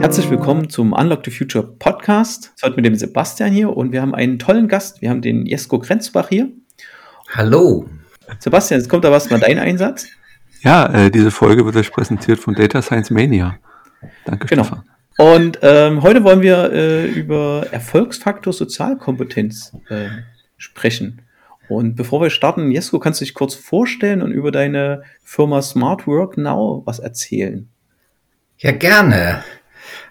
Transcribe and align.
Herzlich 0.00 0.30
willkommen 0.30 0.70
zum 0.70 0.92
Unlock 0.92 1.24
the 1.24 1.32
Future 1.32 1.64
Podcast. 1.64 2.52
Heute 2.62 2.76
mit 2.76 2.84
dem 2.84 2.94
Sebastian 2.94 3.50
hier 3.50 3.76
und 3.76 3.90
wir 3.90 4.00
haben 4.00 4.14
einen 4.14 4.38
tollen 4.38 4.68
Gast. 4.68 5.02
Wir 5.02 5.10
haben 5.10 5.22
den 5.22 5.44
Jesko 5.44 5.80
Grenzbach 5.80 6.28
hier. 6.28 6.52
Hallo. 7.34 7.88
Sebastian, 8.38 8.78
jetzt 8.78 8.88
kommt 8.88 9.02
da 9.02 9.10
was 9.10 9.28
mal 9.28 9.40
dein 9.40 9.58
Einsatz. 9.58 10.06
Ja, 10.60 10.86
äh, 10.86 11.10
diese 11.10 11.32
Folge 11.32 11.64
wird 11.66 11.74
euch 11.74 11.90
präsentiert 11.90 12.38
von 12.38 12.54
Data 12.54 12.80
Science 12.80 13.10
Mania. 13.10 13.58
Danke, 14.24 14.46
genau. 14.46 14.62
Stefan. 14.62 14.84
Und 15.18 15.58
ähm, 15.62 16.02
heute 16.02 16.22
wollen 16.22 16.42
wir 16.42 16.72
äh, 16.72 17.06
über 17.06 17.66
Erfolgsfaktor 17.72 18.52
Sozialkompetenz 18.52 19.72
äh, 19.88 20.10
sprechen. 20.58 21.22
Und 21.68 21.96
bevor 21.96 22.20
wir 22.20 22.30
starten, 22.30 22.70
Jesko, 22.70 22.98
kannst 22.98 23.20
du 23.20 23.24
dich 23.24 23.34
kurz 23.34 23.54
vorstellen 23.54 24.22
und 24.22 24.32
über 24.32 24.50
deine 24.50 25.02
Firma 25.22 25.60
Smart 25.62 26.06
Work 26.06 26.38
Now 26.38 26.82
was 26.86 26.98
erzählen? 26.98 27.68
Ja, 28.58 28.72
gerne. 28.72 29.44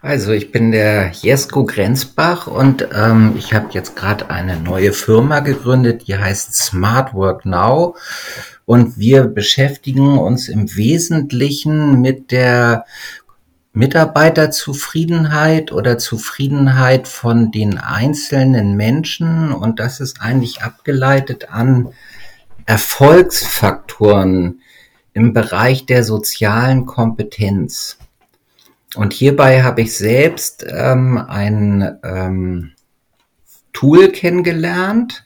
Also 0.01 0.31
ich 0.31 0.51
bin 0.51 0.71
der 0.71 1.09
Jesko 1.11 1.65
Grenzbach 1.65 2.47
und 2.47 2.87
ähm, 2.93 3.33
ich 3.37 3.53
habe 3.53 3.69
jetzt 3.71 3.95
gerade 3.95 4.29
eine 4.29 4.57
neue 4.57 4.93
Firma 4.93 5.39
gegründet, 5.39 6.07
die 6.07 6.17
heißt 6.17 6.53
Smart 6.53 7.13
Work 7.13 7.45
Now. 7.45 7.95
Und 8.65 8.97
wir 8.97 9.23
beschäftigen 9.23 10.17
uns 10.17 10.49
im 10.49 10.75
Wesentlichen 10.75 12.01
mit 12.01 12.31
der 12.31 12.85
Mitarbeiterzufriedenheit 13.77 15.71
oder 15.71 15.99
Zufriedenheit 15.99 17.07
von 17.07 17.51
den 17.51 17.77
einzelnen 17.77 18.75
Menschen. 18.75 19.51
Und 19.51 19.79
das 19.79 19.99
ist 19.99 20.19
eigentlich 20.21 20.63
abgeleitet 20.63 21.51
an 21.51 21.89
Erfolgsfaktoren 22.65 24.61
im 25.13 25.33
Bereich 25.33 25.85
der 25.85 26.03
sozialen 26.03 26.87
Kompetenz. 26.87 27.99
Und 28.95 29.13
hierbei 29.13 29.61
habe 29.61 29.81
ich 29.81 29.95
selbst 29.95 30.65
ähm, 30.67 31.17
ein 31.17 31.99
ähm, 32.03 32.71
Tool 33.73 34.09
kennengelernt, 34.09 35.23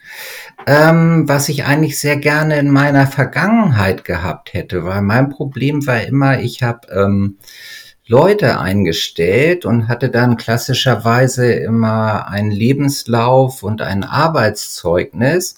ähm, 0.68 1.24
was 1.28 1.48
ich 1.48 1.64
eigentlich 1.64 1.98
sehr 1.98 2.18
gerne 2.18 2.60
in 2.60 2.70
meiner 2.70 3.08
Vergangenheit 3.08 4.04
gehabt 4.04 4.54
hätte, 4.54 4.84
weil 4.84 5.02
mein 5.02 5.30
Problem 5.30 5.88
war 5.88 6.02
immer, 6.02 6.42
ich 6.42 6.62
habe 6.64 6.88
ähm, 6.92 7.38
Leute 8.12 8.60
eingestellt 8.60 9.66
und 9.66 9.88
hatte 9.88 10.10
dann 10.10 10.36
klassischerweise 10.36 11.50
immer 11.54 12.28
einen 12.28 12.52
Lebenslauf 12.52 13.64
und 13.64 13.82
ein 13.82 14.04
Arbeitszeugnis. 14.04 15.56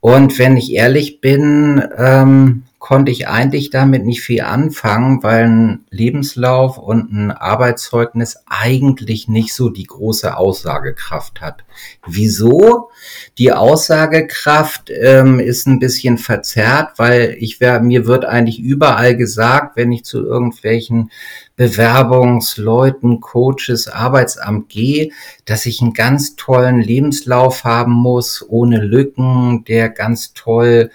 Und 0.00 0.38
wenn 0.38 0.58
ich 0.58 0.72
ehrlich 0.72 1.22
bin, 1.22 1.82
ähm, 1.96 2.64
konnte 2.78 3.10
ich 3.10 3.28
eigentlich 3.28 3.70
damit 3.70 4.04
nicht 4.04 4.20
viel 4.20 4.42
anfangen, 4.42 5.22
weil 5.22 5.44
ein 5.44 5.84
Lebenslauf 5.88 6.76
und 6.76 7.12
ein 7.12 7.30
Arbeitszeugnis 7.30 8.42
eigentlich 8.46 9.28
nicht 9.28 9.54
so 9.54 9.70
die 9.70 9.84
große 9.84 10.36
Aussagekraft 10.36 11.40
hat. 11.40 11.64
Wieso? 12.06 12.90
Die 13.38 13.52
Aussagekraft 13.52 14.90
ähm, 14.90 15.38
ist 15.38 15.66
ein 15.66 15.78
bisschen 15.78 16.18
verzerrt, 16.18 16.98
weil 16.98 17.36
ich 17.38 17.60
wär, 17.60 17.80
mir 17.80 18.06
wird 18.06 18.24
eigentlich 18.24 18.58
überall 18.58 19.16
gesagt, 19.16 19.76
wenn 19.76 19.92
ich 19.92 20.04
zu 20.04 20.24
irgendwelchen 20.24 21.10
Bewerbungsleuten, 21.56 23.20
Coaches, 23.20 23.86
Arbeitsamt 23.86 24.70
gehe, 24.70 25.10
dass 25.44 25.66
ich 25.66 25.82
einen 25.82 25.92
ganz 25.92 26.36
tollen 26.36 26.80
Lebenslauf 26.80 27.64
haben 27.64 27.92
muss, 27.92 28.42
ohne 28.48 28.78
Lücken, 28.78 29.64
der 29.68 29.90
ganz 29.90 30.32
toll 30.32 30.90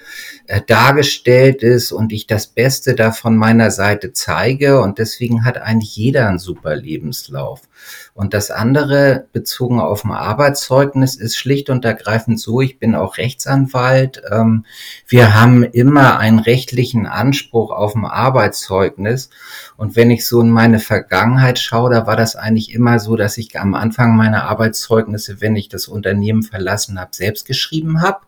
äh, 0.48 0.62
dargestellt 0.66 1.62
ist 1.62 1.92
und 1.92 2.12
ich 2.12 2.26
das 2.26 2.48
Beste 2.48 2.96
da 2.96 3.12
von 3.12 3.38
meiner 3.38 3.70
Seite 3.70 4.12
zeige. 4.12 4.82
Und 4.82 4.98
deswegen 4.98 5.46
hat 5.46 5.60
eigentlich 5.60 5.96
jeder 5.96 6.28
einen 6.28 6.40
super 6.40 6.76
Lebenslauf. 6.76 7.62
Und 8.14 8.34
das 8.34 8.52
andere, 8.52 9.28
bezogen 9.34 9.80
auf 9.80 10.06
ein 10.06 10.12
Arbeitszeugnis, 10.12 11.16
ist 11.16 11.38
schlicht 11.38 11.70
und 11.70 11.86
ergreifend 11.86 12.40
so, 12.40 12.62
ich 12.62 12.80
bin 12.80 12.96
auch 12.96 13.18
Rechtsanwalt. 13.18 14.22
Ähm, 14.32 14.66
wir 15.08 15.36
haben 15.36 15.64
immer 15.64 16.18
einen 16.18 16.40
rechtlichen 16.40 17.08
Anspruch 17.08 17.72
auf 17.72 17.96
ein 17.96 18.06
Arbeitszeugnis. 18.06 19.30
Und 19.78 19.96
wenn 19.96 20.12
ich 20.12 20.26
so 20.26 20.42
in 20.42 20.50
meine 20.50 20.80
Vergangenheit 20.80 21.60
schaue, 21.60 21.92
da 21.92 22.08
war 22.08 22.16
das 22.16 22.36
eigentlich 22.36 22.74
immer 22.74 23.00
so, 23.00 23.16
dass 23.16 23.38
ich 23.38 23.60
am 23.60 23.74
Anfang 23.74 24.16
meine 24.16 24.44
Arbeitszeugnisse, 24.44 25.42
wenn 25.42 25.56
ich 25.56 25.70
das 25.70 25.88
Unternehmen 25.88 26.44
verlassen 26.44 27.00
habe, 27.00 27.12
selbst 27.14 27.46
geschrieben 27.46 28.02
habe 28.02 28.25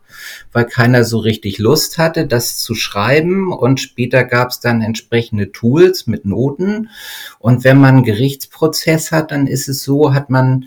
weil 0.52 0.66
keiner 0.66 1.04
so 1.04 1.20
richtig 1.20 1.58
Lust 1.58 1.98
hatte, 1.98 2.28
das 2.28 2.60
zu 2.60 2.76
schreiben. 2.76 3.52
Und 3.52 3.80
später 3.80 4.24
gab 4.24 4.50
es 4.50 4.60
dann 4.60 4.82
entsprechende 4.82 5.52
Tools 5.52 6.08
mit 6.08 6.26
Noten. 6.26 6.90
Und 7.40 7.64
wenn 7.64 7.80
man 7.80 7.96
einen 7.96 8.04
Gerichtsprozess 8.04 9.12
hat, 9.12 9.32
dann 9.32 9.48
ist 9.48 9.68
es 9.68 9.84
so, 9.84 10.14
hat 10.14 10.30
man 10.30 10.66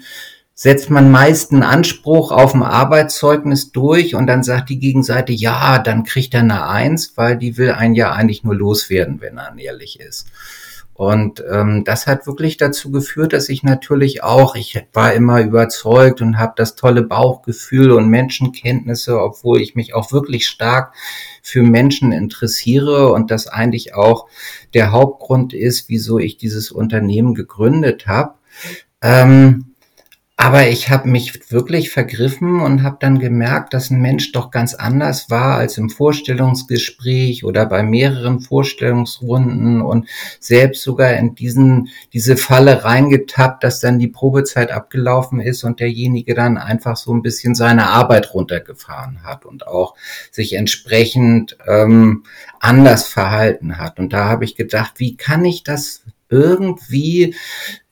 setzt 0.54 0.90
man 0.90 1.10
meist 1.10 1.52
einen 1.52 1.62
Anspruch 1.62 2.32
auf 2.32 2.54
ein 2.54 2.62
Arbeitszeugnis 2.62 3.72
durch 3.72 4.14
und 4.14 4.26
dann 4.26 4.42
sagt 4.42 4.68
die 4.68 4.78
Gegenseite, 4.78 5.32
ja, 5.32 5.78
dann 5.78 6.04
kriegt 6.04 6.34
er 6.34 6.40
eine 6.40 6.66
Eins, 6.66 7.14
weil 7.16 7.38
die 7.38 7.56
will 7.56 7.70
einen 7.72 7.94
ja 7.94 8.12
eigentlich 8.12 8.44
nur 8.44 8.54
loswerden, 8.54 9.20
wenn 9.20 9.38
er 9.38 9.56
ehrlich 9.56 10.00
ist. 10.00 10.26
Und 11.00 11.42
ähm, 11.50 11.82
das 11.84 12.06
hat 12.06 12.26
wirklich 12.26 12.58
dazu 12.58 12.90
geführt, 12.90 13.32
dass 13.32 13.48
ich 13.48 13.62
natürlich 13.62 14.22
auch, 14.22 14.54
ich 14.54 14.86
war 14.92 15.14
immer 15.14 15.40
überzeugt 15.40 16.20
und 16.20 16.36
habe 16.36 16.52
das 16.56 16.74
tolle 16.74 17.00
Bauchgefühl 17.00 17.92
und 17.92 18.10
Menschenkenntnisse, 18.10 19.18
obwohl 19.18 19.62
ich 19.62 19.74
mich 19.74 19.94
auch 19.94 20.12
wirklich 20.12 20.46
stark 20.46 20.92
für 21.42 21.62
Menschen 21.62 22.12
interessiere 22.12 23.14
und 23.14 23.30
das 23.30 23.46
eigentlich 23.46 23.94
auch 23.94 24.26
der 24.74 24.92
Hauptgrund 24.92 25.54
ist, 25.54 25.88
wieso 25.88 26.18
ich 26.18 26.36
dieses 26.36 26.70
Unternehmen 26.70 27.34
gegründet 27.34 28.06
habe. 28.06 28.34
Ähm, 29.00 29.69
aber 30.42 30.68
ich 30.68 30.88
habe 30.88 31.06
mich 31.06 31.52
wirklich 31.52 31.90
vergriffen 31.90 32.62
und 32.62 32.82
habe 32.82 32.96
dann 32.98 33.18
gemerkt, 33.18 33.74
dass 33.74 33.90
ein 33.90 34.00
Mensch 34.00 34.32
doch 34.32 34.50
ganz 34.50 34.72
anders 34.72 35.28
war 35.28 35.58
als 35.58 35.76
im 35.76 35.90
Vorstellungsgespräch 35.90 37.44
oder 37.44 37.66
bei 37.66 37.82
mehreren 37.82 38.40
Vorstellungsrunden 38.40 39.82
und 39.82 40.08
selbst 40.38 40.82
sogar 40.82 41.12
in 41.12 41.34
diesen 41.34 41.90
diese 42.14 42.38
Falle 42.38 42.84
reingetappt, 42.84 43.62
dass 43.62 43.80
dann 43.80 43.98
die 43.98 44.08
Probezeit 44.08 44.70
abgelaufen 44.70 45.40
ist 45.40 45.62
und 45.62 45.78
derjenige 45.78 46.32
dann 46.32 46.56
einfach 46.56 46.96
so 46.96 47.12
ein 47.12 47.20
bisschen 47.20 47.54
seine 47.54 47.88
Arbeit 47.88 48.32
runtergefahren 48.32 49.22
hat 49.22 49.44
und 49.44 49.66
auch 49.66 49.94
sich 50.30 50.54
entsprechend 50.54 51.58
ähm, 51.68 52.24
anders 52.60 53.08
verhalten 53.08 53.76
hat. 53.76 53.98
Und 53.98 54.14
da 54.14 54.30
habe 54.30 54.46
ich 54.46 54.56
gedacht, 54.56 54.94
wie 54.96 55.18
kann 55.18 55.44
ich 55.44 55.64
das 55.64 56.02
irgendwie 56.30 57.34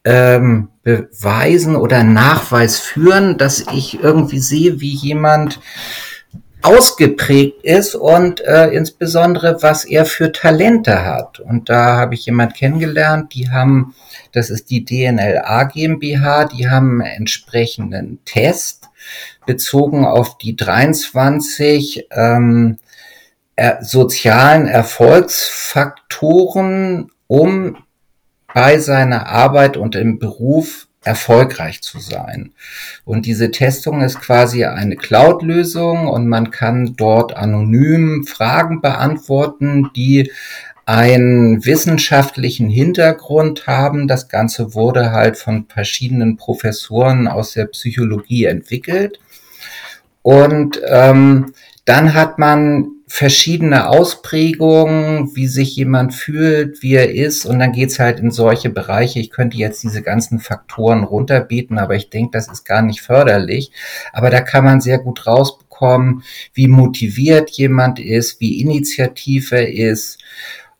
ähm, 0.08 0.68
beweisen 0.82 1.76
oder 1.76 2.02
Nachweis 2.02 2.78
führen, 2.78 3.36
dass 3.36 3.66
ich 3.74 4.02
irgendwie 4.02 4.38
sehe, 4.38 4.80
wie 4.80 4.94
jemand 4.94 5.60
ausgeprägt 6.62 7.62
ist 7.62 7.94
und 7.94 8.40
äh, 8.40 8.68
insbesondere 8.68 9.62
was 9.62 9.84
er 9.84 10.06
für 10.06 10.32
Talente 10.32 11.04
hat. 11.04 11.40
Und 11.40 11.68
da 11.68 11.98
habe 11.98 12.14
ich 12.14 12.24
jemand 12.24 12.54
kennengelernt, 12.54 13.34
die 13.34 13.50
haben, 13.50 13.94
das 14.32 14.48
ist 14.48 14.70
die 14.70 14.82
DNLA 14.82 15.64
GmbH, 15.64 16.46
die 16.46 16.70
haben 16.70 17.02
einen 17.02 17.18
entsprechenden 17.18 18.24
Test 18.24 18.88
bezogen 19.44 20.06
auf 20.06 20.38
die 20.38 20.56
23 20.56 22.06
ähm, 22.10 22.78
er, 23.56 23.84
sozialen 23.84 24.66
Erfolgsfaktoren, 24.66 27.10
um 27.26 27.76
bei 28.52 28.78
seiner 28.78 29.26
Arbeit 29.26 29.76
und 29.76 29.94
im 29.94 30.18
Beruf 30.18 30.88
erfolgreich 31.02 31.80
zu 31.80 32.00
sein. 32.00 32.52
Und 33.04 33.26
diese 33.26 33.50
Testung 33.50 34.02
ist 34.02 34.20
quasi 34.20 34.64
eine 34.64 34.96
Cloud-Lösung 34.96 36.08
und 36.08 36.28
man 36.28 36.50
kann 36.50 36.94
dort 36.96 37.36
anonym 37.36 38.24
Fragen 38.26 38.80
beantworten, 38.80 39.90
die 39.94 40.30
einen 40.86 41.64
wissenschaftlichen 41.64 42.68
Hintergrund 42.68 43.66
haben. 43.66 44.08
Das 44.08 44.28
Ganze 44.28 44.74
wurde 44.74 45.12
halt 45.12 45.36
von 45.36 45.66
verschiedenen 45.68 46.36
Professoren 46.36 47.28
aus 47.28 47.52
der 47.52 47.66
Psychologie 47.66 48.44
entwickelt. 48.44 49.20
Und 50.22 50.80
ähm, 50.86 51.52
dann 51.84 52.14
hat 52.14 52.38
man 52.38 52.97
verschiedene 53.08 53.88
Ausprägungen, 53.88 55.34
wie 55.34 55.46
sich 55.46 55.74
jemand 55.76 56.14
fühlt, 56.14 56.82
wie 56.82 56.94
er 56.94 57.12
ist. 57.12 57.46
Und 57.46 57.58
dann 57.58 57.72
geht's 57.72 57.98
halt 57.98 58.20
in 58.20 58.30
solche 58.30 58.68
Bereiche. 58.68 59.18
Ich 59.18 59.30
könnte 59.30 59.56
jetzt 59.56 59.82
diese 59.82 60.02
ganzen 60.02 60.38
Faktoren 60.40 61.04
runterbieten, 61.04 61.78
aber 61.78 61.96
ich 61.96 62.10
denke, 62.10 62.32
das 62.32 62.48
ist 62.48 62.64
gar 62.64 62.82
nicht 62.82 63.00
förderlich. 63.00 63.72
Aber 64.12 64.28
da 64.30 64.40
kann 64.40 64.64
man 64.64 64.80
sehr 64.82 64.98
gut 64.98 65.26
rausbekommen, 65.26 66.22
wie 66.52 66.68
motiviert 66.68 67.50
jemand 67.50 67.98
ist, 67.98 68.40
wie 68.40 68.60
initiativ 68.60 69.52
er 69.52 69.72
ist, 69.72 70.18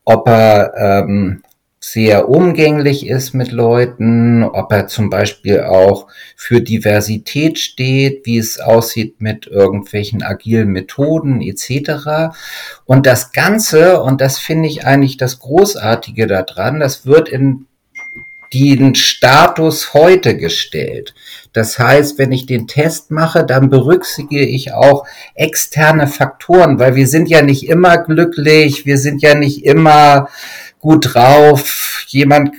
ob 0.05 0.29
er 0.29 0.75
ähm, 0.77 1.43
sehr 1.93 2.29
umgänglich 2.29 3.07
ist 3.07 3.33
mit 3.33 3.51
Leuten, 3.51 4.45
ob 4.45 4.73
er 4.73 4.89
zum 4.89 5.09
Beispiel 5.09 5.63
auch 5.63 6.09
für 6.37 6.61
Diversität 6.61 7.59
steht, 7.59 8.27
wie 8.27 8.39
es 8.39 8.61
aussieht 8.61 9.21
mit 9.21 9.47
irgendwelchen 9.47 10.23
agilen 10.23 10.69
Methoden 10.69 11.41
etc. 11.41 12.35
Und 12.85 13.07
das 13.07 13.33
Ganze, 13.33 14.03
und 14.03 14.21
das 14.21 14.39
finde 14.39 14.69
ich 14.69 14.85
eigentlich 14.85 15.17
das 15.17 15.39
Großartige 15.39 16.27
daran, 16.27 16.81
das 16.81 17.07
wird 17.07 17.29
in 17.29 17.67
den 18.53 18.95
Status 18.95 19.93
heute 19.93 20.37
gestellt. 20.37 21.15
Das 21.53 21.79
heißt, 21.79 22.19
wenn 22.19 22.33
ich 22.33 22.47
den 22.47 22.67
Test 22.67 23.11
mache, 23.11 23.45
dann 23.45 23.69
berücksichtige 23.69 24.45
ich 24.45 24.73
auch 24.73 25.07
externe 25.35 26.07
Faktoren, 26.07 26.79
weil 26.79 26.95
wir 26.95 27.07
sind 27.07 27.29
ja 27.29 27.43
nicht 27.43 27.69
immer 27.69 27.99
glücklich, 27.99 28.87
wir 28.87 28.99
sind 28.99 29.23
ja 29.23 29.35
nicht 29.35 29.65
immer 29.65 30.29
gut 30.79 31.15
drauf, 31.15 32.05
jemand 32.09 32.53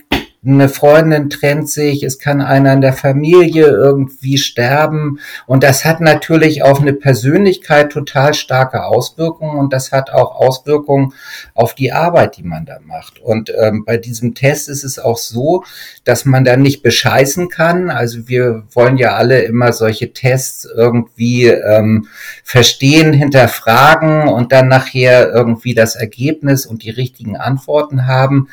eine 0.46 0.70
Freundin 0.70 1.30
trennt 1.30 1.70
sich, 1.70 2.02
es 2.04 2.18
kann 2.18 2.42
einer 2.42 2.72
in 2.72 2.80
der 2.80 2.94
Familie 2.94 3.68
irgendwie 3.68 4.38
sterben 4.38 5.20
und 5.46 5.64
das 5.64 5.84
hat 5.84 6.00
natürlich 6.00 6.64
auf 6.64 6.80
eine 6.80 6.94
Persönlichkeit 6.94 7.92
total 7.92 8.34
starke 8.34 8.86
Auswirkungen 8.86 9.58
und 9.58 9.74
das 9.74 9.92
hat 9.92 10.12
auch 10.12 10.36
Auswirkungen 10.36 11.14
auf 11.54 11.76
die 11.76 11.92
Arbeit, 11.92 12.38
die 12.38 12.44
man 12.44 12.66
da 12.66 12.78
macht. 12.80 13.20
Und 13.20 13.52
ähm, 13.60 13.84
bei 13.86 13.98
diesem 13.98 14.34
Test 14.34 14.70
ist 14.70 14.86
es 14.86 14.98
auch 14.98 15.18
so, 15.18 15.66
dass 16.06 16.24
man 16.24 16.46
da 16.46 16.56
nicht 16.56 16.84
bescheißen 16.84 17.50
kann. 17.50 17.90
Also 17.90 18.30
wir 18.30 18.64
wollen 18.72 18.98
ja 18.98 19.16
alle 19.16 19.42
immer 19.42 19.74
solche 19.74 20.14
Tests 20.14 20.66
irgendwie 20.66 21.48
ähm, 21.48 22.08
verstehen, 22.46 23.12
hinterfragen 23.12 24.30
und 24.30 24.54
dann 24.54 24.70
nachher 24.70 25.32
irgendwie 25.34 25.74
das 25.74 25.96
Ergebnis 25.96 26.66
und 26.66 26.84
die 26.84 26.92
richtigen 26.92 27.36
Antworten 27.36 28.08
haben. 28.08 28.48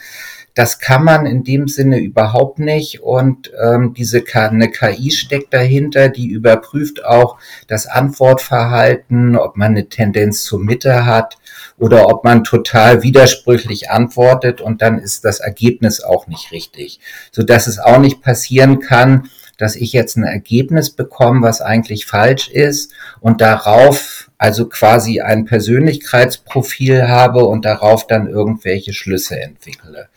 Das 0.56 0.78
kann 0.78 1.04
man 1.04 1.26
in 1.26 1.44
dem 1.44 1.68
Sinne 1.68 1.98
überhaupt 1.98 2.58
nicht. 2.58 3.02
Und 3.02 3.52
ähm, 3.62 3.92
diese 3.92 4.24
eine 4.32 4.70
KI 4.70 5.10
steckt 5.10 5.52
dahinter, 5.52 6.08
die 6.08 6.28
überprüft 6.28 7.04
auch 7.04 7.36
das 7.68 7.86
Antwortverhalten, 7.86 9.36
ob 9.36 9.58
man 9.58 9.72
eine 9.72 9.90
Tendenz 9.90 10.44
zur 10.44 10.58
Mitte 10.58 11.04
hat 11.04 11.36
oder 11.76 12.08
ob 12.08 12.24
man 12.24 12.42
total 12.42 13.02
widersprüchlich 13.02 13.90
antwortet 13.90 14.62
und 14.62 14.80
dann 14.80 14.98
ist 14.98 15.26
das 15.26 15.40
Ergebnis 15.40 16.02
auch 16.02 16.26
nicht 16.26 16.50
richtig. 16.52 17.00
So 17.30 17.42
dass 17.42 17.66
es 17.66 17.78
auch 17.78 17.98
nicht 17.98 18.22
passieren 18.22 18.80
kann, 18.80 19.28
dass 19.56 19.76
ich 19.76 19.92
jetzt 19.92 20.16
ein 20.16 20.24
Ergebnis 20.24 20.90
bekomme, 20.90 21.42
was 21.42 21.60
eigentlich 21.60 22.06
falsch 22.06 22.48
ist 22.48 22.92
und 23.20 23.40
darauf 23.40 24.30
also 24.38 24.68
quasi 24.68 25.20
ein 25.20 25.46
Persönlichkeitsprofil 25.46 27.08
habe 27.08 27.46
und 27.46 27.64
darauf 27.64 28.06
dann 28.06 28.26
irgendwelche 28.26 28.92
Schlüsse 28.92 29.40
entwickle. 29.40 30.08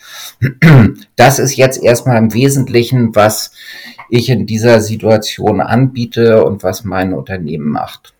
Das 1.15 1.39
ist 1.39 1.56
jetzt 1.56 1.81
erstmal 1.81 2.18
im 2.18 2.33
Wesentlichen, 2.33 3.15
was 3.15 3.51
ich 4.09 4.30
in 4.30 4.45
dieser 4.45 4.81
Situation 4.81 5.62
anbiete 5.62 6.44
und 6.44 6.63
was 6.63 6.83
mein 6.83 7.13
Unternehmen 7.13 7.69
macht. 7.69 8.13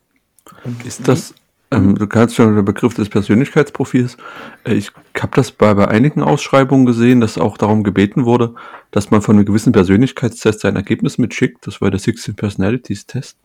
Ist 0.86 1.08
das 1.08 1.34
ähm, 1.72 1.96
du 1.96 2.08
kannst 2.08 2.36
schon 2.36 2.56
den 2.56 2.66
Begriff 2.66 2.96
des 2.96 3.10
Persönlichkeitsprofils. 3.10 4.18
Äh, 4.64 4.74
ich 4.74 4.92
habe 5.20 5.36
das 5.36 5.52
bei, 5.52 5.74
bei 5.74 5.88
einigen 5.88 6.24
Ausschreibungen 6.24 6.86
gesehen, 6.86 7.22
dass 7.22 7.38
auch 7.38 7.58
darum 7.58 7.84
gebeten 7.84 8.26
wurde, 8.26 8.56
dass 8.92 9.12
man 9.12 9.22
von 9.22 9.36
einem 9.36 9.46
gewissen 9.46 9.72
Persönlichkeitstest 9.72 10.62
sein 10.62 10.76
Ergebnis 10.76 11.18
mitschickt. 11.20 11.68
Das 11.68 11.80
war 11.80 11.92
der 11.92 12.00
16 12.00 12.36
Personalities 12.36 13.06
Test. 13.06 13.38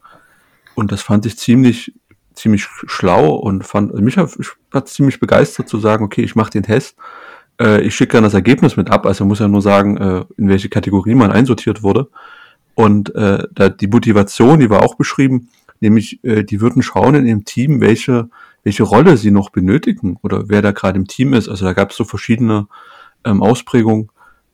Und 0.74 0.90
das 0.90 1.02
fand 1.02 1.26
ich 1.26 1.36
ziemlich, 1.38 1.92
ziemlich 2.32 2.66
schlau 2.86 3.34
und 3.34 3.64
fand, 3.64 3.92
also 3.92 4.02
mich 4.02 4.16
hat, 4.16 4.88
ziemlich 4.88 5.20
begeistert 5.20 5.68
zu 5.68 5.78
sagen, 5.78 6.04
okay, 6.04 6.22
ich 6.22 6.34
mache 6.34 6.50
den 6.50 6.62
Test. 6.62 6.96
Äh, 7.60 7.82
ich 7.82 7.94
schicke 7.94 8.14
dann 8.14 8.24
das 8.24 8.34
Ergebnis 8.34 8.78
mit 8.78 8.90
ab. 8.90 9.04
Also 9.04 9.26
muss 9.26 9.38
ja 9.38 9.48
nur 9.48 9.62
sagen, 9.62 9.98
äh, 9.98 10.24
in 10.38 10.48
welche 10.48 10.70
Kategorie 10.70 11.14
man 11.14 11.30
einsortiert 11.30 11.82
wurde. 11.82 12.08
Und 12.74 13.14
äh, 13.14 13.46
da, 13.52 13.68
die 13.68 13.86
Motivation, 13.86 14.60
die 14.60 14.70
war 14.70 14.82
auch 14.82 14.96
beschrieben, 14.96 15.50
nämlich 15.80 16.22
äh, 16.24 16.44
die 16.44 16.60
würden 16.60 16.82
schauen 16.82 17.14
in 17.14 17.26
ihrem 17.26 17.44
Team, 17.44 17.80
welche, 17.80 18.28
welche 18.62 18.82
Rolle 18.82 19.16
sie 19.16 19.30
noch 19.30 19.50
benötigen 19.50 20.16
oder 20.22 20.48
wer 20.48 20.62
da 20.62 20.72
gerade 20.72 20.98
im 20.98 21.06
Team 21.06 21.34
ist. 21.34 21.48
Also 21.48 21.64
da 21.64 21.72
gab 21.72 21.90
es 21.90 21.96
so 21.96 22.04
verschiedene 22.04 22.66
ähm, 23.24 23.42
Ausprägungen. 23.42 24.10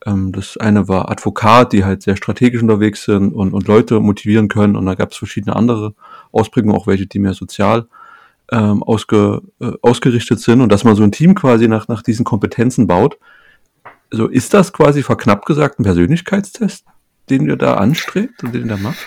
Ähm, 0.07 0.33
das 0.33 0.57
eine 0.57 0.89
war 0.89 1.11
Advokat, 1.11 1.73
die 1.73 1.85
halt 1.85 2.03
sehr 2.03 2.17
strategisch 2.17 2.63
unterwegs 2.63 3.05
sind 3.05 3.33
und, 3.33 3.53
und 3.53 3.69
Leute 3.69 4.01
motivieren 4.01 4.49
können. 4.49 4.77
Und 4.77 4.87
da 4.87 4.95
gab 4.95 5.13
es 5.13 5.19
verschiedene 5.19 5.57
andere 5.57 5.95
Ausprägungen, 6.33 6.77
auch 6.77 6.87
welche, 6.87 7.07
die 7.07 7.19
mehr 7.19 7.35
sozial 7.35 7.87
ähm, 8.51 8.83
ausge, 8.83 9.43
äh, 9.61 9.73
ausgerichtet 9.83 10.41
sind 10.41 10.61
und 10.61 10.71
dass 10.71 10.85
man 10.85 10.97
so 10.97 11.03
ein 11.03 11.13
Team 11.13 11.35
quasi 11.35 11.69
nach, 11.69 11.89
nach 11.89 12.03
diesen 12.03 12.25
Kompetenzen 12.25 12.87
baut. 12.87 13.19
So 14.11 14.25
also 14.25 14.27
ist 14.27 14.55
das 14.55 14.73
quasi 14.73 15.03
verknappt 15.03 15.47
gesagt 15.47 15.79
ein 15.79 15.85
Persönlichkeitstest, 15.85 16.85
den 17.29 17.47
ihr 17.47 17.57
da 17.57 17.75
anstrebt 17.75 18.43
und 18.43 18.55
den 18.55 18.63
ihr 18.63 18.77
da 18.77 18.77
macht? 18.77 18.99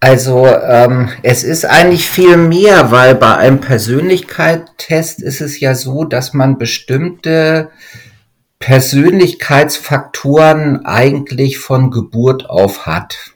Also 0.00 0.46
ähm, 0.46 1.08
es 1.22 1.42
ist 1.42 1.64
eigentlich 1.64 2.08
viel 2.08 2.36
mehr, 2.36 2.92
weil 2.92 3.16
bei 3.16 3.36
einem 3.36 3.60
Persönlichkeitstest 3.60 5.20
ist 5.20 5.40
es 5.40 5.58
ja 5.58 5.74
so, 5.74 6.04
dass 6.04 6.34
man 6.34 6.56
bestimmte 6.56 7.70
Persönlichkeitsfaktoren 8.60 10.86
eigentlich 10.86 11.58
von 11.58 11.90
Geburt 11.90 12.48
auf 12.48 12.86
hat. 12.86 13.32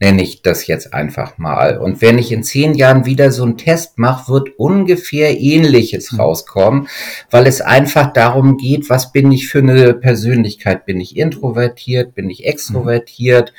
Nenne 0.00 0.24
ich 0.24 0.42
das 0.42 0.66
jetzt 0.66 0.92
einfach 0.92 1.38
mal. 1.38 1.78
Und 1.78 2.02
wenn 2.02 2.18
ich 2.18 2.32
in 2.32 2.42
zehn 2.42 2.74
Jahren 2.74 3.06
wieder 3.06 3.30
so 3.30 3.44
einen 3.44 3.56
Test 3.56 3.96
mache, 3.96 4.32
wird 4.32 4.58
ungefähr 4.58 5.38
ähnliches 5.38 6.10
mhm. 6.10 6.20
rauskommen, 6.20 6.88
weil 7.30 7.46
es 7.46 7.60
einfach 7.60 8.12
darum 8.12 8.56
geht, 8.56 8.90
was 8.90 9.12
bin 9.12 9.30
ich 9.30 9.46
für 9.46 9.60
eine 9.60 9.94
Persönlichkeit? 9.94 10.86
Bin 10.86 11.00
ich 11.00 11.16
introvertiert? 11.16 12.16
Bin 12.16 12.28
ich 12.28 12.44
extrovertiert? 12.44 13.52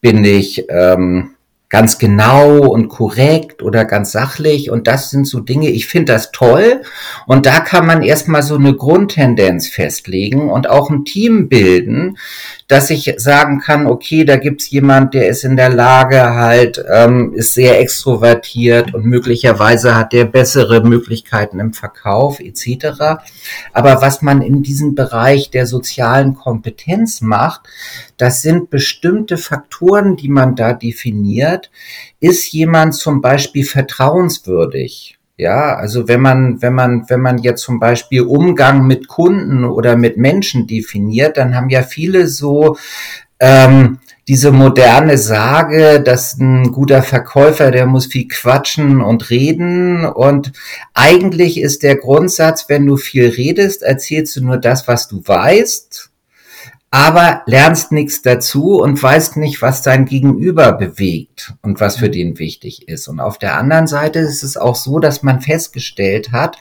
Bin 0.00 0.24
ich 0.24 0.64
ähm, 0.68 1.36
ganz 1.72 1.96
genau 1.96 2.66
und 2.66 2.88
korrekt 2.88 3.62
oder 3.62 3.86
ganz 3.86 4.12
sachlich. 4.12 4.70
Und 4.70 4.86
das 4.86 5.08
sind 5.08 5.26
so 5.26 5.40
Dinge, 5.40 5.70
ich 5.70 5.86
finde 5.86 6.12
das 6.12 6.30
toll. 6.30 6.82
Und 7.26 7.46
da 7.46 7.60
kann 7.60 7.86
man 7.86 8.02
erstmal 8.02 8.42
so 8.42 8.56
eine 8.56 8.74
Grundtendenz 8.74 9.68
festlegen 9.68 10.50
und 10.50 10.68
auch 10.68 10.90
ein 10.90 11.06
Team 11.06 11.48
bilden, 11.48 12.18
dass 12.72 12.88
ich 12.88 13.12
sagen 13.18 13.60
kann, 13.60 13.86
okay, 13.86 14.24
da 14.24 14.36
gibt's 14.36 14.70
jemand, 14.70 15.12
der 15.12 15.28
ist 15.28 15.44
in 15.44 15.56
der 15.56 15.68
Lage, 15.68 16.34
halt, 16.34 16.82
ähm, 16.90 17.34
ist 17.34 17.52
sehr 17.52 17.78
extrovertiert 17.78 18.94
und 18.94 19.04
möglicherweise 19.04 19.94
hat 19.94 20.14
der 20.14 20.24
bessere 20.24 20.82
Möglichkeiten 20.82 21.60
im 21.60 21.74
Verkauf 21.74 22.40
etc. 22.40 23.20
Aber 23.74 24.00
was 24.00 24.22
man 24.22 24.40
in 24.40 24.62
diesem 24.62 24.94
Bereich 24.94 25.50
der 25.50 25.66
sozialen 25.66 26.34
Kompetenz 26.34 27.20
macht, 27.20 27.68
das 28.16 28.40
sind 28.40 28.70
bestimmte 28.70 29.36
Faktoren, 29.36 30.16
die 30.16 30.28
man 30.28 30.56
da 30.56 30.72
definiert. 30.72 31.70
Ist 32.20 32.52
jemand 32.52 32.94
zum 32.94 33.20
Beispiel 33.20 33.66
vertrauenswürdig? 33.66 35.18
Ja, 35.36 35.74
also 35.76 36.08
wenn 36.08 36.20
man, 36.20 36.60
wenn 36.60 36.74
man, 36.74 37.08
wenn 37.08 37.20
man 37.20 37.38
jetzt 37.38 37.62
zum 37.62 37.80
Beispiel 37.80 38.22
Umgang 38.22 38.86
mit 38.86 39.08
Kunden 39.08 39.64
oder 39.64 39.96
mit 39.96 40.16
Menschen 40.16 40.66
definiert, 40.66 41.36
dann 41.38 41.56
haben 41.56 41.70
ja 41.70 41.82
viele 41.82 42.28
so 42.28 42.76
ähm, 43.40 43.98
diese 44.28 44.52
moderne 44.52 45.18
Sage, 45.18 46.00
dass 46.00 46.38
ein 46.38 46.70
guter 46.70 47.02
Verkäufer, 47.02 47.70
der 47.70 47.86
muss 47.86 48.06
viel 48.06 48.28
quatschen 48.28 49.00
und 49.00 49.30
reden. 49.30 50.04
Und 50.04 50.52
eigentlich 50.94 51.58
ist 51.58 51.82
der 51.82 51.96
Grundsatz, 51.96 52.68
wenn 52.68 52.86
du 52.86 52.96
viel 52.96 53.28
redest, 53.28 53.82
erzählst 53.82 54.36
du 54.36 54.44
nur 54.44 54.58
das, 54.58 54.86
was 54.86 55.08
du 55.08 55.22
weißt 55.26 56.11
aber 56.94 57.40
lernst 57.46 57.90
nichts 57.90 58.20
dazu 58.20 58.74
und 58.74 59.02
weißt 59.02 59.38
nicht, 59.38 59.62
was 59.62 59.80
dein 59.80 60.04
Gegenüber 60.04 60.72
bewegt 60.72 61.54
und 61.62 61.80
was 61.80 61.96
für 61.96 62.10
den 62.10 62.38
wichtig 62.38 62.86
ist. 62.86 63.08
Und 63.08 63.18
auf 63.18 63.38
der 63.38 63.56
anderen 63.56 63.86
Seite 63.86 64.18
ist 64.18 64.42
es 64.42 64.58
auch 64.58 64.76
so, 64.76 64.98
dass 64.98 65.22
man 65.22 65.40
festgestellt 65.40 66.32
hat, 66.32 66.58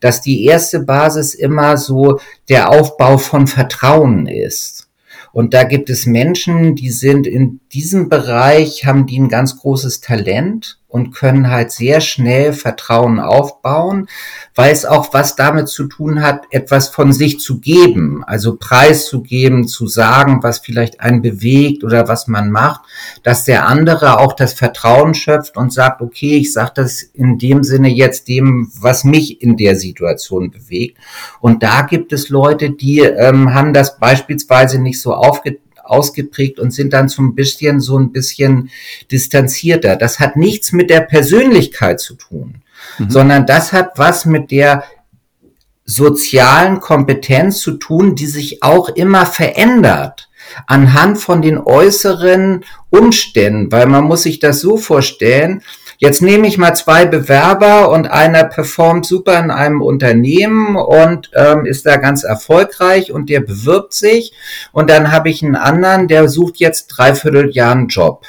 dass 0.00 0.22
die 0.22 0.44
erste 0.44 0.80
Basis 0.80 1.34
immer 1.34 1.76
so 1.76 2.18
der 2.48 2.68
Aufbau 2.70 3.16
von 3.16 3.46
Vertrauen 3.46 4.26
ist. 4.26 4.88
Und 5.32 5.54
da 5.54 5.62
gibt 5.62 5.88
es 5.88 6.04
Menschen, 6.04 6.74
die 6.74 6.90
sind 6.90 7.28
in 7.28 7.60
diesem 7.72 8.08
Bereich, 8.08 8.86
haben 8.86 9.06
die 9.06 9.20
ein 9.20 9.28
ganz 9.28 9.56
großes 9.56 10.00
Talent 10.00 10.79
und 10.90 11.12
können 11.12 11.48
halt 11.48 11.70
sehr 11.70 12.00
schnell 12.00 12.52
Vertrauen 12.52 13.20
aufbauen, 13.20 14.08
weil 14.54 14.72
es 14.72 14.84
auch 14.84 15.14
was 15.14 15.36
damit 15.36 15.68
zu 15.68 15.84
tun 15.84 16.20
hat, 16.20 16.42
etwas 16.50 16.88
von 16.88 17.12
sich 17.12 17.38
zu 17.40 17.60
geben, 17.60 18.24
also 18.26 18.56
preiszugeben, 18.56 19.68
zu 19.68 19.86
sagen, 19.86 20.42
was 20.42 20.58
vielleicht 20.58 21.00
einen 21.00 21.22
bewegt 21.22 21.84
oder 21.84 22.08
was 22.08 22.26
man 22.26 22.50
macht, 22.50 22.82
dass 23.22 23.44
der 23.44 23.66
andere 23.66 24.18
auch 24.18 24.34
das 24.34 24.52
Vertrauen 24.52 25.14
schöpft 25.14 25.56
und 25.56 25.72
sagt, 25.72 26.02
okay, 26.02 26.36
ich 26.36 26.52
sage 26.52 26.72
das 26.74 27.02
in 27.02 27.38
dem 27.38 27.62
Sinne 27.62 27.88
jetzt 27.88 28.28
dem, 28.28 28.70
was 28.78 29.04
mich 29.04 29.40
in 29.40 29.56
der 29.56 29.76
Situation 29.76 30.50
bewegt. 30.50 30.98
Und 31.40 31.62
da 31.62 31.82
gibt 31.82 32.12
es 32.12 32.28
Leute, 32.28 32.70
die 32.70 33.00
ähm, 33.00 33.54
haben 33.54 33.72
das 33.72 33.98
beispielsweise 33.98 34.80
nicht 34.80 35.00
so 35.00 35.14
aufgetan 35.14 35.69
ausgeprägt 35.90 36.58
und 36.58 36.72
sind 36.72 36.92
dann 36.92 37.08
so 37.08 37.22
ein 37.22 37.34
bisschen 37.34 37.80
so 37.80 37.98
ein 37.98 38.12
bisschen 38.12 38.70
distanzierter. 39.10 39.96
Das 39.96 40.20
hat 40.20 40.36
nichts 40.36 40.72
mit 40.72 40.90
der 40.90 41.00
Persönlichkeit 41.00 42.00
zu 42.00 42.14
tun, 42.14 42.62
mhm. 42.98 43.10
sondern 43.10 43.46
das 43.46 43.72
hat 43.72 43.92
was 43.96 44.24
mit 44.24 44.50
der 44.50 44.84
sozialen 45.84 46.80
Kompetenz 46.80 47.60
zu 47.60 47.72
tun, 47.72 48.14
die 48.14 48.26
sich 48.26 48.62
auch 48.62 48.88
immer 48.88 49.26
verändert 49.26 50.28
anhand 50.66 51.18
von 51.18 51.42
den 51.42 51.58
äußeren 51.58 52.64
Umständen, 52.90 53.70
weil 53.70 53.86
man 53.86 54.04
muss 54.04 54.22
sich 54.22 54.40
das 54.40 54.60
so 54.60 54.76
vorstellen, 54.76 55.62
Jetzt 56.02 56.22
nehme 56.22 56.46
ich 56.46 56.56
mal 56.56 56.72
zwei 56.72 57.04
Bewerber 57.04 57.90
und 57.90 58.10
einer 58.10 58.44
performt 58.44 59.04
super 59.04 59.38
in 59.38 59.50
einem 59.50 59.82
Unternehmen 59.82 60.74
und 60.76 61.30
ähm, 61.34 61.66
ist 61.66 61.84
da 61.84 61.96
ganz 61.96 62.24
erfolgreich 62.24 63.12
und 63.12 63.28
der 63.28 63.40
bewirbt 63.40 63.92
sich 63.92 64.32
und 64.72 64.88
dann 64.88 65.12
habe 65.12 65.28
ich 65.28 65.42
einen 65.42 65.56
anderen, 65.56 66.08
der 66.08 66.26
sucht 66.30 66.56
jetzt 66.56 66.86
dreiviertel 66.86 67.50
Jahr 67.50 67.72
einen 67.72 67.88
Job. 67.88 68.24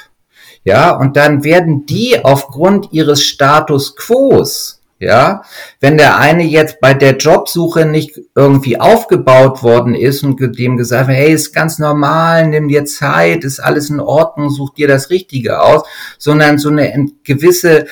Ja, 0.64 0.90
und 0.90 1.16
dann 1.16 1.44
werden 1.44 1.86
die 1.86 2.22
aufgrund 2.22 2.92
ihres 2.92 3.24
Status 3.24 3.96
quos 3.96 4.81
ja, 5.02 5.42
wenn 5.80 5.96
der 5.96 6.16
eine 6.18 6.44
jetzt 6.44 6.80
bei 6.80 6.94
der 6.94 7.16
Jobsuche 7.16 7.84
nicht 7.86 8.20
irgendwie 8.36 8.78
aufgebaut 8.78 9.64
worden 9.64 9.96
ist 9.96 10.22
und 10.22 10.38
dem 10.40 10.76
gesagt 10.76 11.08
hat, 11.08 11.14
hey, 11.14 11.32
ist 11.32 11.52
ganz 11.52 11.80
normal, 11.80 12.46
nimm 12.46 12.68
dir 12.68 12.84
Zeit, 12.84 13.42
ist 13.42 13.58
alles 13.58 13.90
in 13.90 13.98
Ordnung, 13.98 14.50
such 14.50 14.74
dir 14.74 14.86
das 14.86 15.10
Richtige 15.10 15.60
aus, 15.60 15.82
sondern 16.18 16.58
so 16.58 16.68
eine 16.68 17.08
gewisse 17.24 17.86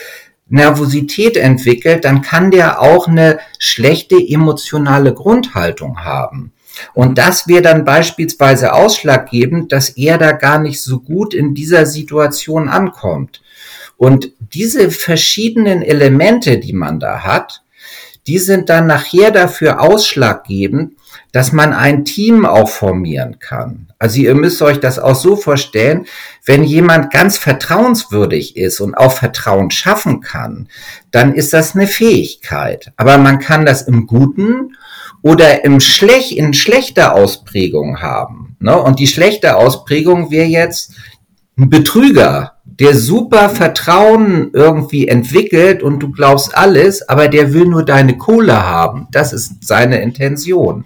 Nervosität 0.48 1.36
entwickelt, 1.36 2.04
dann 2.04 2.22
kann 2.22 2.52
der 2.52 2.80
auch 2.80 3.08
eine 3.08 3.40
schlechte 3.58 4.16
emotionale 4.16 5.12
Grundhaltung 5.12 6.04
haben. 6.04 6.52
Und 6.94 7.18
das 7.18 7.48
wäre 7.48 7.62
dann 7.62 7.84
beispielsweise 7.84 8.72
ausschlaggebend, 8.72 9.72
dass 9.72 9.90
er 9.90 10.16
da 10.16 10.30
gar 10.30 10.60
nicht 10.60 10.80
so 10.80 11.00
gut 11.00 11.34
in 11.34 11.54
dieser 11.54 11.86
Situation 11.86 12.68
ankommt. 12.68 13.42
Und 14.00 14.32
diese 14.38 14.90
verschiedenen 14.90 15.82
Elemente, 15.82 16.56
die 16.56 16.72
man 16.72 17.00
da 17.00 17.22
hat, 17.22 17.62
die 18.26 18.38
sind 18.38 18.70
dann 18.70 18.86
nachher 18.86 19.30
dafür 19.30 19.82
ausschlaggebend, 19.82 20.94
dass 21.32 21.52
man 21.52 21.74
ein 21.74 22.06
Team 22.06 22.46
auch 22.46 22.70
formieren 22.70 23.40
kann. 23.40 23.92
Also 23.98 24.20
ihr 24.20 24.34
müsst 24.34 24.62
euch 24.62 24.80
das 24.80 24.98
auch 24.98 25.16
so 25.16 25.36
vorstellen, 25.36 26.06
wenn 26.46 26.64
jemand 26.64 27.12
ganz 27.12 27.36
vertrauenswürdig 27.36 28.56
ist 28.56 28.80
und 28.80 28.94
auch 28.94 29.12
Vertrauen 29.12 29.70
schaffen 29.70 30.22
kann, 30.22 30.70
dann 31.10 31.34
ist 31.34 31.52
das 31.52 31.74
eine 31.74 31.86
Fähigkeit. 31.86 32.92
Aber 32.96 33.18
man 33.18 33.38
kann 33.38 33.66
das 33.66 33.82
im 33.82 34.06
Guten 34.06 34.78
oder 35.20 35.62
im 35.66 35.78
Schlech 35.78 36.38
in 36.38 36.54
schlechter 36.54 37.14
Ausprägung 37.14 38.00
haben. 38.00 38.56
Ne? 38.60 38.80
Und 38.80 38.98
die 38.98 39.06
schlechte 39.06 39.56
Ausprägung 39.56 40.30
wäre 40.30 40.46
jetzt 40.46 40.94
Betrüger, 41.68 42.54
der 42.64 42.96
super 42.96 43.50
Vertrauen 43.50 44.50
irgendwie 44.54 45.06
entwickelt 45.06 45.82
und 45.82 45.98
du 45.98 46.10
glaubst 46.10 46.56
alles, 46.56 47.06
aber 47.08 47.28
der 47.28 47.52
will 47.52 47.66
nur 47.66 47.84
deine 47.84 48.16
Kohle 48.16 48.64
haben. 48.64 49.08
Das 49.10 49.34
ist 49.34 49.64
seine 49.64 50.00
Intention. 50.00 50.84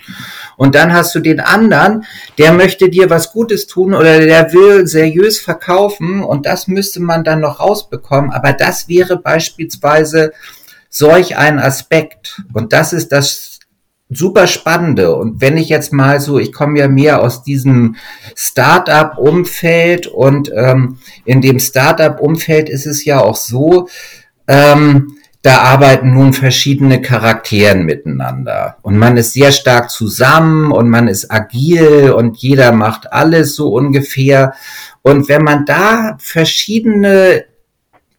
Und 0.56 0.74
dann 0.74 0.92
hast 0.92 1.14
du 1.14 1.20
den 1.20 1.40
anderen, 1.40 2.04
der 2.38 2.52
möchte 2.52 2.88
dir 2.88 3.10
was 3.10 3.32
Gutes 3.32 3.66
tun 3.66 3.94
oder 3.94 4.20
der 4.20 4.52
will 4.52 4.86
seriös 4.86 5.38
verkaufen 5.38 6.22
und 6.22 6.46
das 6.46 6.66
müsste 6.66 7.00
man 7.00 7.22
dann 7.22 7.40
noch 7.40 7.60
rausbekommen. 7.60 8.32
Aber 8.32 8.52
das 8.52 8.88
wäre 8.88 9.16
beispielsweise 9.16 10.32
solch 10.88 11.36
ein 11.36 11.58
Aspekt. 11.58 12.42
Und 12.52 12.72
das 12.72 12.92
ist 12.92 13.12
das 13.12 13.53
super 14.14 14.46
spannende. 14.46 15.14
Und 15.14 15.40
wenn 15.40 15.56
ich 15.56 15.68
jetzt 15.68 15.92
mal 15.92 16.20
so, 16.20 16.38
ich 16.38 16.52
komme 16.52 16.78
ja 16.78 16.88
mehr 16.88 17.22
aus 17.22 17.42
diesem 17.42 17.96
Startup-Umfeld 18.36 20.06
und 20.06 20.50
ähm, 20.54 20.98
in 21.24 21.40
dem 21.40 21.58
Startup-Umfeld 21.58 22.68
ist 22.68 22.86
es 22.86 23.04
ja 23.04 23.20
auch 23.20 23.36
so, 23.36 23.88
ähm, 24.46 25.16
da 25.42 25.58
arbeiten 25.58 26.14
nun 26.14 26.32
verschiedene 26.32 27.02
Charakteren 27.02 27.84
miteinander. 27.84 28.78
Und 28.80 28.96
man 28.96 29.18
ist 29.18 29.34
sehr 29.34 29.52
stark 29.52 29.90
zusammen 29.90 30.72
und 30.72 30.88
man 30.88 31.06
ist 31.06 31.30
agil 31.30 32.12
und 32.12 32.38
jeder 32.38 32.72
macht 32.72 33.12
alles 33.12 33.54
so 33.54 33.74
ungefähr. 33.74 34.54
Und 35.02 35.28
wenn 35.28 35.42
man 35.42 35.66
da 35.66 36.16
verschiedene 36.18 37.44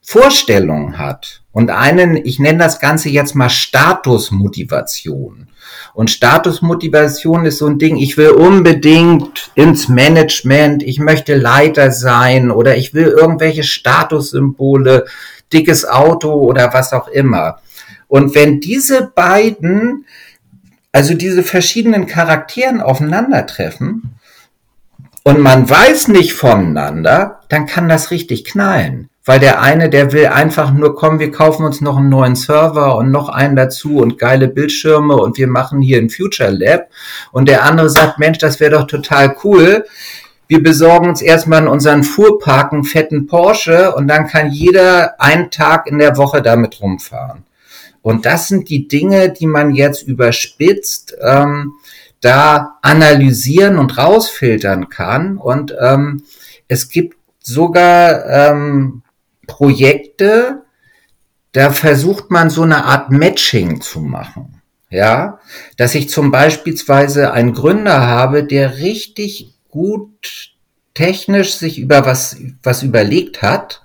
Vorstellungen 0.04 1.00
hat 1.00 1.42
und 1.56 1.72
einen, 1.72 2.18
ich 2.18 2.38
nenne 2.38 2.60
das 2.60 2.82
Ganze 2.82 3.08
jetzt 3.08 3.34
mal 3.34 3.50
Statusmotivation, 3.50 5.48
und 5.94 6.12
Statusmotivation 6.12 7.46
ist 7.46 7.60
so 7.60 7.68
ein 7.68 7.80
Ding, 7.80 7.96
ich 7.96 8.18
will 8.18 8.32
unbedingt 8.32 9.52
ins 9.56 9.88
Management, 9.88 10.84
ich 10.84 11.00
möchte 11.00 11.36
Leiter 11.36 11.92
sein 11.92 12.52
oder 12.52 12.76
ich 12.76 12.94
will 12.94 13.08
irgendwelche 13.08 13.64
Statussymbole, 13.64 15.06
dickes 15.54 15.88
Auto 15.88 16.34
oder 16.34 16.74
was 16.74 16.92
auch 16.92 17.08
immer. 17.08 17.62
Und 18.10 18.36
wenn 18.36 18.60
diese 18.60 19.10
beiden, 19.16 20.06
also 20.92 21.14
diese 21.14 21.44
verschiedenen 21.44 22.06
Charakteren 22.06 22.82
aufeinandertreffen 22.82 24.16
und 25.24 25.40
man 25.40 25.70
weiß 25.70 26.10
nicht 26.10 26.34
voneinander, 26.34 27.40
dann 27.48 27.66
kann 27.66 27.88
das 27.88 28.12
richtig 28.12 28.44
knallen 28.44 29.10
weil 29.26 29.40
der 29.40 29.60
eine, 29.60 29.90
der 29.90 30.14
will 30.14 30.28
einfach 30.28 30.72
nur 30.72 30.96
kommen, 30.96 31.20
wir 31.20 31.32
kaufen 31.32 31.66
uns 31.66 31.82
noch 31.82 31.98
einen 31.98 32.10
neuen 32.10 32.36
Server 32.36 32.96
und 32.96 33.12
noch 33.12 33.28
einen 33.28 33.56
dazu 33.56 33.98
und 33.98 34.20
geile 34.20 34.48
Bildschirme 34.48 35.16
und 35.16 35.38
wir 35.38 35.48
machen 35.48 35.82
hier 35.82 35.98
ein 35.98 36.12
Future 36.12 36.52
Lab. 36.52 36.90
Und 37.32 37.50
der 37.50 37.64
andere 37.64 37.90
sagt, 37.90 38.20
Mensch, 38.20 38.38
das 38.38 38.60
wäre 38.60 38.72
doch 38.72 38.88
total 38.88 39.36
cool. 39.44 39.86
Wir 40.48 40.62
besorgen 40.62 41.10
uns 41.10 41.24
erstmal 41.24 41.64
in 41.64 41.68
unseren 41.68 42.04
Fuhrpark 42.04 42.72
einen 42.72 42.84
fetten 42.84 43.26
Porsche 43.26 43.96
und 43.96 44.08
dann 44.08 44.28
kann 44.28 44.52
jeder 44.52 45.20
einen 45.20 45.50
Tag 45.50 45.88
in 45.88 45.98
der 45.98 46.18
Woche 46.18 46.44
damit 46.44 46.80
rumfahren. 46.80 47.44
Und 48.04 48.28
das 48.28 48.48
sind 48.48 48.70
die 48.70 48.88
Dinge, 48.88 49.32
die 49.32 49.48
man 49.48 49.74
jetzt 49.74 50.04
überspitzt 50.04 51.18
ähm, 51.20 51.74
da 52.22 52.78
analysieren 52.84 53.80
und 53.80 53.98
rausfiltern 53.98 54.90
kann. 54.90 55.38
Und 55.38 55.76
ähm, 55.82 56.22
es 56.68 56.90
gibt 56.90 57.18
sogar 57.40 58.26
ähm, 58.28 59.02
Projekte, 59.48 60.64
da 61.52 61.72
versucht 61.72 62.32
man 62.32 62.50
so 62.50 62.64
eine 62.64 62.86
Art 62.86 63.12
Matching 63.12 63.82
zu 63.82 64.02
machen. 64.02 64.62
Ja, 64.90 65.40
dass 65.78 65.96
ich 65.96 66.10
zum 66.10 66.32
Beispielsweise 66.32 67.34
einen 67.34 67.54
Gründer 67.54 68.02
habe, 68.06 68.44
der 68.44 68.78
richtig 68.78 69.54
gut 69.70 70.52
technisch 70.94 71.56
sich 71.56 71.80
über 71.80 72.06
was, 72.06 72.38
was 72.64 72.84
überlegt 72.84 73.42
hat 73.42 73.84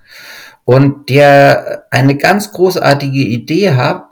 und 0.64 1.08
der 1.08 1.86
eine 1.90 2.16
ganz 2.16 2.52
großartige 2.52 3.18
Idee 3.18 3.72
hat, 3.72 4.04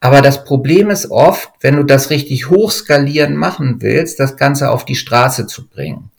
aber 0.00 0.22
das 0.22 0.44
Problem 0.44 0.90
ist 0.90 1.10
oft, 1.10 1.50
wenn 1.60 1.76
du 1.76 1.84
das 1.84 2.10
richtig 2.10 2.48
hochskalieren 2.48 3.36
machen 3.36 3.82
willst, 3.82 4.18
das 4.18 4.36
Ganze 4.36 4.70
auf 4.70 4.84
die 4.84 4.96
Straße 4.96 5.46
zu 5.46 5.68
bringen. 5.68 6.10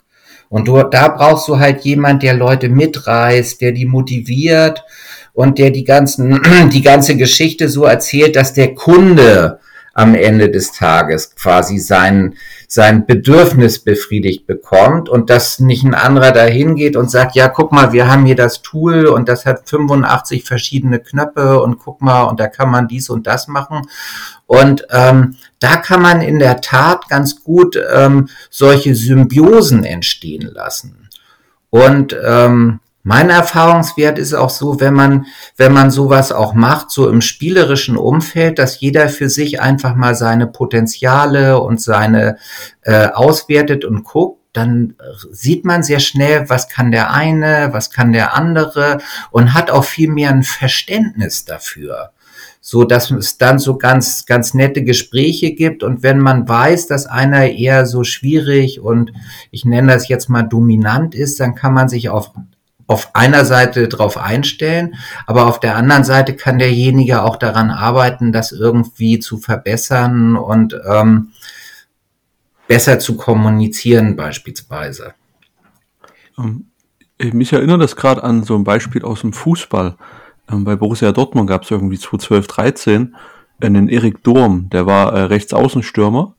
Und 0.52 0.68
du, 0.68 0.82
da 0.82 1.08
brauchst 1.08 1.48
du 1.48 1.58
halt 1.58 1.80
jemand, 1.80 2.22
der 2.22 2.34
Leute 2.34 2.68
mitreißt, 2.68 3.58
der 3.62 3.72
die 3.72 3.86
motiviert 3.86 4.84
und 5.32 5.56
der 5.58 5.70
die 5.70 5.82
ganzen, 5.82 6.42
die 6.70 6.82
ganze 6.82 7.16
Geschichte 7.16 7.70
so 7.70 7.84
erzählt, 7.84 8.36
dass 8.36 8.52
der 8.52 8.74
Kunde 8.74 9.60
am 9.94 10.14
Ende 10.14 10.50
des 10.50 10.72
Tages 10.72 11.34
quasi 11.34 11.78
sein, 11.78 12.34
sein 12.66 13.06
Bedürfnis 13.06 13.78
befriedigt 13.78 14.46
bekommt 14.46 15.08
und 15.08 15.28
dass 15.28 15.58
nicht 15.58 15.84
ein 15.84 15.94
anderer 15.94 16.32
dahin 16.32 16.74
geht 16.76 16.96
und 16.96 17.10
sagt, 17.10 17.34
ja, 17.34 17.48
guck 17.48 17.72
mal, 17.72 17.92
wir 17.92 18.10
haben 18.10 18.24
hier 18.24 18.36
das 18.36 18.62
Tool 18.62 19.06
und 19.06 19.28
das 19.28 19.44
hat 19.44 19.68
85 19.68 20.44
verschiedene 20.44 20.98
Knöpfe 20.98 21.60
und 21.60 21.78
guck 21.78 22.00
mal, 22.00 22.22
und 22.22 22.40
da 22.40 22.48
kann 22.48 22.70
man 22.70 22.88
dies 22.88 23.10
und 23.10 23.26
das 23.26 23.48
machen. 23.48 23.82
Und 24.46 24.86
ähm, 24.90 25.36
da 25.60 25.76
kann 25.76 26.02
man 26.02 26.20
in 26.20 26.38
der 26.38 26.60
Tat 26.60 27.08
ganz 27.08 27.42
gut 27.42 27.78
ähm, 27.92 28.28
solche 28.50 28.94
Symbiosen 28.94 29.84
entstehen 29.84 30.50
lassen. 30.52 31.08
Und 31.70 32.16
ähm, 32.24 32.80
mein 33.02 33.30
Erfahrungswert 33.30 34.18
ist 34.18 34.32
auch 34.32 34.50
so, 34.50 34.78
wenn 34.78 34.94
man, 34.94 35.26
wenn 35.56 35.72
man 35.72 35.90
sowas 35.90 36.30
auch 36.30 36.54
macht, 36.54 36.90
so 36.90 37.08
im 37.08 37.20
spielerischen 37.20 37.96
Umfeld, 37.96 38.58
dass 38.58 38.80
jeder 38.80 39.08
für 39.08 39.28
sich 39.28 39.60
einfach 39.60 39.96
mal 39.96 40.14
seine 40.14 40.46
Potenziale 40.46 41.60
und 41.60 41.80
seine 41.80 42.36
äh, 42.82 43.08
auswertet 43.08 43.84
und 43.84 44.04
guckt, 44.04 44.40
dann 44.52 44.94
sieht 45.30 45.64
man 45.64 45.82
sehr 45.82 45.98
schnell, 45.98 46.48
was 46.48 46.68
kann 46.68 46.92
der 46.92 47.12
eine, 47.12 47.70
was 47.72 47.90
kann 47.90 48.12
der 48.12 48.34
andere 48.34 48.98
und 49.30 49.54
hat 49.54 49.70
auch 49.70 49.84
viel 49.84 50.10
mehr 50.10 50.30
ein 50.30 50.42
Verständnis 50.42 51.44
dafür 51.44 52.12
so 52.64 52.84
dass 52.84 53.10
es 53.10 53.38
dann 53.38 53.58
so 53.58 53.76
ganz, 53.76 54.24
ganz 54.24 54.54
nette 54.54 54.84
Gespräche 54.84 55.52
gibt. 55.52 55.82
Und 55.82 56.04
wenn 56.04 56.20
man 56.20 56.48
weiß, 56.48 56.86
dass 56.86 57.06
einer 57.06 57.50
eher 57.50 57.86
so 57.86 58.04
schwierig 58.04 58.80
und 58.80 59.12
ich 59.50 59.64
nenne 59.64 59.92
das 59.92 60.06
jetzt 60.06 60.28
mal 60.28 60.44
dominant 60.44 61.16
ist, 61.16 61.40
dann 61.40 61.56
kann 61.56 61.74
man 61.74 61.88
sich 61.88 62.08
auf 62.08 62.30
auf 62.86 63.14
einer 63.14 63.44
Seite 63.44 63.88
darauf 63.88 64.18
einstellen, 64.18 64.94
aber 65.26 65.46
auf 65.46 65.60
der 65.60 65.76
anderen 65.76 66.04
Seite 66.04 66.36
kann 66.36 66.58
derjenige 66.58 67.22
auch 67.22 67.36
daran 67.36 67.70
arbeiten, 67.70 68.32
das 68.32 68.52
irgendwie 68.52 69.18
zu 69.18 69.38
verbessern 69.38 70.36
und 70.36 70.76
ähm, 70.86 71.28
besser 72.66 72.98
zu 72.98 73.16
kommunizieren 73.16 74.16
beispielsweise. 74.16 75.14
Ähm, 76.38 76.66
mich 77.18 77.52
erinnert 77.52 77.82
das 77.82 77.96
gerade 77.96 78.22
an 78.24 78.42
so 78.42 78.54
ein 78.56 78.64
Beispiel 78.64 79.02
aus 79.04 79.20
dem 79.20 79.32
Fußball. 79.32 79.96
Ähm, 80.50 80.64
bei 80.64 80.76
Borussia 80.76 81.12
Dortmund 81.12 81.48
gab 81.48 81.62
es 81.62 81.70
irgendwie 81.70 81.98
2012, 81.98 82.46
13 82.46 83.16
einen 83.60 83.88
Erik 83.88 84.24
Durm, 84.24 84.70
der 84.70 84.86
war 84.86 85.12
äh, 85.12 85.22
Rechtsaußenstürmer. 85.22 86.34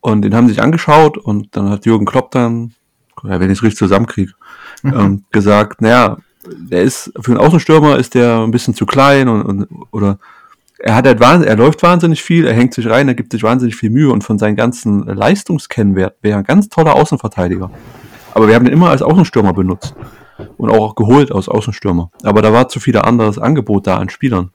Und 0.00 0.22
den 0.22 0.34
haben 0.34 0.48
sich 0.48 0.62
angeschaut 0.62 1.18
und 1.18 1.54
dann 1.56 1.68
hat 1.68 1.84
Jürgen 1.84 2.06
Klopp 2.06 2.30
dann, 2.30 2.74
wenn 3.22 3.50
ich 3.50 3.58
es 3.58 3.62
richtig 3.62 3.78
zusammenkriege, 3.78 4.32
ähm, 4.84 5.24
gesagt, 5.30 5.82
naja, 5.82 6.16
der 6.44 6.82
ist, 6.82 7.12
für 7.20 7.32
einen 7.32 7.40
Außenstürmer 7.40 7.98
ist 7.98 8.14
der 8.14 8.40
ein 8.40 8.50
bisschen 8.50 8.74
zu 8.74 8.86
klein 8.86 9.28
und, 9.28 9.42
und 9.42 9.68
oder 9.90 10.18
er 10.78 10.94
hat 10.94 11.06
halt 11.06 11.20
wahnsinnig, 11.20 11.50
er 11.50 11.56
läuft 11.56 11.82
wahnsinnig 11.82 12.22
viel, 12.22 12.46
er 12.46 12.54
hängt 12.54 12.72
sich 12.72 12.88
rein, 12.88 13.06
er 13.06 13.14
gibt 13.14 13.32
sich 13.32 13.42
wahnsinnig 13.42 13.76
viel 13.76 13.90
Mühe 13.90 14.10
und 14.10 14.24
von 14.24 14.38
seinen 14.38 14.56
ganzen 14.56 15.02
Leistungskennwert 15.02 16.16
wäre 16.22 16.38
ein 16.38 16.44
ganz 16.44 16.68
toller 16.68 16.94
Außenverteidiger. 16.94 17.70
Aber 18.32 18.48
wir 18.48 18.54
haben 18.54 18.66
ihn 18.66 18.72
immer 18.72 18.88
als 18.88 19.02
Außenstürmer 19.02 19.52
benutzt 19.52 19.94
und 20.56 20.70
auch 20.70 20.94
geholt 20.94 21.32
als 21.32 21.48
Außenstürmer. 21.48 22.10
Aber 22.22 22.40
da 22.40 22.52
war 22.52 22.68
zu 22.68 22.80
viel 22.80 22.96
anderes 22.96 23.38
Angebot 23.38 23.86
da 23.86 23.98
an 23.98 24.08
Spielern. 24.08 24.50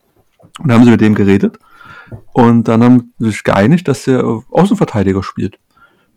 Und 0.60 0.70
dann 0.70 0.79
haben 0.79 0.86
sie 0.86 0.91
mit 0.91 1.01
dem 1.01 1.13
geredet 1.13 1.60
und 2.34 2.67
dann 2.67 2.84
haben 2.84 3.13
sie 3.20 3.27
sich 3.27 3.44
geeinigt, 3.44 3.88
dass 3.88 4.08
er 4.08 4.41
Außenverteidiger 4.50 5.22
spielt. 5.22 5.60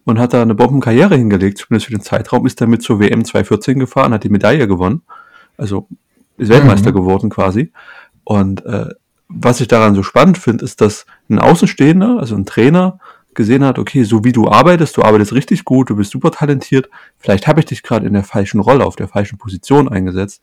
Und 0.08 0.18
hat 0.18 0.32
da 0.32 0.40
eine 0.40 0.54
Bombenkarriere 0.54 1.16
hingelegt, 1.16 1.58
zumindest 1.58 1.84
für 1.84 1.92
den 1.92 2.00
Zeitraum, 2.00 2.46
ist 2.46 2.58
damit 2.62 2.80
zur 2.80 2.98
WM 2.98 3.26
2014 3.26 3.78
gefahren, 3.78 4.14
hat 4.14 4.24
die 4.24 4.30
Medaille 4.30 4.66
gewonnen. 4.66 5.02
Also 5.58 5.86
ist 6.38 6.48
Weltmeister 6.48 6.92
mhm. 6.92 6.94
geworden 6.94 7.28
quasi. 7.28 7.72
Und 8.24 8.64
äh, 8.64 8.86
was 9.28 9.60
ich 9.60 9.68
daran 9.68 9.94
so 9.94 10.02
spannend 10.02 10.38
finde, 10.38 10.64
ist, 10.64 10.80
dass 10.80 11.04
ein 11.28 11.38
Außenstehender, 11.38 12.16
also 12.20 12.36
ein 12.36 12.46
Trainer, 12.46 13.00
gesehen 13.34 13.62
hat, 13.62 13.78
okay, 13.78 14.02
so 14.04 14.24
wie 14.24 14.32
du 14.32 14.48
arbeitest, 14.48 14.96
du 14.96 15.02
arbeitest 15.02 15.34
richtig 15.34 15.66
gut, 15.66 15.90
du 15.90 15.96
bist 15.96 16.12
super 16.12 16.30
talentiert, 16.30 16.88
vielleicht 17.18 17.46
habe 17.46 17.60
ich 17.60 17.66
dich 17.66 17.82
gerade 17.82 18.06
in 18.06 18.14
der 18.14 18.24
falschen 18.24 18.60
Rolle, 18.60 18.86
auf 18.86 18.96
der 18.96 19.08
falschen 19.08 19.36
Position 19.36 19.90
eingesetzt 19.90 20.40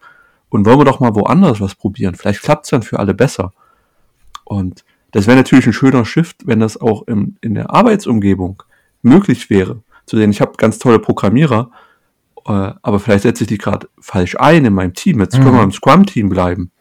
und 0.49 0.67
wollen 0.67 0.77
wir 0.77 0.85
doch 0.85 0.99
mal 0.99 1.15
woanders 1.15 1.59
was 1.59 1.73
probieren. 1.73 2.13
Vielleicht 2.13 2.43
klappt 2.43 2.65
es 2.65 2.69
dann 2.69 2.83
für 2.83 2.99
alle 2.99 3.15
besser. 3.15 3.51
Und 4.43 4.85
das 5.09 5.25
wäre 5.25 5.37
natürlich 5.37 5.65
ein 5.65 5.73
schöner 5.73 6.05
Shift, 6.05 6.45
wenn 6.45 6.59
das 6.59 6.79
auch 6.79 7.07
im, 7.07 7.37
in 7.41 7.55
der 7.55 7.71
Arbeitsumgebung 7.71 8.61
möglich 9.05 9.49
wäre. 9.49 9.81
Zu 10.05 10.17
sehen, 10.17 10.31
ich 10.31 10.41
habe 10.41 10.53
ganz 10.57 10.79
tolle 10.79 10.99
Programmierer, 10.99 11.71
äh, 12.45 12.71
aber 12.81 12.99
vielleicht 12.99 13.23
setze 13.23 13.43
ich 13.43 13.47
die 13.47 13.57
gerade 13.57 13.87
falsch 13.99 14.35
ein 14.37 14.65
in 14.65 14.73
meinem 14.73 14.93
Team. 14.93 15.19
Jetzt 15.19 15.37
mhm. 15.37 15.43
können 15.43 15.55
wir 15.55 15.63
im 15.63 15.71
Scrum-Team 15.71 16.29
bleiben 16.29 16.71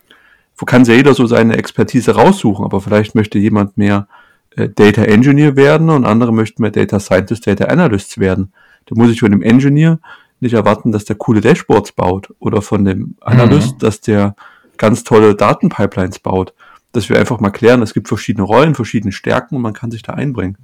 wo 0.57 0.67
kann 0.67 0.85
sich 0.85 0.97
jeder 0.97 1.15
so 1.15 1.27
seine 1.27 1.57
Expertise 1.57 2.15
raussuchen, 2.15 2.65
aber 2.65 2.81
vielleicht 2.81 3.15
möchte 3.15 3.39
jemand 3.39 3.77
mehr 3.77 4.09
äh, 4.57 4.69
Data 4.69 5.03
Engineer 5.03 5.57
werden 5.57 5.91
und 5.91 6.05
andere 6.05 6.33
möchten 6.33 6.63
mehr 6.63 6.71
Data 6.71 7.01
Scientist, 7.01 7.47
Data 7.47 7.65
Analysts 7.65 8.19
werden. 8.19 8.53
Da 8.87 8.95
muss 8.97 9.11
ich 9.11 9.21
von 9.21 9.33
dem 9.33 9.43
Engineer 9.43 9.99
nicht 10.41 10.55
erwarten, 10.55 10.93
dass 10.93 11.05
der 11.05 11.17
coole 11.17 11.41
Dashboards 11.41 11.93
baut 11.93 12.33
oder 12.39 12.63
von 12.63 12.85
dem 12.85 13.17
Analyst, 13.21 13.75
mhm. 13.75 13.79
dass 13.79 14.01
der 14.01 14.37
ganz 14.77 15.05
tolle 15.05 15.35
Datenpipelines 15.35 16.19
baut. 16.19 16.55
Dass 16.93 17.09
wir 17.09 17.19
einfach 17.19 17.41
mal 17.41 17.51
klären, 17.51 17.83
es 17.83 17.95
gibt 17.95 18.07
verschiedene 18.07 18.45
Rollen, 18.45 18.77
verschiedene 18.77 19.13
Stärken 19.13 19.57
und 19.57 19.63
man 19.63 19.73
kann 19.73 19.91
sich 19.91 20.03
da 20.03 20.13
einbringen. 20.15 20.59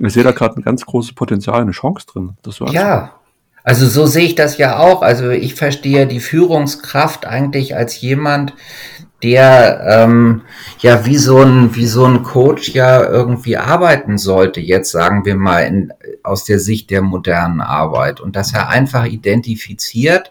Ich 0.00 0.14
sehe 0.14 0.24
da 0.24 0.32
gerade 0.32 0.58
ein 0.58 0.62
ganz 0.62 0.84
großes 0.84 1.14
Potenzial, 1.14 1.60
eine 1.60 1.72
Chance 1.72 2.06
drin. 2.06 2.36
Ja, 2.72 3.12
also 3.62 3.86
so 3.86 4.06
sehe 4.06 4.26
ich 4.26 4.34
das 4.34 4.58
ja 4.58 4.78
auch. 4.78 5.02
Also 5.02 5.30
ich 5.30 5.54
verstehe 5.54 6.06
die 6.06 6.20
Führungskraft 6.20 7.26
eigentlich 7.26 7.76
als 7.76 8.00
jemand, 8.00 8.54
der 9.22 9.84
ähm, 9.86 10.42
ja 10.78 11.04
wie 11.04 11.18
so 11.18 11.42
ein 11.42 11.76
wie 11.76 11.86
so 11.86 12.06
ein 12.06 12.22
Coach 12.22 12.70
ja 12.70 13.04
irgendwie 13.04 13.58
arbeiten 13.58 14.16
sollte. 14.16 14.60
Jetzt 14.60 14.92
sagen 14.92 15.26
wir 15.26 15.36
mal 15.36 15.60
in, 15.60 15.92
aus 16.22 16.44
der 16.44 16.58
Sicht 16.58 16.90
der 16.90 17.02
modernen 17.02 17.60
Arbeit 17.60 18.20
und 18.20 18.34
dass 18.34 18.54
er 18.54 18.70
einfach 18.70 19.04
identifiziert, 19.04 20.30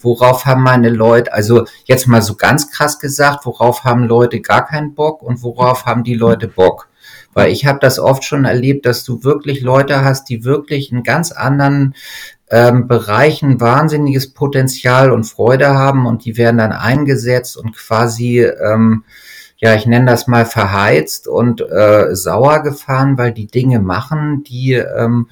worauf 0.00 0.44
haben 0.44 0.62
meine 0.62 0.90
Leute, 0.90 1.32
also 1.32 1.64
jetzt 1.86 2.06
mal 2.08 2.20
so 2.20 2.34
ganz 2.34 2.70
krass 2.70 2.98
gesagt, 2.98 3.46
worauf 3.46 3.84
haben 3.84 4.04
Leute 4.04 4.40
gar 4.42 4.66
keinen 4.66 4.94
Bock 4.94 5.22
und 5.22 5.42
worauf 5.42 5.86
haben 5.86 6.04
die 6.04 6.14
Leute 6.14 6.46
Bock. 6.46 6.88
Weil 7.36 7.52
ich 7.52 7.66
habe 7.66 7.78
das 7.82 7.98
oft 7.98 8.24
schon 8.24 8.46
erlebt, 8.46 8.86
dass 8.86 9.04
du 9.04 9.22
wirklich 9.22 9.60
Leute 9.60 10.02
hast, 10.02 10.30
die 10.30 10.42
wirklich 10.42 10.90
einen 10.90 11.02
ganz 11.02 11.32
anderen 11.32 11.94
ähm, 12.50 12.88
Bereichen 12.88 13.60
wahnsinniges 13.60 14.32
Potenzial 14.32 15.10
und 15.10 15.24
Freude 15.24 15.68
haben 15.74 16.06
und 16.06 16.24
die 16.24 16.38
werden 16.38 16.56
dann 16.56 16.72
eingesetzt 16.72 17.58
und 17.58 17.76
quasi, 17.76 18.40
ähm, 18.40 19.04
ja, 19.58 19.74
ich 19.74 19.84
nenne 19.84 20.06
das 20.06 20.26
mal 20.26 20.46
verheizt 20.46 21.28
und 21.28 21.60
äh, 21.60 22.16
sauer 22.16 22.62
gefahren, 22.62 23.18
weil 23.18 23.32
die 23.32 23.48
Dinge 23.48 23.80
machen, 23.80 24.42
die 24.42 24.72
ähm, 24.72 25.28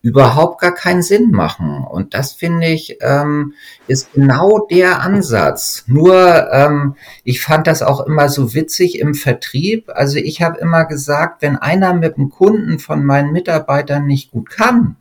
überhaupt 0.00 0.60
gar 0.60 0.74
keinen 0.74 1.02
Sinn 1.02 1.30
machen. 1.32 1.84
Und 1.84 2.14
das 2.14 2.32
finde 2.32 2.68
ich 2.68 2.98
ähm, 3.00 3.54
ist 3.88 4.12
genau 4.12 4.66
der 4.70 5.00
Ansatz. 5.00 5.84
Nur 5.86 6.52
ähm, 6.52 6.94
ich 7.24 7.40
fand 7.40 7.66
das 7.66 7.82
auch 7.82 8.06
immer 8.06 8.28
so 8.28 8.54
witzig 8.54 8.98
im 8.98 9.14
Vertrieb. 9.14 9.90
Also 9.92 10.18
ich 10.18 10.40
habe 10.40 10.58
immer 10.58 10.84
gesagt, 10.84 11.42
wenn 11.42 11.56
einer 11.56 11.94
mit 11.94 12.16
dem 12.16 12.30
Kunden 12.30 12.78
von 12.78 13.04
meinen 13.04 13.32
Mitarbeitern 13.32 14.06
nicht 14.06 14.30
gut 14.30 14.50
kann, 14.50 14.96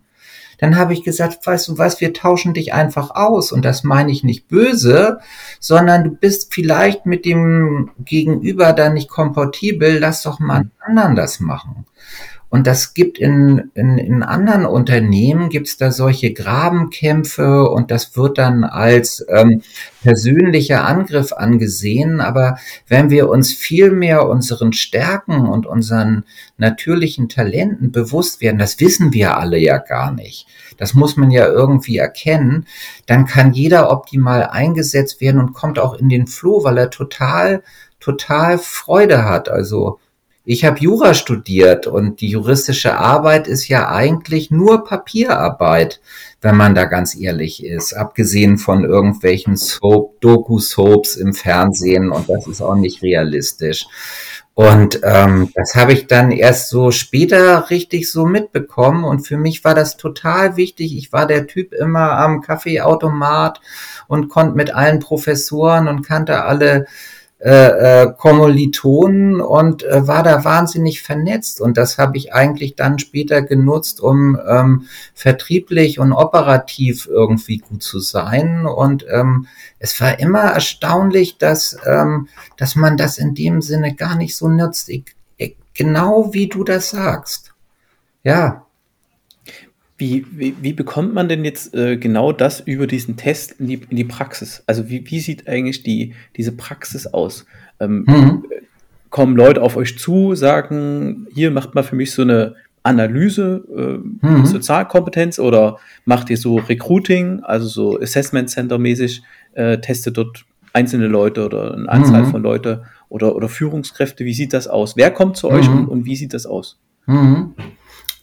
dann 0.58 0.76
habe 0.76 0.94
ich 0.94 1.04
gesagt, 1.04 1.46
weißt 1.46 1.68
du 1.68 1.78
was, 1.78 2.02
wir 2.02 2.14
tauschen 2.14 2.54
dich 2.54 2.74
einfach 2.74 3.12
aus. 3.12 3.52
Und 3.52 3.64
das 3.64 3.84
meine 3.84 4.12
ich 4.12 4.24
nicht 4.24 4.48
böse, 4.48 5.20
sondern 5.60 6.04
du 6.04 6.10
bist 6.12 6.54
vielleicht 6.54 7.06
mit 7.06 7.26
dem 7.26 7.92
Gegenüber 8.00 8.74
dann 8.74 8.96
nicht 8.96 9.10
kompatibel, 9.10 10.00
lass 10.00 10.24
doch 10.24 10.40
mal 10.40 10.56
einen 10.58 10.72
anderen 10.82 11.16
das 11.16 11.40
machen. 11.40 11.86
Und 12.58 12.66
das 12.66 12.96
gibt 12.96 13.20
in, 13.20 13.70
in, 13.76 14.00
in 14.00 14.24
anderen 14.24 14.66
Unternehmen, 14.66 15.50
gibt 15.50 15.68
es 15.68 15.78
da 15.78 15.92
solche 15.92 16.34
Grabenkämpfe 16.34 17.70
und 17.70 17.92
das 17.92 18.18
wird 18.18 18.40
dann 18.40 18.64
als 18.64 19.24
ähm, 19.30 19.62
persönlicher 20.02 20.84
Angriff 20.84 21.34
angesehen. 21.34 22.20
Aber 22.20 22.58
wenn 22.88 23.12
wir 23.12 23.30
uns 23.30 23.54
viel 23.54 23.92
mehr 23.92 24.28
unseren 24.28 24.74
Stärken 24.74 25.48
und 25.48 25.68
unseren 25.68 26.24
natürlichen 26.58 27.30
Talenten 27.30 27.92
bewusst 27.92 28.42
werden, 28.42 28.58
das 28.58 28.80
wissen 28.80 29.14
wir 29.14 29.38
alle 29.38 29.60
ja 29.60 29.78
gar 29.78 30.12
nicht. 30.12 30.48
Das 30.78 30.96
muss 30.96 31.16
man 31.16 31.30
ja 31.30 31.46
irgendwie 31.46 31.98
erkennen. 32.00 32.66
Dann 33.06 33.28
kann 33.28 33.54
jeder 33.54 33.92
optimal 33.92 34.48
eingesetzt 34.48 35.22
werden 35.22 35.40
und 35.40 35.54
kommt 35.54 35.78
auch 35.78 35.94
in 35.94 36.10
den 36.10 36.26
Flow, 36.26 36.64
weil 36.64 36.80
er 36.80 36.90
total, 36.90 37.62
total 38.00 38.58
Freude 38.58 39.26
hat. 39.26 39.48
Also 39.48 40.00
ich 40.50 40.64
habe 40.64 40.80
Jura 40.80 41.14
studiert 41.14 41.88
und 41.88 42.22
die 42.22 42.30
juristische 42.30 42.98
Arbeit 42.98 43.50
ist 43.50 43.68
ja 43.68 43.90
eigentlich 43.90 44.50
nur 44.50 44.86
Papierarbeit, 44.86 46.00
wenn 46.40 46.56
man 46.56 46.74
da 46.74 46.86
ganz 46.86 47.20
ehrlich 47.20 47.66
ist, 47.66 47.92
abgesehen 47.92 48.58
von 48.58 48.86
irgendwelchen 48.86 49.58
Soap, 49.58 50.22
Doku-Soaps 50.22 51.18
im 51.18 51.34
Fernsehen 51.34 52.14
und 52.14 52.30
das 52.30 52.48
ist 52.48 52.62
auch 52.62 52.76
nicht 52.76 53.02
realistisch. 53.04 53.88
Und 54.54 55.02
ähm, 55.04 55.52
das 55.54 55.76
habe 55.76 55.92
ich 55.92 56.08
dann 56.08 56.32
erst 56.32 56.70
so 56.70 56.92
später 56.92 57.70
richtig 57.70 58.10
so 58.10 58.26
mitbekommen 58.26 59.04
und 59.04 59.28
für 59.28 59.38
mich 59.38 59.66
war 59.66 59.76
das 59.76 59.98
total 59.98 60.56
wichtig. 60.56 60.96
Ich 60.96 61.12
war 61.12 61.28
der 61.28 61.46
Typ 61.48 61.74
immer 61.74 62.14
am 62.14 62.40
Kaffeeautomat 62.40 63.60
und 64.08 64.30
konnte 64.30 64.56
mit 64.56 64.74
allen 64.74 65.00
Professoren 65.00 65.90
und 65.90 66.04
kannte 66.04 66.46
alle 66.46 66.86
äh, 67.40 68.04
äh, 68.04 68.14
Kommilitonen 68.18 69.42
und 69.42 69.84
äh, 69.84 70.08
war 70.08 70.24
da 70.24 70.44
wahnsinnig 70.44 71.04
vernetzt. 71.04 71.62
Und 71.62 71.78
das 71.78 72.00
habe 72.00 72.18
ich 72.18 72.34
eigentlich 72.34 72.76
dann 72.76 72.98
später 72.98 73.44
genutzt, 73.44 74.02
um 74.02 74.40
ähm, 74.48 74.88
vertrieblich 75.14 76.00
und 76.00 76.14
operativ 76.14 77.06
irgendwie 77.06 77.60
gut 77.60 77.84
zu 77.84 78.00
sein. 78.00 78.66
Und 78.66 79.06
ähm, 79.12 79.48
es 79.78 80.02
war 80.02 80.20
immer 80.20 80.42
erstaunlich, 80.42 81.38
dass, 81.38 81.78
ähm, 81.86 82.28
dass 82.58 82.76
man 82.76 82.98
das 82.98 83.20
in 83.20 83.36
dem 83.36 83.62
Sinne 83.62 83.94
gar 83.94 84.16
nicht 84.16 84.36
so 84.36 84.48
nutzt. 84.48 84.90
Ich, 84.90 85.06
ich, 85.38 85.56
genau 85.76 86.34
wie 86.34 86.48
du 86.48 86.64
das 86.64 86.90
sagst. 86.90 87.54
Ja, 88.24 88.67
wie, 89.98 90.26
wie, 90.32 90.56
wie 90.62 90.74
bekommt 90.74 91.14
man 91.14 91.28
denn 91.28 91.44
jetzt 91.44 91.74
äh, 91.74 91.98
genau 91.98 92.32
das 92.32 92.60
über 92.60 92.86
diesen 92.86 93.18
Test 93.18 93.54
in 93.60 93.68
die, 93.68 93.82
in 93.90 93.98
die 93.98 94.04
Praxis? 94.04 94.64
Also 94.68 94.90
wie, 94.90 95.10
wie 95.10 95.20
sieht 95.20 95.48
eigentlich 95.48 95.84
die, 95.84 96.14
diese 96.36 96.52
Praxis 96.52 97.08
aus? 97.08 97.46
Ähm, 97.80 98.06
mhm. 98.08 98.46
Kommen 99.10 99.36
Leute 99.36 99.62
auf 99.62 99.76
euch 99.76 99.98
zu, 99.98 100.36
sagen, 100.36 101.28
hier 101.34 101.50
macht 101.50 101.74
mal 101.74 101.84
für 101.84 101.96
mich 101.96 102.12
so 102.12 102.22
eine 102.22 102.56
Analyse 102.84 103.64
äh, 104.22 104.28
mhm. 104.28 104.46
Sozialkompetenz 104.46 105.40
oder 105.40 105.78
macht 106.06 106.30
ihr 106.30 106.38
so 106.38 106.58
Recruiting, 106.58 107.42
also 107.44 107.68
so 107.68 108.00
Assessment 108.00 108.50
Center 108.50 108.78
mäßig, 108.78 109.24
äh, 109.54 109.80
testet 109.80 110.18
dort 110.18 110.46
einzelne 110.74 111.08
Leute 111.08 111.46
oder 111.46 111.74
eine 111.74 111.90
Anzahl 111.90 112.24
mhm. 112.24 112.32
von 112.32 112.44
Leute 112.44 112.84
oder, 113.10 113.36
oder 113.36 113.50
Führungskräfte, 113.50 114.26
wie 114.26 114.34
sieht 114.34 114.54
das 114.54 114.68
aus? 114.68 114.96
Wer 114.96 115.12
kommt 115.12 115.38
zu 115.38 115.50
euch 115.50 115.68
mhm. 115.68 115.80
und, 115.80 115.88
und, 115.88 116.06
wie 116.06 116.16
sieht 116.16 116.34
das 116.34 116.46
aus? 116.46 116.80
Mhm. 117.08 117.54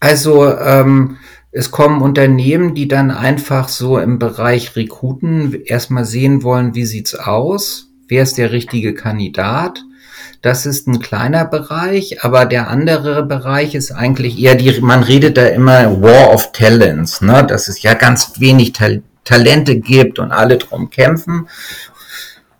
Also 0.01 0.47
ähm, 0.57 1.17
es 1.57 1.71
kommen 1.71 2.03
Unternehmen, 2.03 2.75
die 2.75 2.89
dann 2.89 3.13
einfach 3.13 3.69
so 3.69 3.99
im 3.99 4.19
Bereich 4.19 4.75
Rekruten 4.75 5.63
erstmal 5.65 6.05
sehen 6.05 6.43
wollen, 6.43 6.75
wie 6.75 6.85
sieht's 6.85 7.15
aus? 7.15 7.91
Wer 8.09 8.25
ist 8.25 8.39
der 8.39 8.51
richtige 8.51 8.93
Kandidat? 8.93 9.85
Das 10.43 10.67
ist 10.67 10.89
ein 10.89 10.99
kleiner 10.99 11.45
Bereich, 11.45 12.25
aber 12.25 12.45
der 12.45 12.69
andere 12.69 13.25
Bereich 13.25 13.77
ist 13.77 13.93
eigentlich 13.93 14.37
eher 14.39 14.57
die, 14.57 14.81
man 14.81 15.05
redet 15.05 15.37
da 15.37 15.47
immer 15.47 16.03
War 16.03 16.35
of 16.35 16.51
Talents, 16.51 17.21
ne? 17.21 17.47
dass 17.49 17.69
es 17.69 17.81
ja 17.83 17.95
ganz 17.95 18.41
wenig 18.41 18.73
Ta 18.73 18.89
Talente 19.23 19.77
gibt 19.77 20.19
und 20.19 20.33
alle 20.33 20.59
drum 20.59 20.91
kämpfen. 20.91 21.49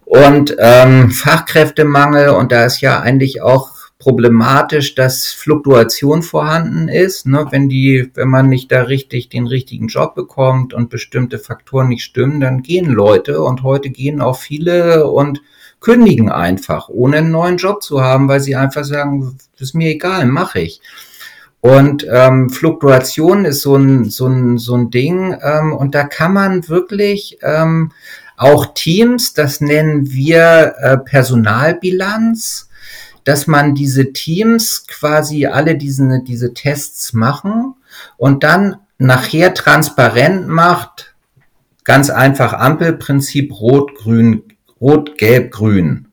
Und 0.07 0.57
ähm, 0.59 1.11
Fachkräftemangel, 1.11 2.31
und 2.31 2.53
da 2.53 2.65
ist 2.65 2.81
ja 2.81 3.01
eigentlich 3.01 3.43
auch 3.43 3.74
problematisch, 3.99 4.95
dass 4.95 5.27
Fluktuation 5.27 6.23
vorhanden 6.23 6.89
ist. 6.89 7.27
Ne? 7.27 7.47
Wenn 7.51 7.69
die, 7.69 8.11
wenn 8.15 8.29
man 8.29 8.49
nicht 8.49 8.71
da 8.73 8.83
richtig 8.83 9.29
den 9.29 9.47
richtigen 9.47 9.89
Job 9.89 10.15
bekommt 10.15 10.75
und 10.75 10.91
bestimmte 10.91 11.39
Faktoren 11.39 11.89
nicht 11.89 12.05
stimmen, 12.05 12.41
dann 12.41 12.63
gehen 12.63 12.91
Leute 12.91 13.41
und 13.43 13.63
heute 13.63 13.91
gehen 13.91 14.21
auch 14.21 14.39
viele 14.39 15.07
und 15.07 15.41
kündigen 15.81 16.31
einfach, 16.31 16.89
ohne 16.89 17.19
einen 17.19 17.31
neuen 17.31 17.59
Job 17.59 17.83
zu 17.83 18.01
haben, 18.01 18.27
weil 18.29 18.41
sie 18.41 18.57
einfach 18.57 18.85
sagen, 18.85 19.37
ist 19.59 19.75
mir 19.75 19.91
egal, 19.91 20.27
mache 20.27 20.61
ich. 20.61 20.81
Und 21.61 22.07
ähm, 22.11 22.51
Fluktuation 22.51 23.47
ist 23.47 23.63
so 23.63 23.77
ein, 23.77 24.11
so 24.11 24.27
ein, 24.27 24.59
so 24.59 24.75
ein 24.75 24.91
Ding. 24.91 25.35
Ähm, 25.43 25.73
und 25.73 25.95
da 25.95 26.05
kann 26.05 26.35
man 26.35 26.69
wirklich 26.69 27.39
ähm, 27.43 27.93
auch 28.37 28.75
Teams, 28.75 29.33
das 29.33 29.63
nennen 29.63 30.11
wir 30.13 30.75
äh, 30.79 30.99
Personalbilanz, 30.99 32.69
dass 33.25 33.47
man 33.47 33.75
diese 33.75 34.13
Teams 34.13 34.87
quasi 34.87 35.47
alle 35.47 35.77
diese, 35.77 36.23
diese 36.23 36.55
Tests 36.55 37.13
machen 37.13 37.75
und 38.17 38.45
dann 38.45 38.77
nachher 38.99 39.55
transparent 39.55 40.49
macht, 40.49 41.15
ganz 41.85 42.11
einfach 42.11 42.53
Ampelprinzip 42.53 43.53
Rot, 43.53 43.95
Grün, 43.95 44.43
Rot, 44.81 45.19
Gelb, 45.19 45.51
Grün. 45.53 46.09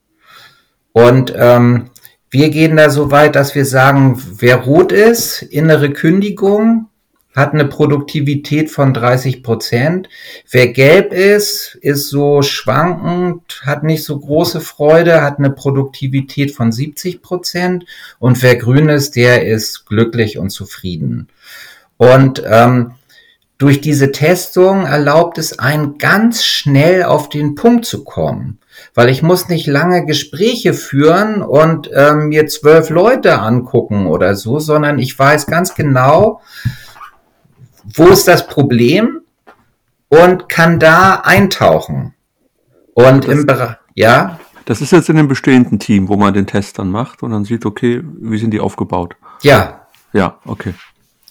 Und 0.93 1.33
ähm, 1.35 1.89
wir 2.29 2.49
gehen 2.49 2.77
da 2.77 2.89
so 2.89 3.11
weit, 3.11 3.35
dass 3.35 3.55
wir 3.55 3.65
sagen, 3.65 4.21
wer 4.39 4.57
rot 4.57 4.91
ist, 4.91 5.41
innere 5.41 5.91
Kündigung, 5.91 6.87
hat 7.35 7.53
eine 7.53 7.65
Produktivität 7.65 8.69
von 8.69 8.93
30 8.93 9.43
Prozent. 9.43 10.09
Wer 10.49 10.67
gelb 10.67 11.13
ist, 11.13 11.77
ist 11.81 12.09
so 12.09 12.41
schwankend, 12.41 13.61
hat 13.65 13.83
nicht 13.83 14.03
so 14.03 14.19
große 14.19 14.61
Freude, 14.61 15.21
hat 15.21 15.39
eine 15.39 15.51
Produktivität 15.51 16.51
von 16.51 16.71
70 16.71 17.21
Prozent. 17.21 17.85
Und 18.19 18.41
wer 18.43 18.55
grün 18.55 18.89
ist, 18.89 19.15
der 19.15 19.45
ist 19.45 19.85
glücklich 19.85 20.37
und 20.37 20.49
zufrieden. 20.49 21.29
Und 21.97 22.43
ähm, 22.45 22.95
durch 23.57 23.79
diese 23.79 24.11
Testung 24.11 24.85
erlaubt 24.85 25.37
es 25.37 25.59
einen 25.59 25.97
ganz 25.97 26.43
schnell 26.43 27.03
auf 27.03 27.29
den 27.29 27.55
Punkt 27.55 27.85
zu 27.85 28.03
kommen 28.03 28.57
weil 28.93 29.09
ich 29.09 29.21
muss 29.21 29.49
nicht 29.49 29.67
lange 29.67 30.05
Gespräche 30.05 30.73
führen 30.73 31.41
und 31.41 31.89
ähm, 31.93 32.29
mir 32.29 32.47
zwölf 32.47 32.89
Leute 32.89 33.39
angucken 33.39 34.07
oder 34.07 34.35
so, 34.35 34.59
sondern 34.59 34.99
ich 34.99 35.17
weiß 35.17 35.47
ganz 35.47 35.75
genau, 35.75 36.41
wo 37.95 38.07
ist 38.07 38.27
das 38.27 38.47
Problem 38.47 39.21
und 40.09 40.49
kann 40.49 40.79
da 40.79 41.21
eintauchen. 41.23 42.13
Und 42.93 43.27
das, 43.27 43.33
im 43.33 43.45
Bereich, 43.45 43.77
ja. 43.95 44.39
Das 44.65 44.81
ist 44.81 44.91
jetzt 44.91 45.09
in 45.09 45.15
dem 45.15 45.27
bestehenden 45.27 45.79
Team, 45.79 46.07
wo 46.09 46.17
man 46.17 46.33
den 46.33 46.47
Test 46.47 46.79
dann 46.79 46.91
macht 46.91 47.23
und 47.23 47.31
dann 47.31 47.45
sieht, 47.45 47.65
okay, 47.65 48.03
wie 48.03 48.37
sind 48.37 48.51
die 48.51 48.59
aufgebaut? 48.59 49.15
Ja. 49.41 49.87
Ja, 50.13 50.37
okay. 50.45 50.73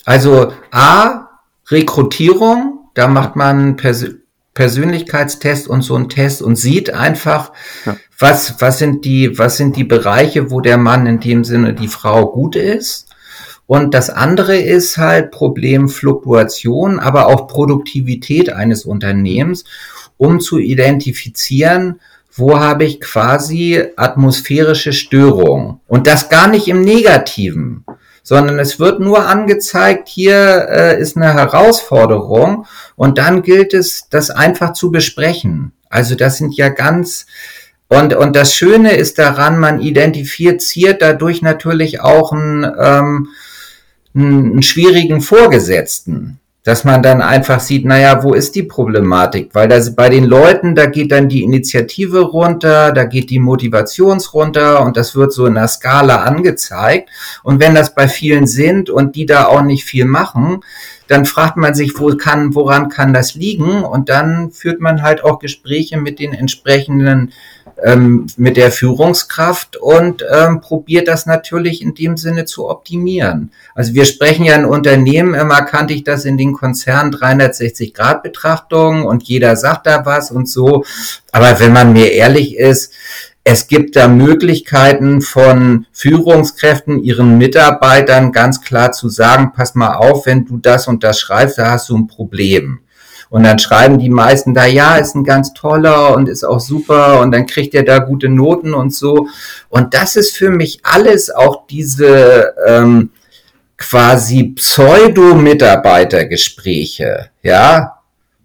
Also 0.05 0.53
A, 0.71 1.29
Rekrutierung, 1.69 2.91
da 2.95 3.09
macht 3.09 3.37
man 3.37 3.77
Persönlichkeit. 3.77 4.21
Persönlichkeitstest 4.55 5.69
und 5.69 5.83
so 5.83 5.95
ein 5.97 6.09
Test 6.09 6.43
und 6.43 6.57
sieht 6.57 6.93
einfach, 6.93 7.53
ja. 7.87 7.97
was, 8.19 8.61
was 8.61 8.79
sind 8.79 9.05
die, 9.05 9.39
was 9.39 9.57
sind 9.57 9.77
die 9.77 9.85
Bereiche, 9.85 10.51
wo 10.51 10.61
der 10.61 10.77
Mann 10.77 11.07
in 11.07 11.21
dem 11.21 11.45
Sinne 11.45 11.73
die 11.73 11.89
Frau 11.89 12.27
gut 12.27 12.57
ist. 12.57 13.10
Und 13.71 13.95
das 13.95 14.11
andere 14.11 14.57
ist 14.57 14.99
halt 14.99 15.31
Problem 15.31 15.89
Fluktuation, 15.89 16.99
aber 16.99 17.29
auch 17.29 17.47
Produktivität 17.47 18.53
eines 18.53 18.85
Unternehmens, 18.85 19.63
um 20.17 20.41
zu 20.41 20.59
identifizieren, 20.59 22.01
wo 22.33 22.59
habe 22.59 22.83
ich 22.83 23.01
quasi 23.01 23.81
atmosphärische 23.95 24.93
Störungen. 24.93 25.79
Und 25.87 26.09
das 26.09 26.29
gar 26.29 26.49
nicht 26.49 26.67
im 26.67 26.83
Negativen, 26.83 27.85
sondern 28.25 28.59
es 28.59 28.81
wird 28.81 28.99
nur 28.99 29.29
angezeigt, 29.29 30.09
hier 30.09 30.67
äh, 30.69 31.01
ist 31.01 31.17
eine 31.17 31.33
Herausforderung 31.33 32.67
und 32.97 33.19
dann 33.19 33.43
gilt 33.43 33.73
es, 33.73 34.09
das 34.11 34.31
einfach 34.31 34.73
zu 34.73 34.91
besprechen. 34.91 35.71
Also 35.89 36.17
das 36.17 36.39
sind 36.39 36.57
ja 36.57 36.71
ganz, 36.71 37.27
und, 37.87 38.17
und 38.17 38.35
das 38.35 38.53
Schöne 38.53 38.97
ist 38.97 39.21
daran, 39.21 39.61
man 39.61 39.81
identifiziert 39.81 41.03
dadurch 41.03 41.41
natürlich 41.41 42.01
auch 42.01 42.33
einen, 42.33 42.65
ähm, 42.77 43.29
einen 44.15 44.63
schwierigen 44.63 45.21
Vorgesetzten 45.21 46.41
dass 46.63 46.85
man 46.85 47.03
dann 47.03 47.23
einfach 47.23 47.59
sieht, 47.59 47.87
naja, 47.87 48.23
wo 48.23 48.35
ist 48.35 48.55
die 48.55 48.63
Problematik? 48.63 49.51
Weil 49.55 49.67
das 49.67 49.95
bei 49.95 50.11
den 50.11 50.25
Leuten, 50.25 50.75
da 50.75 50.87
geht 50.87 51.11
dann 51.11 51.29
die 51.31 51.43
Initiative 51.43 52.21
runter, 52.21 52.93
da 52.93 53.05
geht 53.05 53.31
die 53.31 53.39
Motivations 53.39 54.35
runter 54.35 54.85
und 54.85 54.97
das 54.99 55.17
wird 55.17 55.33
so 55.33 55.47
in 55.47 55.55
der 55.55 55.69
Skala 55.69 56.23
angezeigt. 56.23 57.09
Und 57.43 57.61
wenn 57.61 57.75
das 57.75 57.95
bei 57.95 58.09
vielen 58.09 58.47
sind 58.47 58.91
und 58.91 59.17
die 59.17 59.25
da 59.25 59.47
auch 59.47 59.63
nicht 59.63 59.85
viel 59.85 60.05
machen, 60.05 60.61
dann 61.09 61.25
fragt 61.25 61.57
man 61.57 61.75
sich, 61.75 61.99
wo 61.99 62.15
kann, 62.15 62.55
woran 62.55 62.91
kann 62.91 63.15
das 63.15 63.35
liegen? 63.35 63.83
Und 63.83 64.11
dann 64.11 64.51
führt 64.51 64.81
man 64.81 65.03
halt 65.03 65.25
auch 65.25 65.39
Gespräche 65.39 65.97
mit 65.97 66.19
den 66.19 66.35
entsprechenden 66.35 67.33
ähm, 67.85 68.27
mit 68.37 68.57
der 68.57 68.71
Führungskraft 68.71 69.77
und 69.77 70.25
ähm, 70.31 70.61
probiert 70.61 71.09
das 71.09 71.27
natürlich 71.27 71.83
in 71.83 71.95
dem 71.95 72.17
Sinne 72.17 72.45
zu 72.45 72.69
optimieren. 72.69 73.53
Also 73.75 73.95
wir 73.95 74.05
sprechen 74.05 74.45
ja 74.45 74.55
in 74.55 74.65
Unternehmen, 74.65 75.35
immer 75.35 75.63
kannte 75.63 75.95
ich 75.95 76.05
das 76.05 76.25
in 76.25 76.37
den 76.37 76.53
Konzernen 76.53 77.13
360-Grad-Betrachtung 77.13 79.05
und 79.05 79.23
jeder 79.25 79.57
sagt 79.57 79.87
da 79.87 80.05
was 80.05 80.31
und 80.31 80.49
so. 80.49 80.85
Aber 81.33 81.59
wenn 81.61 81.73
man 81.73 81.93
mir 81.93 82.13
ehrlich 82.13 82.57
ist, 82.57 82.93
es 83.43 83.69
gibt 83.69 83.97
da 83.97 84.07
Möglichkeiten 84.07 85.23
von 85.23 85.87
Führungskräften, 85.93 87.03
ihren 87.03 87.39
Mitarbeitern 87.39 88.33
ganz 88.33 88.61
klar 88.61 88.93
zu 88.93 89.09
sagen, 89.09 89.53
pass 89.55 89.75
mal 89.75 89.95
auf, 89.95 90.27
wenn 90.27 90.45
du 90.45 90.59
das 90.59 90.87
und 90.89 91.03
das 91.03 91.19
schreibst, 91.19 91.59
da 91.59 91.71
hast 91.71 91.89
du 91.89 91.97
ein 91.97 92.07
Problem. 92.07 92.81
Und 93.31 93.45
dann 93.45 93.59
schreiben 93.61 94.01
die 94.01 94.11
meisten 94.11 94.55
da, 94.55 94.67
ja, 94.67 94.97
ist 94.97 95.15
ein 95.15 95.25
ganz 95.25 95.55
toller 95.55 96.17
und 96.17 96.29
ist 96.29 96.43
auch 96.45 96.59
super 96.59 97.21
und 97.21 97.31
dann 97.31 97.47
kriegt 97.47 97.77
er 97.77 97.85
da 97.85 97.99
gute 97.99 98.29
Noten 98.29 98.75
und 98.75 98.93
so. 98.93 99.29
Und 99.69 99.95
das 99.95 100.17
ist 100.17 100.37
für 100.37 100.51
mich 100.51 100.81
alles 100.83 101.31
auch 101.31 101.69
diese 101.69 102.53
ähm, 102.67 103.11
quasi 103.77 104.53
Pseudo-Mitarbeitergespräche, 104.57 107.31
ja, 107.43 107.99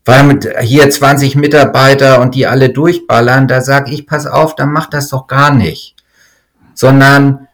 weil 0.06 0.24
mit 0.24 0.48
hier 0.62 0.88
20 0.88 1.36
Mitarbeiter 1.36 2.21
und 2.21 2.36
die 2.36 2.45
alle 2.45 2.69
durchballern, 2.69 3.48
da 3.48 3.62
sag 3.62 3.91
ich, 3.91 4.06
pass 4.06 4.28
auf, 4.28 4.56
dann 4.56 4.71
mach 4.71 4.88
das 4.88 5.10
doch 5.10 5.26
gar 5.26 5.52
nicht. 5.52 5.95
Sondern 6.76 7.44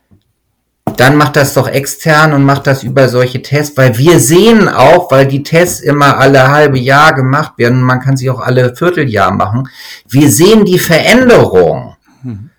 dann 0.99 1.15
macht 1.15 1.36
das 1.36 1.54
doch 1.54 1.67
extern 1.67 2.34
und 2.34 2.43
macht 2.43 2.67
das 2.67 2.84
über 2.84 3.08
solche 3.08 3.41
Tests, 3.41 3.77
weil 3.77 3.97
wir 3.97 4.19
sehen 4.19 4.67
auch, 4.67 5.12
weil 5.12 5.27
die 5.27 5.43
Tests 5.43 5.80
immer 5.80 6.17
alle 6.17 6.49
halbe 6.49 6.80
Jahr 6.80 7.13
gemacht 7.13 7.54
werden, 7.58 7.82
man 7.82 7.99
kann 7.99 8.17
sie 8.17 8.30
auch 8.30 8.39
alle 8.39 8.75
Vierteljahr 8.75 9.32
machen, 9.32 9.69
wir 10.10 10.30
sehen 10.30 10.65
die 10.65 10.80
Veränderung. 10.80 11.95
Mhm. 12.23 12.49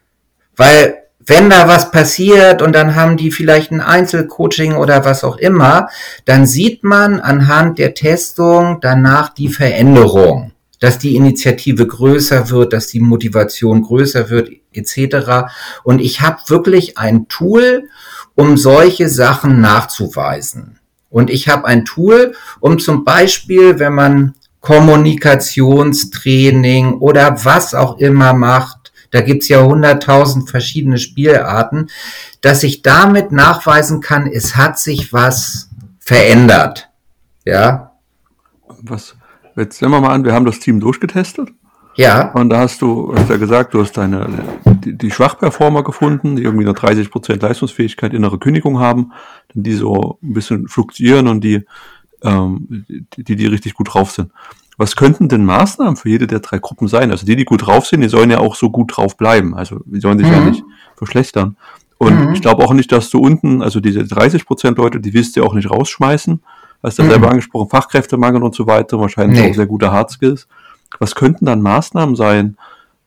Weil 0.56 1.02
wenn 1.26 1.50
da 1.50 1.68
was 1.68 1.90
passiert 1.90 2.62
und 2.62 2.74
dann 2.74 2.94
haben 2.96 3.16
die 3.16 3.30
vielleicht 3.30 3.70
ein 3.70 3.80
Einzelcoaching 3.80 4.74
oder 4.74 5.04
was 5.04 5.24
auch 5.24 5.36
immer, 5.36 5.88
dann 6.24 6.46
sieht 6.46 6.82
man 6.82 7.20
anhand 7.20 7.78
der 7.78 7.94
Testung 7.94 8.78
danach 8.80 9.28
die 9.28 9.48
Veränderung, 9.48 10.52
dass 10.80 10.98
die 10.98 11.14
Initiative 11.14 11.86
größer 11.86 12.50
wird, 12.50 12.72
dass 12.72 12.88
die 12.88 13.00
Motivation 13.00 13.82
größer 13.82 14.30
wird, 14.30 14.50
etc. 14.72 15.52
Und 15.84 16.00
ich 16.00 16.20
habe 16.20 16.38
wirklich 16.48 16.98
ein 16.98 17.28
Tool, 17.28 17.88
um 18.34 18.56
solche 18.56 19.08
Sachen 19.08 19.60
nachzuweisen. 19.60 20.78
Und 21.10 21.30
ich 21.30 21.48
habe 21.48 21.66
ein 21.66 21.84
Tool, 21.84 22.34
um 22.60 22.78
zum 22.78 23.04
Beispiel, 23.04 23.78
wenn 23.78 23.94
man 23.94 24.34
Kommunikationstraining 24.60 26.94
oder 26.94 27.44
was 27.44 27.74
auch 27.74 27.98
immer 27.98 28.32
macht, 28.32 28.92
da 29.10 29.20
gibt's 29.20 29.48
ja 29.48 29.62
hunderttausend 29.62 30.48
verschiedene 30.48 30.98
Spielarten, 30.98 31.90
dass 32.40 32.62
ich 32.62 32.80
damit 32.82 33.30
nachweisen 33.30 34.00
kann, 34.00 34.26
es 34.26 34.56
hat 34.56 34.78
sich 34.78 35.12
was 35.12 35.68
verändert. 36.00 36.88
Ja. 37.44 37.92
Was, 38.80 39.16
jetzt 39.56 39.82
nehmen 39.82 39.94
wir 39.94 40.00
mal 40.00 40.14
an, 40.14 40.24
wir 40.24 40.32
haben 40.32 40.46
das 40.46 40.60
Team 40.60 40.80
durchgetestet. 40.80 41.50
Ja. 41.94 42.33
Und 42.33 42.50
da 42.50 42.61
hast 42.61 42.81
du, 42.81 43.14
hast 43.14 43.31
ja 43.31 43.37
gesagt, 43.37 43.74
du 43.74 43.81
hast 43.81 43.96
deine, 43.96 44.26
die, 44.64 44.96
die 44.96 45.11
Schwachperformer 45.11 45.83
gefunden, 45.83 46.37
die 46.37 46.42
irgendwie 46.42 46.64
nur 46.64 46.74
30 46.74 47.11
Prozent 47.11 47.42
Leistungsfähigkeit, 47.42 48.14
innere 48.14 48.38
Kündigung 48.38 48.78
haben, 48.78 49.12
die 49.55 49.74
so 49.74 50.18
ein 50.22 50.33
bisschen 50.33 50.68
fluktuieren 50.68 51.28
und 51.28 51.42
die, 51.44 51.66
ähm, 52.22 52.85
die, 53.16 53.37
die 53.37 53.46
richtig 53.46 53.74
gut 53.74 53.94
drauf 53.94 54.11
sind. 54.11 54.31
Was 54.78 54.96
könnten 54.96 55.28
denn 55.28 55.44
Maßnahmen 55.44 55.96
für 55.96 56.09
jede 56.09 56.26
der 56.26 56.40
drei 56.40 56.59
Gruppen 56.59 56.88
sein? 56.88 57.11
Also 57.11 57.26
die, 57.26 57.37
die 57.37 57.44
gut 57.44 57.66
drauf 57.66 57.87
sind, 57.87 58.00
die 58.00 58.09
sollen 58.09 58.31
ja 58.31 58.38
auch 58.38 58.55
so 58.55 58.70
gut 58.70 58.96
drauf 58.96 59.16
bleiben. 59.16 59.55
Also 59.55 59.81
die 59.85 60.00
sollen 60.00 60.18
sich 60.18 60.28
mhm. 60.28 60.33
ja 60.33 60.40
nicht 60.40 60.64
verschlechtern. 60.96 61.57
Und 61.98 62.28
mhm. 62.28 62.33
ich 62.33 62.40
glaube 62.40 62.64
auch 62.64 62.72
nicht, 62.72 62.90
dass 62.90 63.11
du 63.11 63.18
unten, 63.18 63.62
also 63.62 63.81
diese 63.81 64.05
30 64.05 64.46
Prozent 64.46 64.78
Leute, 64.78 64.98
die 64.98 65.12
willst 65.14 65.37
du 65.37 65.44
auch 65.44 65.55
nicht 65.55 65.70
rausschmeißen. 65.70 66.42
Hast 66.83 66.98
du 66.98 67.05
mhm. 67.05 67.11
selber 67.11 67.31
angesprochen, 67.31 67.68
Fachkräftemangel 67.68 68.42
und 68.42 68.55
so 68.55 68.66
weiter, 68.66 68.98
wahrscheinlich 68.98 69.40
nee. 69.40 69.50
auch 69.50 69.55
sehr 69.55 69.66
gute 69.66 69.92
Hard 69.92 70.11
Skills. 70.11 70.48
Was 71.02 71.16
könnten 71.16 71.46
dann 71.46 71.62
Maßnahmen 71.62 72.14
sein? 72.14 72.56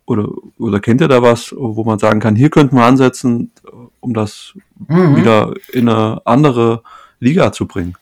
Oder, 0.05 0.27
oder 0.59 0.81
kennt 0.81 0.99
ihr 0.99 1.07
da 1.07 1.21
was, 1.21 1.55
wo 1.55 1.85
man 1.85 1.97
sagen 1.97 2.19
kann, 2.19 2.35
hier 2.35 2.49
könnten 2.49 2.75
wir 2.75 2.83
ansetzen, 2.83 3.51
um 4.01 4.13
das 4.13 4.53
mhm. 4.89 5.15
wieder 5.15 5.53
in 5.71 5.87
eine 5.87 6.21
andere 6.25 6.83
Liga 7.21 7.53
zu 7.53 7.65
bringen? 7.65 7.95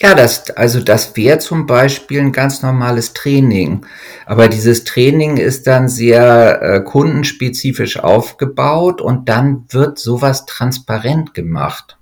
Ja, 0.00 0.14
das, 0.14 0.50
also 0.52 0.80
das 0.80 1.14
wäre 1.18 1.38
zum 1.38 1.66
Beispiel 1.66 2.20
ein 2.20 2.32
ganz 2.32 2.62
normales 2.62 3.12
Training. 3.12 3.84
Aber 4.24 4.48
dieses 4.48 4.84
Training 4.84 5.36
ist 5.36 5.66
dann 5.66 5.90
sehr 5.90 6.62
äh, 6.62 6.80
kundenspezifisch 6.80 7.98
aufgebaut 7.98 9.02
und 9.02 9.28
dann 9.28 9.66
wird 9.68 9.98
sowas 9.98 10.46
transparent 10.46 11.34
gemacht. 11.34 11.98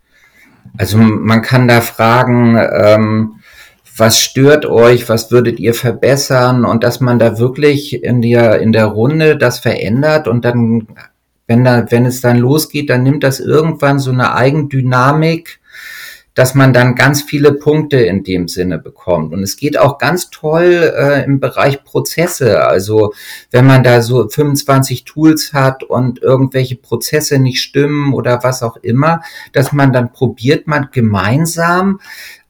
Also 0.78 0.98
man 0.98 1.42
kann 1.42 1.66
da 1.66 1.80
fragen, 1.80 2.56
ähm, 2.56 3.41
was 3.96 4.18
stört 4.18 4.66
euch, 4.66 5.08
was 5.08 5.30
würdet 5.30 5.60
ihr 5.60 5.74
verbessern 5.74 6.64
und 6.64 6.82
dass 6.82 7.00
man 7.00 7.18
da 7.18 7.38
wirklich 7.38 8.02
in 8.02 8.22
der, 8.22 8.60
in 8.60 8.72
der 8.72 8.86
Runde 8.86 9.36
das 9.36 9.58
verändert 9.58 10.28
und 10.28 10.44
dann, 10.44 10.88
wenn 11.46 11.64
da, 11.64 11.86
wenn 11.90 12.06
es 12.06 12.20
dann 12.20 12.38
losgeht, 12.38 12.88
dann 12.88 13.02
nimmt 13.02 13.22
das 13.22 13.40
irgendwann 13.40 13.98
so 13.98 14.10
eine 14.10 14.34
Eigendynamik, 14.34 15.60
dass 16.34 16.54
man 16.54 16.72
dann 16.72 16.94
ganz 16.94 17.20
viele 17.20 17.52
Punkte 17.52 17.98
in 17.98 18.24
dem 18.24 18.48
Sinne 18.48 18.78
bekommt. 18.78 19.34
Und 19.34 19.42
es 19.42 19.56
geht 19.56 19.78
auch 19.78 19.98
ganz 19.98 20.30
toll 20.30 20.92
äh, 20.96 21.24
im 21.24 21.40
Bereich 21.40 21.84
Prozesse. 21.84 22.64
Also 22.64 23.12
wenn 23.50 23.66
man 23.66 23.82
da 23.82 24.00
so 24.00 24.26
25 24.26 25.04
Tools 25.04 25.52
hat 25.52 25.82
und 25.82 26.22
irgendwelche 26.22 26.76
Prozesse 26.76 27.38
nicht 27.38 27.60
stimmen 27.60 28.14
oder 28.14 28.42
was 28.42 28.62
auch 28.62 28.78
immer, 28.78 29.20
dass 29.52 29.72
man 29.72 29.92
dann 29.92 30.12
probiert, 30.12 30.66
man 30.66 30.88
gemeinsam 30.90 32.00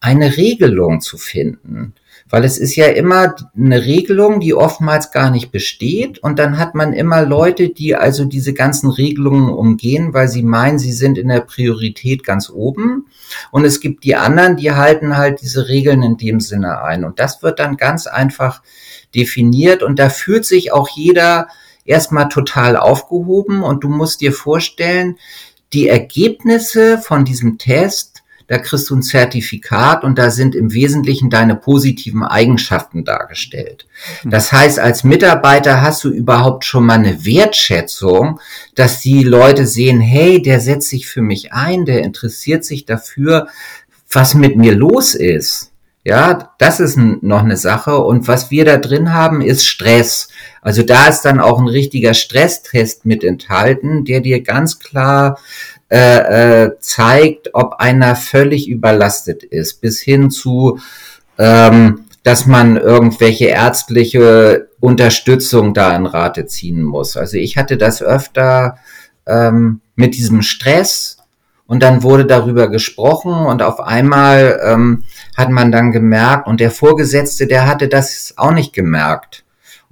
eine 0.03 0.37
Regelung 0.37 1.01
zu 1.01 1.17
finden. 1.17 1.95
Weil 2.29 2.45
es 2.45 2.59
ist 2.59 2.77
ja 2.77 2.87
immer 2.87 3.35
eine 3.57 3.85
Regelung, 3.85 4.41
die 4.41 4.55
oftmals 4.55 5.13
gar 5.13 5.31
nicht 5.31 5.53
besteht. 5.53 6.19
Und 6.19 6.39
dann 6.39 6.59
hat 6.59 6.75
man 6.75 6.93
immer 6.93 7.23
Leute, 7.23 7.69
die 7.69 7.95
also 7.95 8.25
diese 8.25 8.53
ganzen 8.53 8.91
Regelungen 8.91 9.51
umgehen, 9.51 10.13
weil 10.13 10.29
sie 10.29 10.43
meinen, 10.43 10.79
sie 10.79 10.93
sind 10.93 11.19
in 11.19 11.29
der 11.29 11.41
Priorität 11.41 12.25
ganz 12.25 12.51
oben. 12.51 13.07
Und 13.51 13.65
es 13.65 13.81
gibt 13.81 14.05
die 14.05 14.17
anderen, 14.17 14.57
die 14.57 14.73
halten 14.73 15.17
halt 15.17 15.41
diese 15.41 15.69
Regeln 15.69 16.03
in 16.03 16.17
dem 16.17 16.41
Sinne 16.41 16.83
ein. 16.83 17.05
Und 17.05 17.21
das 17.21 17.43
wird 17.43 17.59
dann 17.59 17.77
ganz 17.77 18.07
einfach 18.07 18.63
definiert. 19.15 19.83
Und 19.83 19.99
da 19.99 20.09
fühlt 20.09 20.47
sich 20.47 20.73
auch 20.73 20.89
jeder 20.89 21.49
erstmal 21.85 22.29
total 22.29 22.77
aufgehoben. 22.77 23.63
Und 23.63 23.85
du 23.85 23.89
musst 23.89 24.21
dir 24.21 24.33
vorstellen, 24.33 25.17
die 25.73 25.89
Ergebnisse 25.89 26.99
von 26.99 27.25
diesem 27.25 27.59
Test 27.59 28.12
da 28.53 28.59
kriegst 28.59 28.91
du 28.91 28.97
ein 28.97 29.03
Zertifikat 29.03 30.05
und 30.05 30.19
da 30.19 30.31
sind 30.31 30.55
im 30.55 30.75
Wesentlichen 30.75 31.31
deine 31.31 31.57
positiven 31.57 32.23
Eigenschaften 32.23 33.03
dargestellt. 33.03 33.87
Hm. 34.21 34.31
Das 34.31 34.53
heißt, 34.53 34.79
als 34.79 35.05
Mitarbeiter 35.05 35.81
hast 35.81 36.05
du 36.05 36.11
überhaupt 36.11 36.67
schon 36.67 36.85
mal 36.85 36.99
eine 36.99 37.25
Wertschätzung, 37.25 38.41
dass 38.75 39.01
die 39.01 39.23
Leute 39.23 39.67
sehen, 39.67 40.03
hey, 40.03 40.43
der 40.43 40.61
setzt 40.61 40.91
sich 40.91 41.07
für 41.07 41.23
mich 41.23 41.55
ein, 41.55 41.87
der 41.87 42.03
interessiert 42.03 42.67
sich 42.67 42.85
dafür, 42.85 43.49
was 44.11 44.35
mit 44.35 44.59
mir 44.59 44.75
los 44.75 45.15
ist. 45.15 45.73
Ja, 46.05 46.53
das 46.59 46.81
ist 46.81 46.99
noch 46.99 47.45
eine 47.45 47.57
Sache. 47.57 47.99
Und 47.99 48.29
was 48.29 48.51
wir 48.51 48.67
da 48.67 48.77
drin 48.77 49.15
haben, 49.15 49.41
ist 49.41 49.65
Stress. 49.65 50.29
Also 50.61 50.83
da 50.83 51.07
ist 51.07 51.23
dann 51.23 51.41
auch 51.41 51.59
ein 51.59 51.69
richtiger 51.69 52.13
Stresstest 52.13 53.07
mit 53.07 53.25
enthalten, 53.25 54.05
der 54.05 54.21
dir 54.21 54.43
ganz 54.43 54.79
klar 54.79 55.39
äh, 55.93 56.63
äh, 56.65 56.79
zeigt, 56.79 57.51
ob 57.53 57.75
einer 57.75 58.17
völlig 58.17 58.67
überlastet 58.67 59.43
ist, 59.43 59.83
bis 59.83 60.01
hin 60.01 60.31
zu, 60.31 60.79
ähm, 61.37 62.07
dass 62.23 62.47
man 62.47 62.79
irgendwelche 62.79 63.49
ärztliche 63.49 64.69
Unterstützung 64.81 65.75
da 65.75 65.95
in 65.95 66.07
Rate 66.07 66.47
ziehen 66.47 66.83
muss. 66.83 67.19
Also 67.19 67.37
ich 67.37 67.59
hatte 67.59 67.77
das 67.77 68.01
öfter 68.03 68.79
ähm, 69.27 69.83
mit 69.95 70.15
diesem 70.15 70.41
Stress 70.41 71.19
und 71.67 71.83
dann 71.83 72.03
wurde 72.03 72.25
darüber 72.25 72.69
gesprochen 72.69 73.35
und 73.35 73.61
auf 73.61 73.79
einmal 73.79 74.61
ähm, 74.65 75.05
hat 75.37 75.51
man 75.51 75.71
dann 75.73 75.93
gemerkt 75.93 76.47
und 76.47 76.61
der 76.61 76.71
Vorgesetzte, 76.71 77.47
der 77.47 77.67
hatte 77.67 77.89
das 77.89 78.33
auch 78.39 78.53
nicht 78.53 78.73
gemerkt. 78.73 79.42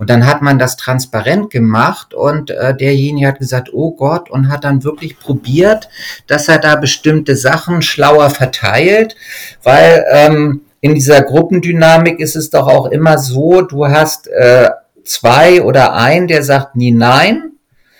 Und 0.01 0.09
dann 0.09 0.27
hat 0.27 0.41
man 0.41 0.59
das 0.59 0.79
transparent 0.79 1.51
gemacht 1.51 2.15
und 2.15 2.49
äh, 2.49 2.75
derjenige 2.75 3.29
hat 3.29 3.39
gesagt, 3.39 3.69
oh 3.75 3.91
Gott, 3.91 4.31
und 4.31 4.49
hat 4.49 4.65
dann 4.65 4.83
wirklich 4.83 5.19
probiert, 5.19 5.91
dass 6.27 6.49
er 6.49 6.57
da 6.57 6.77
bestimmte 6.77 7.37
Sachen 7.37 7.83
schlauer 7.83 8.31
verteilt, 8.31 9.15
weil 9.63 10.03
ähm, 10.11 10.63
in 10.81 10.95
dieser 10.95 11.21
Gruppendynamik 11.21 12.19
ist 12.19 12.35
es 12.35 12.49
doch 12.49 12.67
auch 12.67 12.87
immer 12.87 13.19
so, 13.19 13.61
du 13.61 13.89
hast 13.89 14.27
äh, 14.29 14.71
zwei 15.05 15.63
oder 15.63 15.93
ein, 15.93 16.29
der 16.29 16.45
sagt 16.45 16.77
nie 16.77 16.93
nein. 16.93 17.53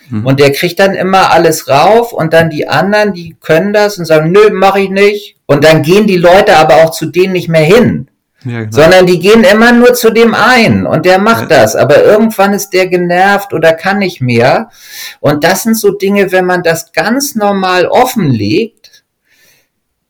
Mhm. 0.09 0.25
Und 0.25 0.39
der 0.39 0.53
kriegt 0.53 0.79
dann 0.79 0.95
immer 0.95 1.29
alles 1.29 1.69
rauf 1.69 2.13
und 2.13 2.33
dann 2.33 2.49
die 2.49 2.67
anderen, 2.67 3.13
die 3.13 3.35
können 3.39 3.73
das 3.73 3.99
und 3.99 4.05
sagen, 4.05 4.31
nö, 4.31 4.49
mach 4.51 4.75
ich 4.75 4.89
nicht. 4.89 5.37
Und 5.45 5.63
dann 5.63 5.83
gehen 5.83 6.07
die 6.07 6.17
Leute 6.17 6.57
aber 6.57 6.77
auch 6.77 6.89
zu 6.89 7.05
denen 7.05 7.33
nicht 7.33 7.47
mehr 7.47 7.61
hin. 7.61 8.07
Ja, 8.43 8.59
genau. 8.61 8.71
Sondern 8.71 9.05
die 9.05 9.19
gehen 9.19 9.43
immer 9.43 9.71
nur 9.71 9.93
zu 9.93 10.09
dem 10.09 10.33
einen 10.33 10.87
und 10.87 11.05
der 11.05 11.19
macht 11.19 11.51
das. 11.51 11.75
Aber 11.75 12.03
irgendwann 12.03 12.53
ist 12.53 12.71
der 12.71 12.87
genervt 12.87 13.53
oder 13.53 13.73
kann 13.73 13.99
nicht 13.99 14.21
mehr. 14.21 14.69
Und 15.19 15.43
das 15.43 15.63
sind 15.63 15.77
so 15.77 15.91
Dinge, 15.91 16.31
wenn 16.31 16.45
man 16.45 16.63
das 16.63 16.91
ganz 16.91 17.35
normal 17.35 17.85
offenlegt, 17.85 19.03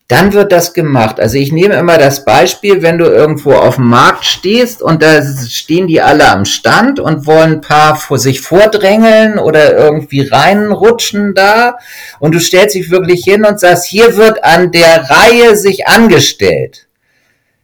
dann 0.07 0.33
wird 0.33 0.51
das 0.51 0.73
gemacht. 0.73 1.21
Also 1.21 1.37
ich 1.37 1.53
nehme 1.53 1.75
immer 1.75 1.97
das 1.97 2.25
Beispiel, 2.25 2.81
wenn 2.81 2.97
du 2.97 3.05
irgendwo 3.05 3.53
auf 3.53 3.75
dem 3.75 3.87
Markt 3.87 4.25
stehst 4.25 4.81
und 4.81 5.01
da 5.01 5.21
stehen 5.23 5.87
die 5.87 6.01
alle 6.01 6.27
am 6.27 6.43
Stand 6.43 6.99
und 6.99 7.25
wollen 7.25 7.53
ein 7.53 7.61
paar 7.61 7.95
vor 7.95 8.17
sich 8.17 8.41
vordrängeln 8.41 9.39
oder 9.39 9.73
irgendwie 9.77 10.21
reinrutschen 10.21 11.33
da 11.33 11.77
und 12.19 12.35
du 12.35 12.39
stellst 12.39 12.75
dich 12.75 12.91
wirklich 12.91 13.23
hin 13.23 13.45
und 13.45 13.61
sagst, 13.61 13.85
hier 13.85 14.17
wird 14.17 14.43
an 14.43 14.73
der 14.73 15.09
Reihe 15.09 15.55
sich 15.55 15.87
angestellt 15.87 16.87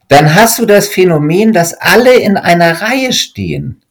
dann 0.07 0.35
hast 0.35 0.59
du 0.59 0.65
das 0.65 0.87
Phänomen, 0.87 1.53
dass 1.53 1.73
alle 1.73 2.15
in 2.15 2.37
einer 2.37 2.81
Reihe 2.81 3.13
stehen. 3.13 3.81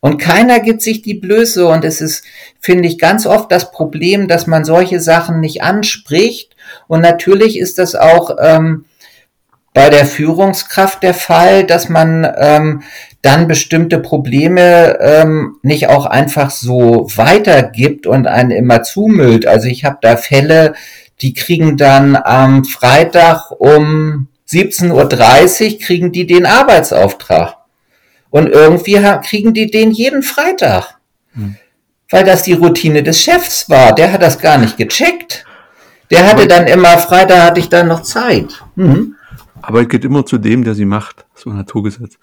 Und 0.00 0.16
keiner 0.16 0.60
gibt 0.60 0.80
sich 0.80 1.02
die 1.02 1.14
Blöße. 1.14 1.66
Und 1.66 1.84
es 1.84 2.00
ist, 2.00 2.24
finde 2.58 2.88
ich, 2.88 2.98
ganz 2.98 3.26
oft 3.26 3.52
das 3.52 3.70
Problem, 3.70 4.28
dass 4.28 4.46
man 4.46 4.64
solche 4.64 5.00
Sachen 5.00 5.40
nicht 5.40 5.62
anspricht. 5.62 6.56
Und 6.88 7.02
natürlich 7.02 7.58
ist 7.58 7.78
das 7.78 7.94
auch 7.94 8.36
ähm, 8.40 8.86
bei 9.74 9.90
der 9.90 10.06
Führungskraft 10.06 11.02
der 11.02 11.14
Fall, 11.14 11.64
dass 11.64 11.88
man 11.90 12.26
ähm, 12.38 12.82
dann 13.22 13.46
bestimmte 13.46 13.98
Probleme 13.98 14.98
ähm, 15.00 15.56
nicht 15.62 15.88
auch 15.88 16.06
einfach 16.06 16.50
so 16.50 17.06
weitergibt 17.14 18.06
und 18.06 18.26
einen 18.26 18.50
immer 18.50 18.82
zumüllt. 18.82 19.46
Also 19.46 19.68
ich 19.68 19.84
habe 19.84 19.98
da 20.00 20.16
Fälle, 20.16 20.72
die 21.20 21.34
kriegen 21.34 21.76
dann 21.76 22.16
am 22.16 22.64
Freitag 22.64 23.50
um 23.50 24.28
17.30 24.50 25.72
Uhr 25.72 25.78
kriegen 25.80 26.12
die 26.12 26.26
den 26.26 26.46
Arbeitsauftrag. 26.46 27.56
Und 28.30 28.48
irgendwie 28.48 29.00
kriegen 29.22 29.54
die 29.54 29.70
den 29.70 29.90
jeden 29.90 30.22
Freitag. 30.22 30.98
Hm. 31.32 31.56
Weil 32.10 32.24
das 32.24 32.42
die 32.42 32.52
Routine 32.52 33.02
des 33.02 33.20
Chefs 33.20 33.68
war. 33.68 33.94
Der 33.94 34.12
hat 34.12 34.22
das 34.22 34.40
gar 34.40 34.58
nicht 34.58 34.76
gecheckt. 34.76 35.44
Der 36.10 36.26
hatte 36.26 36.48
dann 36.48 36.66
immer, 36.66 36.98
Freitag 36.98 37.42
hatte 37.42 37.60
ich 37.60 37.68
dann 37.68 37.86
noch 37.86 38.02
Zeit. 38.02 38.64
Mhm. 38.74 39.14
Aber 39.62 39.82
es 39.82 39.88
geht 39.88 40.04
immer 40.04 40.26
zu 40.26 40.38
dem, 40.38 40.64
der 40.64 40.74
sie 40.74 40.84
macht. 40.84 41.24
So 41.34 41.50
ein 41.50 41.56
Naturgesetz. 41.56 42.18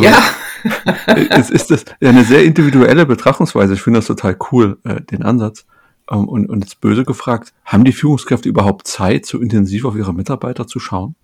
Ja. 0.00 0.18
es 1.30 1.50
ist 1.50 1.70
das 1.70 1.84
eine 2.00 2.24
sehr 2.24 2.44
individuelle 2.44 3.06
Betrachtungsweise. 3.06 3.74
Ich 3.74 3.82
finde 3.82 4.00
das 4.00 4.06
total 4.06 4.36
cool, 4.50 4.78
äh, 4.84 5.00
den 5.02 5.22
Ansatz. 5.22 5.66
Ähm, 6.10 6.26
und, 6.26 6.48
und 6.48 6.64
jetzt 6.64 6.80
böse 6.80 7.04
gefragt, 7.04 7.52
haben 7.64 7.84
die 7.84 7.92
Führungskräfte 7.92 8.48
überhaupt 8.48 8.88
Zeit, 8.88 9.26
so 9.26 9.38
intensiv 9.38 9.84
auf 9.84 9.94
ihre 9.94 10.14
Mitarbeiter 10.14 10.66
zu 10.66 10.80
schauen? 10.80 11.14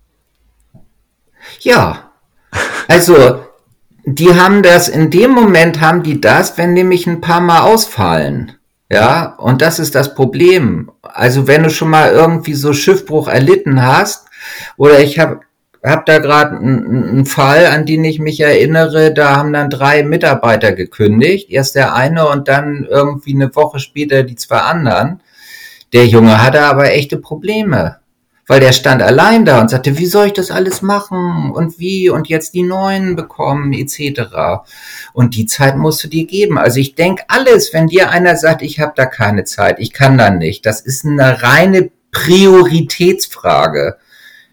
Ja, 1.61 2.11
also 2.87 3.43
die 4.05 4.35
haben 4.35 4.63
das, 4.63 4.89
in 4.89 5.09
dem 5.09 5.31
Moment 5.31 5.79
haben 5.79 6.03
die 6.03 6.19
das, 6.19 6.57
wenn 6.57 6.73
nämlich 6.73 7.07
ein 7.07 7.21
paar 7.21 7.41
Mal 7.41 7.61
ausfallen. 7.61 8.53
Ja, 8.91 9.35
und 9.37 9.61
das 9.61 9.79
ist 9.79 9.95
das 9.95 10.13
Problem. 10.13 10.91
Also 11.01 11.47
wenn 11.47 11.63
du 11.63 11.69
schon 11.69 11.89
mal 11.89 12.11
irgendwie 12.11 12.53
so 12.53 12.73
Schiffbruch 12.73 13.27
erlitten 13.27 13.81
hast, 13.81 14.27
oder 14.77 14.99
ich 14.99 15.19
habe 15.19 15.39
hab 15.83 16.05
da 16.05 16.19
gerade 16.19 16.57
einen 16.57 17.25
Fall, 17.25 17.65
an 17.65 17.85
den 17.85 18.03
ich 18.03 18.19
mich 18.19 18.39
erinnere, 18.39 19.13
da 19.13 19.35
haben 19.35 19.51
dann 19.51 19.69
drei 19.69 20.03
Mitarbeiter 20.03 20.73
gekündigt. 20.73 21.49
Erst 21.49 21.75
der 21.75 21.95
eine 21.95 22.27
und 22.27 22.47
dann 22.47 22.85
irgendwie 22.89 23.33
eine 23.33 23.55
Woche 23.55 23.79
später 23.79 24.23
die 24.23 24.35
zwei 24.35 24.59
anderen. 24.59 25.21
Der 25.91 26.05
Junge 26.05 26.41
hatte 26.41 26.61
aber 26.61 26.91
echte 26.91 27.17
Probleme 27.17 27.97
weil 28.47 28.59
der 28.59 28.73
stand 28.73 29.01
allein 29.01 29.45
da 29.45 29.61
und 29.61 29.69
sagte, 29.69 29.97
wie 29.97 30.05
soll 30.05 30.27
ich 30.27 30.33
das 30.33 30.51
alles 30.51 30.81
machen 30.81 31.51
und 31.51 31.79
wie 31.79 32.09
und 32.09 32.27
jetzt 32.27 32.53
die 32.53 32.63
neuen 32.63 33.15
bekommen 33.15 33.73
etc. 33.73 34.63
Und 35.13 35.35
die 35.35 35.45
Zeit 35.45 35.77
musst 35.77 36.03
du 36.03 36.07
dir 36.07 36.25
geben. 36.25 36.57
Also 36.57 36.79
ich 36.79 36.95
denke 36.95 37.23
alles, 37.29 37.73
wenn 37.73 37.87
dir 37.87 38.09
einer 38.09 38.35
sagt, 38.35 38.61
ich 38.61 38.79
habe 38.79 38.93
da 38.95 39.05
keine 39.05 39.45
Zeit, 39.45 39.79
ich 39.79 39.93
kann 39.93 40.17
da 40.17 40.29
nicht, 40.29 40.65
das 40.65 40.81
ist 40.81 41.05
eine 41.05 41.41
reine 41.41 41.91
Prioritätsfrage. 42.11 43.97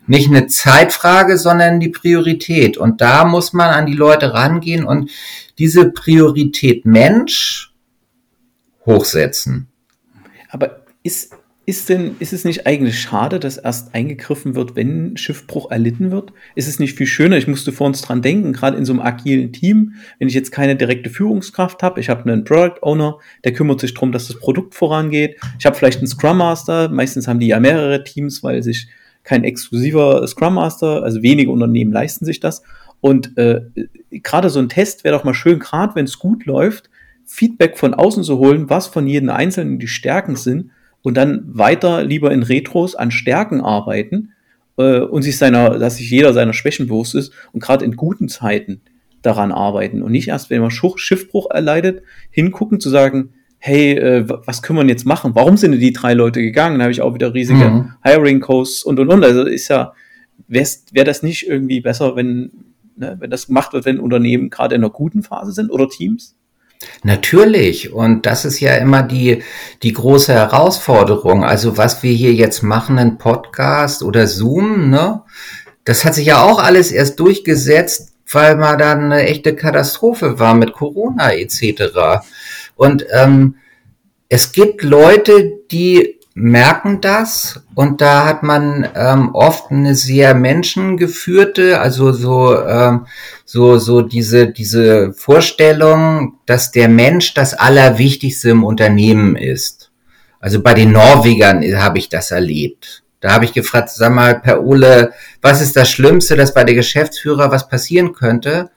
Nicht 0.07 0.29
eine 0.29 0.49
Zeitfrage, 0.49 1.39
sondern 1.39 1.79
die 1.79 1.91
Priorität. 1.91 2.77
Und 2.77 3.01
da 3.01 3.25
muss 3.25 3.53
man 3.53 3.71
an 3.71 3.87
die 3.87 3.95
Leute 3.95 4.33
rangehen 4.35 4.85
und 4.85 5.11
diese 5.59 5.91
Priorität 5.91 6.85
Mensch 6.85 7.73
hochsetzen. 8.87 9.69
Aber 10.49 10.81
ist 11.05 11.33
ist 11.67 11.89
denn, 11.89 12.17
ist 12.19 12.33
es 12.33 12.45
nicht 12.45 12.67
eigentlich 12.67 12.99
schade, 12.99 13.39
dass 13.39 13.59
erst 13.59 13.95
eingegriffen 13.95 14.55
wird, 14.55 14.77
wenn 14.77 15.17
Schiffbruch 15.17 15.71
erlitten 15.71 16.11
wird? 16.11 16.33
Ist 16.55 16.69
es 16.69 16.81
nicht 16.81 16.97
viel 16.97 17.07
schöner? 17.07 17.37
Ich 17.37 17.47
musste 17.47 17.71
vor 17.71 17.87
uns 17.87 18.01
dran 18.03 18.23
denken, 18.23 18.53
gerade 18.53 18.77
in 18.77 18.85
so 18.85 18.93
einem 18.93 19.03
agilen 19.03 19.53
Team, 19.53 19.95
wenn 20.19 20.29
ich 20.29 20.35
jetzt 20.35 20.51
keine 20.51 20.75
direkte 20.75 21.11
Führungskraft 21.11 21.83
habe, 21.83 22.01
ich 22.01 22.09
habe 22.09 22.31
einen 22.31 22.45
Product 22.45 22.83
Owner, 22.83 23.19
der 23.45 23.53
kümmert 23.53 23.81
sich 23.81 23.95
darum, 23.95 24.11
dass 24.11 24.27
das 24.27 24.39
Produkt 24.39 24.75
vorangeht. 24.75 25.39
Ich 25.59 25.67
habe 25.67 25.77
vielleicht 25.77 25.99
einen 25.99 26.09
Scrum 26.09 26.39
Master, 26.39 26.89
meistens 26.89 27.29
haben 27.29 27.41
die 27.41 27.49
ja 27.49 27.61
mehrere 27.61 28.03
Teams, 28.05 28.43
weil 28.43 28.63
sich 28.63 28.89
kein 29.23 29.45
exklusiver 29.45 30.27
Scrum 30.27 30.55
Master, 30.55 31.03
also 31.03 31.23
wenige 31.23 31.51
Unternehmen 31.51 31.93
leisten 31.93 32.25
sich 32.25 32.41
das. 32.41 32.63
Und 33.01 33.37
äh, 33.39 33.61
gerade 34.11 34.51
so 34.51 34.59
ein 34.59 34.71
Test 34.71 35.05
wäre 35.05 35.17
doch 35.17 35.25
mal 35.25 35.35
schön, 35.35 35.59
gerade 35.59 35.95
wenn 35.95 36.07
es 36.07 36.19
gut 36.19 36.47
läuft, 36.47 36.91
Feedback 37.27 37.79
von 37.79 37.95
außen 37.95 38.25
zu 38.25 38.39
holen, 38.39 38.69
was 38.71 38.89
von 38.89 39.07
jedem 39.07 39.29
Einzelnen 39.29 39.79
die 39.79 39.87
Stärken 39.87 40.35
sind 40.37 40.71
und 41.03 41.17
dann 41.17 41.43
weiter 41.47 42.05
lieber 42.05 42.31
in 42.33 42.43
Retros 42.43 42.95
an 42.95 43.11
Stärken 43.11 43.61
arbeiten 43.61 44.33
äh, 44.77 45.01
und 45.01 45.23
sich 45.23 45.39
seiner, 45.39 45.79
dass 45.79 45.97
sich 45.97 46.11
jeder 46.11 46.33
seiner 46.33 46.53
Schwächen 46.53 46.87
bewusst 46.87 47.15
ist 47.15 47.33
und 47.53 47.61
gerade 47.61 47.85
in 47.85 47.97
guten 47.97 48.29
Zeiten 48.29 48.81
daran 49.23 49.53
arbeiten 49.53 50.03
und 50.03 50.13
nicht 50.13 50.29
erst, 50.29 50.51
wenn 50.51 50.63
man 50.63 50.71
Schiffbruch 50.71 51.51
erleidet, 51.51 52.03
hingucken 52.31 52.81
zu 52.81 52.89
sagen, 52.89 53.31
hey, 53.59 53.93
äh, 53.93 54.25
was 54.27 54.63
können 54.63 54.79
wir 54.79 54.87
jetzt 54.87 55.05
machen? 55.05 55.33
Warum 55.35 55.57
sind 55.57 55.73
denn 55.73 55.81
die 55.81 55.93
drei 55.93 56.15
Leute 56.15 56.41
gegangen? 56.41 56.79
Da 56.79 56.85
habe 56.85 56.93
ich 56.93 57.03
auch 57.03 57.15
wieder 57.15 57.35
riesige 57.35 57.69
mhm. 57.71 57.93
Hiring 58.03 58.41
Costs 58.41 58.83
und 58.83 58.99
und 58.99 59.11
und. 59.11 59.23
Also 59.23 59.45
ist 59.45 59.69
ja, 59.69 59.93
wäre 60.49 60.67
wär 60.93 61.05
das 61.05 61.23
nicht 61.23 61.47
irgendwie 61.47 61.81
besser, 61.81 62.17
wenn, 62.17 62.51
ne, 62.97 63.17
wenn 63.19 63.31
das 63.31 63.49
gemacht 63.49 63.75
wird, 63.75 63.85
wenn 63.85 64.01
Unternehmen 64.01 64.49
gerade 64.49 64.75
in 64.75 64.81
einer 64.83 64.91
guten 64.91 65.23
Phase 65.23 65.53
sind 65.53 65.71
oder 65.71 65.89
Teams? 65.89 66.37
Natürlich. 67.03 67.93
Und 67.93 68.27
das 68.27 68.45
ist 68.45 68.61
ja 68.61 68.75
immer 68.77 69.03
die, 69.03 69.43
die 69.83 69.93
große 69.93 70.33
Herausforderung. 70.33 71.45
Also 71.45 71.77
was 71.77 72.03
wir 72.03 72.13
hier 72.13 72.33
jetzt 72.33 72.63
machen, 72.63 72.99
ein 72.99 73.19
Podcast 73.19 74.03
oder 74.03 74.27
Zoom, 74.27 74.91
ne? 74.91 75.23
Das 75.85 76.05
hat 76.05 76.15
sich 76.15 76.27
ja 76.27 76.43
auch 76.43 76.59
alles 76.59 76.93
erst 76.93 77.19
durchgesetzt, 77.21 78.13
weil 78.31 78.57
mal 78.57 78.77
dann 78.77 79.05
eine 79.05 79.25
echte 79.25 79.57
Katastrophe 79.57 80.39
war 80.39 80.55
mit 80.55 80.73
Corona 80.73 81.33
etc. 81.33 82.23
Und 82.77 83.07
ähm, 83.11 83.57
es 84.29 84.53
gibt 84.53 84.83
Leute, 84.83 85.53
die 85.71 86.20
merken 86.35 87.01
das 87.01 87.61
und 87.75 88.01
da 88.01 88.25
hat 88.25 88.43
man 88.43 88.89
ähm, 88.95 89.35
oft 89.35 89.71
eine 89.71 89.95
sehr 89.95 90.35
menschengeführte, 90.35 91.81
also 91.81 92.13
so 92.13 92.65
ähm, 92.65 93.07
so 93.45 93.79
so 93.79 94.03
diese 94.03 94.49
diese 94.49 95.13
Vorstellung, 95.13 96.39
dass 96.47 96.71
der 96.71 96.89
Mensch 96.89 97.35
das 97.35 97.55
Allerwichtigste 97.55 98.51
im 98.51 98.65
Unternehmen 98.65 99.37
ist. 99.37 99.91
Also 100.39 100.63
bei 100.63 100.75
den 100.75 100.93
Norwegern 100.93 101.63
habe 101.77 101.99
ich 101.99 102.09
das 102.09 102.31
erlebt. 102.31 103.03
Da 103.21 103.33
habe 103.33 103.45
ich 103.45 103.53
gefragt, 103.53 103.91
sag 103.91 104.13
mal, 104.15 104.41
Per 104.41 104.63
Ole, 104.65 105.13
was 105.43 105.61
ist 105.61 105.77
das 105.77 105.91
Schlimmste, 105.91 106.37
dass 106.37 106.55
bei 106.55 106.65
der 106.65 106.75
Geschäftsführer 106.75 107.51
was 107.51 107.69
passieren 107.69 108.15
könnte? 108.15 108.71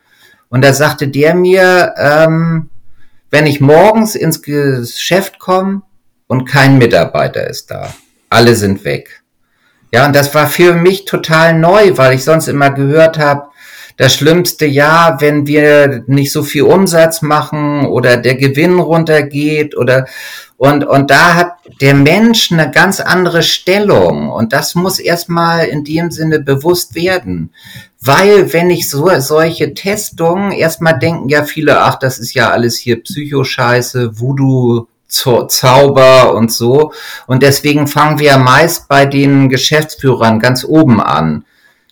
Und 0.50 0.63
da 0.63 0.74
sagte 0.74 1.08
der 1.08 1.34
mir, 1.34 1.94
ähm, 1.98 2.70
wenn 3.32 3.48
ich 3.48 3.62
morgens 3.62 4.16
ins 4.16 4.42
Geschäft 4.42 5.39
komme, 5.39 5.84
und 6.28 6.46
kein 6.46 6.78
Mitarbeiter 6.78 7.48
ist 7.48 7.72
da. 7.72 7.94
Alle 8.30 8.56
sind 8.56 8.84
weg. 8.86 9.24
Ja, 9.94 10.08
und 10.08 10.16
das 10.16 10.34
war 10.34 10.48
für 10.48 10.74
mich 10.74 11.06
total 11.06 11.58
neu, 11.58 11.98
weil 11.98 12.16
ich 12.16 12.24
sonst 12.24 12.48
immer 12.48 12.72
gehört 12.72 13.20
habe, 13.20 13.50
das 13.98 14.16
schlimmste 14.16 14.66
Jahr, 14.66 15.22
wenn 15.22 15.46
wir 15.46 16.04
nicht 16.08 16.32
so 16.32 16.42
viel 16.42 16.64
Umsatz 16.64 17.22
machen 17.22 17.86
oder 17.86 18.18
der 18.18 18.36
Gewinn 18.36 18.80
runtergeht 18.80 19.78
oder 19.78 20.08
und 20.58 20.84
und 20.86 21.12
da 21.12 21.36
hat 21.36 21.54
der 21.82 21.94
Mensch 21.94 22.52
eine 22.52 22.72
ganz 22.72 23.00
andere 23.02 23.44
Stellung 23.44 24.30
und 24.30 24.54
das 24.54 24.76
muss 24.76 25.00
erstmal 25.00 25.66
in 25.66 25.84
dem 25.84 26.10
Sinne 26.10 26.40
bewusst 26.40 26.96
werden, 26.96 27.52
weil 28.00 28.52
wenn 28.54 28.70
ich 28.70 28.90
so 28.90 29.10
solche 29.20 29.74
Testungen 29.74 30.52
erstmal 30.52 30.98
denken 30.98 31.30
ja 31.30 31.44
viele, 31.44 31.82
ach, 31.82 32.00
das 32.00 32.18
ist 32.18 32.34
ja 32.34 32.50
alles 32.50 32.78
hier 32.78 33.04
Psychoscheiße, 33.04 34.20
Voodoo 34.20 34.88
Zauber 35.13 36.34
und 36.34 36.52
so. 36.52 36.93
Und 37.28 37.43
deswegen 37.43 37.88
fangen 37.88 38.19
wir 38.19 38.38
meist 38.38 38.88
bei 38.88 39.06
den 39.06 39.49
Geschäftsführern 39.49 40.39
ganz 40.39 40.63
oben 40.63 41.02
an. 41.02 41.45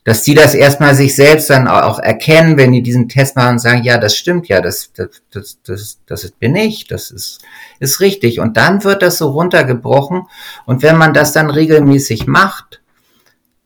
Dass 0.04 0.24
die 0.24 0.34
das 0.34 0.56
erstmal 0.56 0.96
sich 0.96 1.16
selbst 1.16 1.52
dann 1.52 1.68
auch 1.68 2.00
erkennen, 2.00 2.58
wenn 2.58 2.72
die 2.72 2.82
diesen 2.82 3.08
Test 3.08 3.36
machen 3.36 3.52
und 3.52 3.60
sagen, 3.60 3.84
ja, 3.84 4.00
das 4.00 4.18
stimmt 4.18 4.48
ja, 4.48 4.60
das, 4.60 4.92
das, 4.96 5.22
das, 5.32 5.60
das, 5.64 6.00
das 6.08 6.32
bin 6.32 6.56
ich, 6.56 6.88
das 6.88 7.12
ist, 7.12 7.42
ist 7.80 8.00
richtig. 8.00 8.40
Und 8.40 8.58
dann 8.58 8.84
wird 8.84 9.04
das 9.04 9.20
so 9.20 9.30
runtergebrochen. 9.30 10.24
Und 10.66 10.82
wenn 10.82 10.98
man 10.98 11.14
das 11.14 11.34
dann 11.34 11.52
regelmäßig 11.52 12.26
macht, 12.26 12.82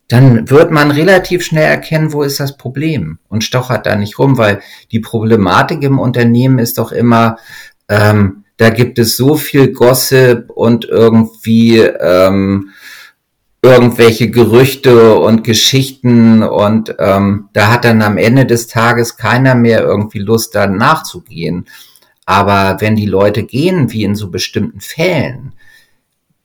dann 0.07 0.49
wird 0.49 0.71
man 0.71 0.91
relativ 0.91 1.43
schnell 1.43 1.65
erkennen, 1.65 2.13
wo 2.13 2.23
ist 2.23 2.39
das 2.39 2.57
Problem 2.57 3.17
und 3.27 3.43
stochert 3.43 3.85
da 3.85 3.95
nicht 3.95 4.19
rum, 4.19 4.37
weil 4.37 4.61
die 4.91 4.99
Problematik 4.99 5.81
im 5.81 5.99
Unternehmen 5.99 6.59
ist 6.59 6.77
doch 6.77 6.91
immer, 6.91 7.37
ähm, 7.89 8.44
da 8.57 8.69
gibt 8.69 8.99
es 8.99 9.17
so 9.17 9.35
viel 9.35 9.73
Gossip 9.73 10.49
und 10.49 10.85
irgendwie 10.85 11.79
ähm, 11.79 12.69
irgendwelche 13.61 14.29
Gerüchte 14.29 15.15
und 15.15 15.43
Geschichten 15.43 16.43
und 16.43 16.95
ähm, 16.99 17.49
da 17.53 17.71
hat 17.71 17.85
dann 17.85 18.01
am 18.01 18.17
Ende 18.17 18.45
des 18.45 18.67
Tages 18.67 19.17
keiner 19.17 19.55
mehr 19.55 19.81
irgendwie 19.81 20.19
Lust, 20.19 20.55
da 20.55 20.67
nachzugehen. 20.67 21.65
Aber 22.25 22.77
wenn 22.79 22.95
die 22.95 23.05
Leute 23.07 23.43
gehen, 23.43 23.91
wie 23.91 24.03
in 24.03 24.15
so 24.15 24.29
bestimmten 24.29 24.81
Fällen, 24.81 25.53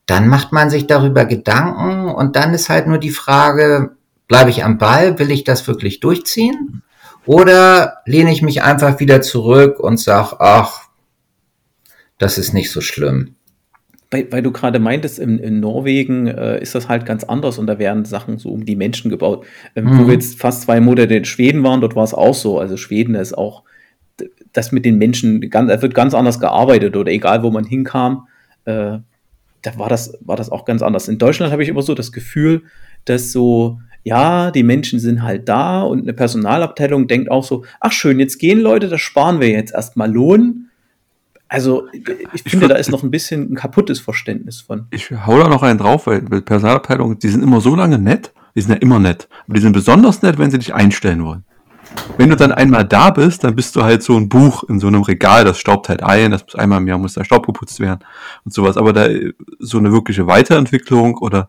dann 0.06 0.28
macht 0.28 0.52
man 0.52 0.70
sich 0.70 0.86
darüber 0.86 1.24
Gedanken 1.24 2.06
und 2.08 2.36
dann 2.36 2.54
ist 2.54 2.68
halt 2.68 2.86
nur 2.86 2.98
die 2.98 3.10
Frage, 3.10 3.96
bleibe 4.26 4.50
ich 4.50 4.64
am 4.64 4.78
Ball, 4.78 5.18
will 5.18 5.30
ich 5.30 5.44
das 5.44 5.66
wirklich 5.68 6.00
durchziehen? 6.00 6.82
Oder 7.26 7.98
lehne 8.06 8.32
ich 8.32 8.42
mich 8.42 8.62
einfach 8.62 8.98
wieder 8.98 9.22
zurück 9.22 9.78
und 9.78 10.00
sage, 10.00 10.36
ach, 10.40 10.89
das 12.20 12.38
ist 12.38 12.52
nicht 12.52 12.70
so 12.70 12.80
schlimm. 12.80 13.34
Weil, 14.10 14.30
weil 14.30 14.42
du 14.42 14.52
gerade 14.52 14.78
meintest, 14.78 15.18
in, 15.18 15.38
in 15.38 15.60
Norwegen 15.60 16.26
äh, 16.26 16.60
ist 16.60 16.74
das 16.74 16.88
halt 16.88 17.06
ganz 17.06 17.24
anders 17.24 17.58
und 17.58 17.66
da 17.66 17.78
werden 17.78 18.04
Sachen 18.04 18.38
so 18.38 18.50
um 18.50 18.64
die 18.64 18.76
Menschen 18.76 19.10
gebaut. 19.10 19.46
Ähm, 19.74 19.86
mhm. 19.86 19.98
Wo 19.98 20.06
wir 20.06 20.14
jetzt 20.14 20.38
fast 20.38 20.62
zwei 20.62 20.80
Monate 20.80 21.14
in 21.14 21.24
Schweden 21.24 21.62
waren, 21.62 21.80
dort 21.80 21.96
war 21.96 22.04
es 22.04 22.14
auch 22.14 22.34
so. 22.34 22.58
Also 22.58 22.76
Schweden 22.76 23.14
ist 23.14 23.36
auch, 23.36 23.62
das 24.52 24.70
mit 24.70 24.84
den 24.84 24.98
Menschen, 24.98 25.48
ganz, 25.48 25.70
da 25.70 25.80
wird 25.80 25.94
ganz 25.94 26.12
anders 26.12 26.40
gearbeitet 26.40 26.96
oder 26.96 27.10
egal, 27.10 27.42
wo 27.42 27.50
man 27.50 27.64
hinkam, 27.64 28.28
äh, 28.66 28.98
da 29.62 29.78
war 29.78 29.88
das, 29.88 30.18
war 30.20 30.36
das 30.36 30.50
auch 30.50 30.64
ganz 30.64 30.82
anders. 30.82 31.08
In 31.08 31.18
Deutschland 31.18 31.52
habe 31.52 31.62
ich 31.62 31.68
immer 31.68 31.82
so 31.82 31.94
das 31.94 32.12
Gefühl, 32.12 32.64
dass 33.06 33.32
so, 33.32 33.78
ja, 34.02 34.50
die 34.50 34.62
Menschen 34.62 34.98
sind 34.98 35.22
halt 35.22 35.48
da 35.48 35.82
und 35.82 36.02
eine 36.02 36.12
Personalabteilung 36.12 37.06
denkt 37.06 37.30
auch 37.30 37.44
so, 37.44 37.64
ach 37.80 37.92
schön, 37.92 38.18
jetzt 38.18 38.38
gehen 38.38 38.60
Leute, 38.60 38.88
das 38.88 39.00
sparen 39.00 39.40
wir 39.40 39.48
jetzt 39.48 39.72
erstmal 39.72 40.12
Lohn 40.12 40.69
also 41.50 41.88
ich, 41.92 42.06
ich 42.44 42.50
finde, 42.52 42.68
da 42.68 42.76
ist 42.76 42.90
noch 42.90 43.02
ein 43.02 43.10
bisschen 43.10 43.52
ein 43.52 43.56
kaputtes 43.56 43.98
Verständnis 43.98 44.60
von. 44.60 44.86
Ich 44.90 45.10
hau 45.10 45.36
da 45.36 45.48
noch 45.48 45.64
einen 45.64 45.80
drauf, 45.80 46.06
weil 46.06 46.22
Personalabteilungen, 46.22 47.18
die 47.18 47.28
sind 47.28 47.42
immer 47.42 47.60
so 47.60 47.74
lange 47.74 47.98
nett, 47.98 48.32
die 48.54 48.60
sind 48.60 48.70
ja 48.70 48.78
immer 48.78 49.00
nett, 49.00 49.28
aber 49.46 49.54
die 49.54 49.60
sind 49.60 49.72
besonders 49.72 50.22
nett, 50.22 50.38
wenn 50.38 50.52
sie 50.52 50.60
dich 50.60 50.72
einstellen 50.72 51.24
wollen. 51.24 51.44
Wenn 52.16 52.30
du 52.30 52.36
dann 52.36 52.52
einmal 52.52 52.84
da 52.84 53.10
bist, 53.10 53.42
dann 53.42 53.56
bist 53.56 53.74
du 53.74 53.82
halt 53.82 54.04
so 54.04 54.16
ein 54.16 54.28
Buch 54.28 54.62
in 54.68 54.78
so 54.78 54.86
einem 54.86 55.02
Regal, 55.02 55.44
das 55.44 55.58
staubt 55.58 55.88
halt 55.88 56.04
ein, 56.04 56.30
das 56.30 56.44
muss 56.44 56.54
einmal 56.54 56.78
im 56.78 56.86
Jahr 56.86 56.98
muss 56.98 57.14
der 57.14 57.24
Staub 57.24 57.44
geputzt 57.46 57.80
werden 57.80 58.04
und 58.44 58.54
sowas. 58.54 58.76
Aber 58.76 58.92
da 58.92 59.08
so 59.58 59.78
eine 59.78 59.90
wirkliche 59.90 60.28
Weiterentwicklung 60.28 61.18
oder 61.18 61.48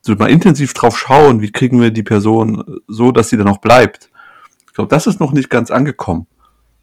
so 0.00 0.12
mal 0.16 0.28
intensiv 0.28 0.74
drauf 0.74 0.98
schauen, 0.98 1.40
wie 1.40 1.52
kriegen 1.52 1.80
wir 1.80 1.92
die 1.92 2.02
Person 2.02 2.80
so, 2.88 3.12
dass 3.12 3.28
sie 3.28 3.36
dann 3.36 3.46
auch 3.46 3.58
bleibt. 3.58 4.10
Ich 4.66 4.74
glaube, 4.74 4.88
das 4.88 5.06
ist 5.06 5.20
noch 5.20 5.30
nicht 5.30 5.50
ganz 5.50 5.70
angekommen. 5.70 6.26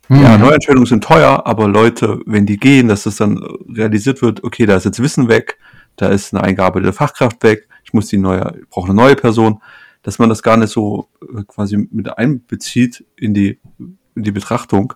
Mhm. 0.07 0.21
Ja, 0.21 0.37
Neuentscheidungen 0.37 0.85
sind 0.85 1.03
teuer, 1.03 1.45
aber 1.45 1.67
Leute, 1.67 2.19
wenn 2.25 2.45
die 2.45 2.57
gehen, 2.57 2.87
dass 2.87 3.03
das 3.03 3.17
dann 3.17 3.37
realisiert 3.67 4.21
wird, 4.21 4.43
okay, 4.43 4.65
da 4.65 4.75
ist 4.75 4.85
jetzt 4.85 5.01
Wissen 5.01 5.27
weg, 5.27 5.57
da 5.95 6.07
ist 6.07 6.33
eine 6.33 6.43
eingearbeitete 6.43 6.93
Fachkraft 6.93 7.43
weg, 7.43 7.67
ich 7.83 7.93
muss 7.93 8.07
die 8.07 8.17
neue, 8.17 8.53
ich 8.61 8.69
brauche 8.69 8.87
eine 8.87 8.95
neue 8.95 9.15
Person, 9.15 9.61
dass 10.03 10.19
man 10.19 10.29
das 10.29 10.43
gar 10.43 10.57
nicht 10.57 10.71
so 10.71 11.09
äh, 11.21 11.43
quasi 11.47 11.77
mit 11.91 12.17
einbezieht 12.17 13.03
in 13.17 13.33
die, 13.33 13.59
in 13.77 14.23
die 14.23 14.31
Betrachtung 14.31 14.93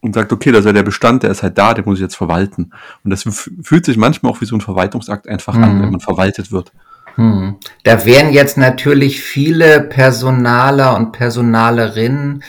und 0.00 0.14
sagt, 0.14 0.32
okay, 0.32 0.52
da 0.52 0.60
ist 0.60 0.64
ja 0.64 0.72
der 0.72 0.82
Bestand, 0.82 1.22
der 1.22 1.30
ist 1.30 1.42
halt 1.42 1.58
da, 1.58 1.74
den 1.74 1.84
muss 1.84 1.98
ich 1.98 2.02
jetzt 2.02 2.16
verwalten. 2.16 2.70
Und 3.04 3.10
das 3.10 3.24
fühlt 3.62 3.84
sich 3.84 3.96
manchmal 3.96 4.32
auch 4.32 4.40
wie 4.40 4.46
so 4.46 4.56
ein 4.56 4.60
Verwaltungsakt 4.60 5.28
einfach 5.28 5.54
mhm. 5.54 5.64
an, 5.64 5.82
wenn 5.82 5.90
man 5.90 6.00
verwaltet 6.00 6.52
wird. 6.52 6.72
Hm. 7.16 7.56
Da 7.82 8.04
wären 8.04 8.32
jetzt 8.32 8.56
natürlich 8.56 9.20
viele 9.20 9.80
Personaler 9.80 10.96
und 10.96 11.10
Personalerinnen 11.10 12.44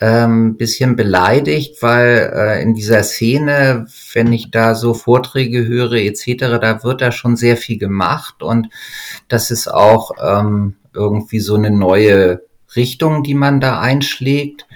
ähm, 0.00 0.56
bisschen 0.56 0.96
beleidigt, 0.96 1.82
weil 1.82 2.30
äh, 2.34 2.62
in 2.62 2.74
dieser 2.74 3.02
Szene, 3.02 3.86
wenn 4.12 4.32
ich 4.32 4.50
da 4.50 4.74
so 4.74 4.92
Vorträge 4.92 5.66
höre 5.66 5.94
etc., 5.94 6.58
da 6.60 6.82
wird 6.84 7.00
da 7.00 7.12
schon 7.12 7.36
sehr 7.36 7.56
viel 7.56 7.78
gemacht 7.78 8.42
und 8.42 8.68
das 9.28 9.50
ist 9.50 9.68
auch 9.68 10.10
ähm, 10.22 10.74
irgendwie 10.94 11.40
so 11.40 11.54
eine 11.54 11.70
neue 11.70 12.42
Richtung, 12.74 13.22
die 13.22 13.34
man 13.34 13.60
da 13.60 13.80
einschlägt. 13.80 14.66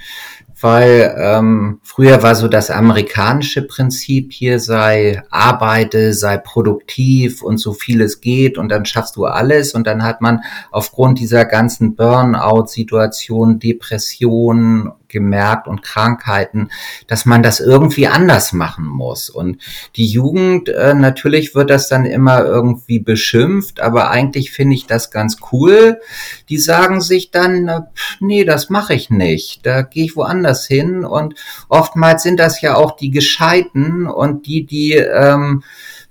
weil 0.62 1.16
ähm, 1.18 1.80
früher 1.82 2.22
war 2.22 2.34
so 2.34 2.46
das 2.46 2.70
amerikanische 2.70 3.62
Prinzip 3.62 4.30
hier 4.32 4.60
sei 4.60 5.22
arbeite, 5.30 6.12
sei 6.12 6.36
produktiv 6.36 7.42
und 7.42 7.56
so 7.56 7.72
viel 7.72 8.02
es 8.02 8.20
geht 8.20 8.58
und 8.58 8.68
dann 8.68 8.84
schaffst 8.84 9.16
du 9.16 9.24
alles 9.24 9.72
und 9.72 9.86
dann 9.86 10.02
hat 10.02 10.20
man 10.20 10.40
aufgrund 10.70 11.18
dieser 11.18 11.46
ganzen 11.46 11.94
Burnout-Situation, 11.96 13.58
Depressionen 13.58 14.92
gemerkt 15.11 15.68
und 15.68 15.82
Krankheiten, 15.82 16.70
dass 17.06 17.26
man 17.26 17.42
das 17.42 17.61
irgendwie 17.61 18.06
anders 18.06 18.52
machen 18.52 18.86
muss. 18.86 19.28
Und 19.28 19.58
die 19.96 20.06
Jugend, 20.06 20.68
äh, 20.68 20.94
natürlich 20.94 21.54
wird 21.54 21.68
das 21.68 21.88
dann 21.88 22.06
immer 22.06 22.44
irgendwie 22.44 22.98
beschimpft, 22.98 23.80
aber 23.80 24.11
eigentlich 24.11 24.50
finde 24.50 24.76
ich 24.76 24.86
das 24.86 25.11
ganz 25.11 25.36
cool. 25.52 26.00
Die 26.48 26.58
sagen 26.58 27.00
sich 27.00 27.30
dann, 27.30 27.68
äh, 27.68 27.80
nee, 28.20 28.44
das 28.44 28.70
mache 28.70 28.94
ich 28.94 29.11
nicht, 29.11 29.66
da 29.66 29.82
gehe 29.82 30.04
ich 30.04 30.16
woanders 30.16 30.66
hin. 30.66 31.04
Und 31.04 31.34
oftmals 31.68 32.22
sind 32.22 32.40
das 32.40 32.61
ja 32.62 32.76
auch 32.76 32.96
die 32.96 33.11
Gescheiten 33.11 34.06
und 34.06 34.46
die, 34.46 34.64
die 34.64 34.94
ähm, 34.94 35.62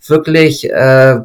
wirklich 0.08 0.70
äh, 0.70 1.20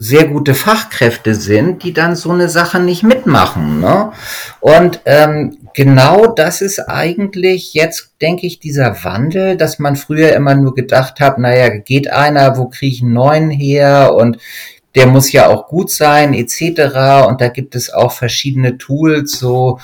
sehr 0.00 0.28
gute 0.28 0.54
Fachkräfte 0.54 1.34
sind, 1.34 1.82
die 1.82 1.92
dann 1.92 2.14
so 2.14 2.30
eine 2.30 2.48
Sache 2.48 2.78
nicht 2.78 3.02
mitmachen. 3.02 3.80
Ne? 3.80 4.12
Und 4.60 5.00
ähm, 5.06 5.58
genau 5.74 6.28
das 6.28 6.60
ist 6.62 6.78
eigentlich 6.78 7.74
jetzt, 7.74 8.12
denke 8.20 8.46
ich, 8.46 8.60
dieser 8.60 9.02
Wandel, 9.02 9.56
dass 9.56 9.80
man 9.80 9.96
früher 9.96 10.34
immer 10.34 10.54
nur 10.54 10.74
gedacht 10.74 11.18
hat, 11.18 11.38
naja, 11.38 11.68
geht 11.68 12.10
einer, 12.12 12.56
wo 12.56 12.66
kriege 12.66 12.94
ich 12.94 13.02
einen 13.02 13.12
neuen 13.12 13.50
her 13.50 14.14
und 14.14 14.38
der 14.94 15.08
muss 15.08 15.32
ja 15.32 15.48
auch 15.48 15.66
gut 15.66 15.90
sein, 15.90 16.32
etc. 16.32 17.26
Und 17.26 17.40
da 17.40 17.48
gibt 17.48 17.74
es 17.74 17.92
auch 17.92 18.12
verschiedene 18.12 18.78
Tools, 18.78 19.32
so 19.32 19.80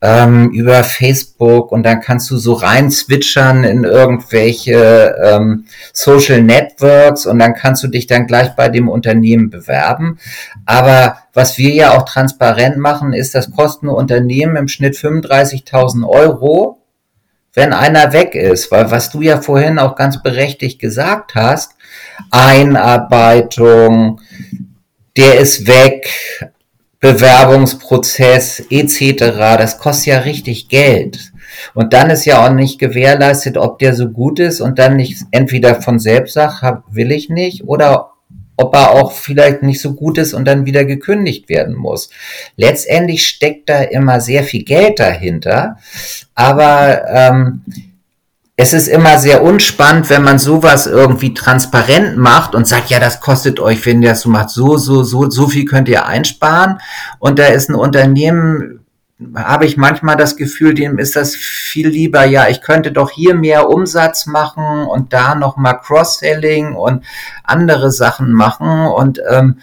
ähm, 0.00 0.50
über 0.50 0.84
Facebook 0.84 1.72
und 1.72 1.82
dann 1.82 2.00
kannst 2.00 2.30
du 2.30 2.36
so 2.36 2.52
rein 2.52 2.90
switchern 2.90 3.64
in 3.64 3.84
irgendwelche 3.84 5.16
ähm, 5.22 5.64
Social 5.92 6.42
Networks 6.42 7.26
und 7.26 7.38
dann 7.40 7.54
kannst 7.54 7.82
du 7.82 7.88
dich 7.88 8.06
dann 8.06 8.26
gleich 8.26 8.54
bei 8.54 8.68
dem 8.68 8.88
Unternehmen 8.88 9.50
bewerben. 9.50 10.18
Aber 10.66 11.18
was 11.32 11.58
wir 11.58 11.70
ja 11.70 11.96
auch 11.96 12.04
transparent 12.04 12.76
machen, 12.76 13.12
ist, 13.12 13.34
das 13.34 13.50
kosten 13.50 13.88
Unternehmen 13.88 14.56
im 14.56 14.68
Schnitt 14.68 14.94
35.000 14.94 16.08
Euro, 16.08 16.82
wenn 17.52 17.72
einer 17.72 18.12
weg 18.12 18.36
ist. 18.36 18.70
Weil 18.70 18.92
was 18.92 19.10
du 19.10 19.20
ja 19.20 19.40
vorhin 19.40 19.80
auch 19.80 19.96
ganz 19.96 20.22
berechtigt 20.22 20.78
gesagt 20.80 21.34
hast, 21.34 21.72
Einarbeitung, 22.30 24.20
der 25.16 25.40
ist 25.40 25.66
weg, 25.66 26.08
Bewerbungsprozess 27.00 28.64
etc. 28.70 29.18
Das 29.58 29.78
kostet 29.78 30.06
ja 30.06 30.18
richtig 30.20 30.68
Geld. 30.68 31.32
Und 31.74 31.92
dann 31.92 32.10
ist 32.10 32.24
ja 32.24 32.44
auch 32.44 32.52
nicht 32.52 32.78
gewährleistet, 32.78 33.56
ob 33.56 33.78
der 33.78 33.94
so 33.94 34.08
gut 34.08 34.38
ist 34.38 34.60
und 34.60 34.78
dann 34.78 34.96
nicht 34.96 35.22
entweder 35.30 35.80
von 35.80 35.98
selbst 35.98 36.34
sagt, 36.34 36.62
will 36.90 37.12
ich 37.12 37.28
nicht, 37.28 37.64
oder 37.64 38.12
ob 38.56 38.74
er 38.74 38.90
auch 38.90 39.12
vielleicht 39.12 39.62
nicht 39.62 39.80
so 39.80 39.94
gut 39.94 40.18
ist 40.18 40.34
und 40.34 40.44
dann 40.44 40.66
wieder 40.66 40.84
gekündigt 40.84 41.48
werden 41.48 41.76
muss. 41.76 42.10
Letztendlich 42.56 43.24
steckt 43.26 43.68
da 43.68 43.82
immer 43.82 44.20
sehr 44.20 44.42
viel 44.42 44.64
Geld 44.64 44.98
dahinter, 44.98 45.76
aber 46.34 47.04
ähm, 47.08 47.62
es 48.60 48.72
ist 48.72 48.88
immer 48.88 49.18
sehr 49.18 49.44
unspannend, 49.44 50.10
wenn 50.10 50.24
man 50.24 50.40
sowas 50.40 50.88
irgendwie 50.88 51.32
transparent 51.32 52.16
macht 52.16 52.56
und 52.56 52.66
sagt, 52.66 52.90
ja, 52.90 52.98
das 52.98 53.20
kostet 53.20 53.60
euch, 53.60 53.86
wenn 53.86 54.02
ihr 54.02 54.10
das 54.10 54.22
so 54.22 54.30
macht, 54.30 54.50
so, 54.50 54.76
so, 54.76 55.04
so, 55.04 55.30
so 55.30 55.46
viel 55.46 55.64
könnt 55.64 55.88
ihr 55.88 56.06
einsparen. 56.06 56.80
Und 57.20 57.38
da 57.38 57.46
ist 57.46 57.70
ein 57.70 57.76
Unternehmen, 57.76 58.80
habe 59.36 59.64
ich 59.64 59.76
manchmal 59.76 60.16
das 60.16 60.36
Gefühl, 60.36 60.74
dem 60.74 60.98
ist 60.98 61.14
das 61.14 61.36
viel 61.36 61.86
lieber, 61.86 62.24
ja, 62.24 62.48
ich 62.48 62.60
könnte 62.60 62.90
doch 62.90 63.12
hier 63.12 63.36
mehr 63.36 63.68
Umsatz 63.68 64.26
machen 64.26 64.88
und 64.88 65.12
da 65.12 65.36
nochmal 65.36 65.78
Cross-Selling 65.80 66.74
und 66.74 67.04
andere 67.44 67.92
Sachen 67.92 68.32
machen. 68.32 68.88
Und 68.88 69.20
ähm, 69.30 69.58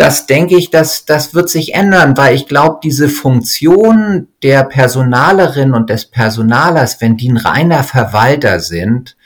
das 0.00 0.24
denke 0.24 0.56
ich, 0.56 0.70
dass 0.70 1.04
das 1.04 1.34
wird 1.34 1.50
sich 1.50 1.74
ändern, 1.74 2.16
weil 2.16 2.34
ich 2.34 2.46
glaube, 2.46 2.80
diese 2.82 3.10
Funktion 3.10 4.28
der 4.42 4.64
Personalerin 4.64 5.74
und 5.74 5.90
des 5.90 6.06
Personalers, 6.06 7.02
wenn 7.02 7.18
die 7.18 7.28
ein 7.28 7.36
reiner 7.36 7.84
Verwalter 7.84 8.60
sind, 8.60 9.18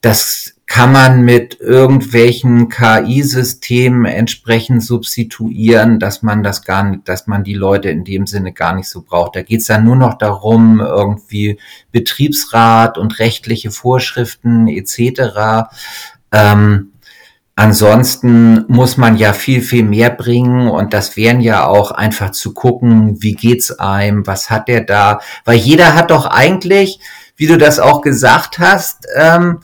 das 0.00 0.54
kann 0.66 0.92
man 0.92 1.22
mit 1.22 1.58
irgendwelchen 1.58 2.68
KI-Systemen 2.68 4.04
entsprechend 4.04 4.84
substituieren, 4.84 5.98
dass 5.98 6.22
man 6.22 6.44
das 6.44 6.62
gar 6.62 6.84
nicht, 6.84 7.08
dass 7.08 7.26
man 7.26 7.42
die 7.42 7.54
Leute 7.54 7.90
in 7.90 8.04
dem 8.04 8.28
Sinne 8.28 8.52
gar 8.52 8.76
nicht 8.76 8.88
so 8.88 9.02
braucht. 9.02 9.34
Da 9.34 9.42
geht 9.42 9.62
es 9.62 9.66
dann 9.66 9.84
nur 9.84 9.96
noch 9.96 10.14
darum, 10.18 10.78
irgendwie 10.78 11.58
Betriebsrat 11.90 12.96
und 12.96 13.18
rechtliche 13.18 13.72
Vorschriften 13.72 14.68
etc. 14.68 15.66
Ähm, 16.30 16.92
Ansonsten 17.56 18.64
muss 18.66 18.96
man 18.96 19.16
ja 19.16 19.32
viel, 19.32 19.62
viel 19.62 19.84
mehr 19.84 20.10
bringen 20.10 20.68
und 20.68 20.92
das 20.92 21.16
wären 21.16 21.40
ja 21.40 21.66
auch 21.66 21.92
einfach 21.92 22.30
zu 22.30 22.52
gucken, 22.52 23.22
wie 23.22 23.34
geht's 23.34 23.78
einem, 23.78 24.26
was 24.26 24.50
hat 24.50 24.66
der 24.66 24.80
da, 24.80 25.20
weil 25.44 25.56
jeder 25.56 25.94
hat 25.94 26.10
doch 26.10 26.26
eigentlich, 26.26 26.98
wie 27.36 27.46
du 27.46 27.56
das 27.56 27.78
auch 27.78 28.00
gesagt 28.00 28.58
hast, 28.58 29.06
ähm, 29.16 29.60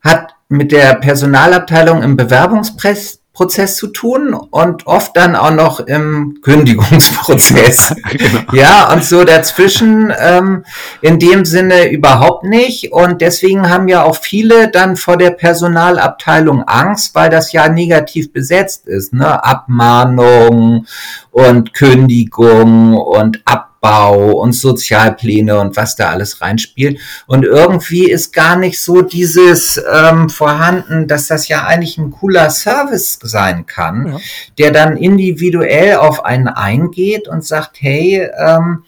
hat 0.00 0.34
mit 0.48 0.72
der 0.72 0.94
Personalabteilung 0.94 2.02
im 2.02 2.16
Bewerbungspress 2.16 3.20
Prozess 3.34 3.76
zu 3.76 3.88
tun 3.88 4.32
und 4.32 4.86
oft 4.86 5.16
dann 5.16 5.34
auch 5.34 5.50
noch 5.50 5.80
im 5.80 6.38
Kündigungsprozess. 6.40 7.96
genau. 8.12 8.40
Ja, 8.52 8.92
und 8.92 9.04
so 9.04 9.24
dazwischen 9.24 10.12
ähm, 10.16 10.64
in 11.00 11.18
dem 11.18 11.44
Sinne 11.44 11.90
überhaupt 11.90 12.44
nicht. 12.44 12.92
Und 12.92 13.20
deswegen 13.20 13.68
haben 13.68 13.88
ja 13.88 14.04
auch 14.04 14.16
viele 14.16 14.70
dann 14.70 14.96
vor 14.96 15.16
der 15.16 15.32
Personalabteilung 15.32 16.62
Angst, 16.62 17.16
weil 17.16 17.28
das 17.28 17.52
ja 17.52 17.68
negativ 17.68 18.32
besetzt 18.32 18.86
ist. 18.86 19.12
Ne? 19.12 19.44
Abmahnung 19.44 20.86
und 21.32 21.74
Kündigung 21.74 22.94
und 22.94 23.42
Ab 23.44 23.73
Bau 23.84 24.30
und 24.30 24.54
Sozialpläne 24.54 25.60
und 25.60 25.76
was 25.76 25.94
da 25.94 26.08
alles 26.08 26.40
reinspielt. 26.40 26.98
Und 27.26 27.44
irgendwie 27.44 28.10
ist 28.10 28.32
gar 28.32 28.56
nicht 28.56 28.80
so 28.80 29.02
dieses 29.02 29.78
ähm, 29.92 30.30
vorhanden, 30.30 31.06
dass 31.06 31.26
das 31.26 31.48
ja 31.48 31.66
eigentlich 31.66 31.98
ein 31.98 32.10
cooler 32.10 32.48
Service 32.48 33.18
sein 33.22 33.66
kann, 33.66 34.06
ja. 34.06 34.20
der 34.56 34.70
dann 34.70 34.96
individuell 34.96 35.96
auf 35.96 36.24
einen 36.24 36.48
eingeht 36.48 37.28
und 37.28 37.44
sagt, 37.44 37.76
hey, 37.82 38.26
ähm, 38.38 38.84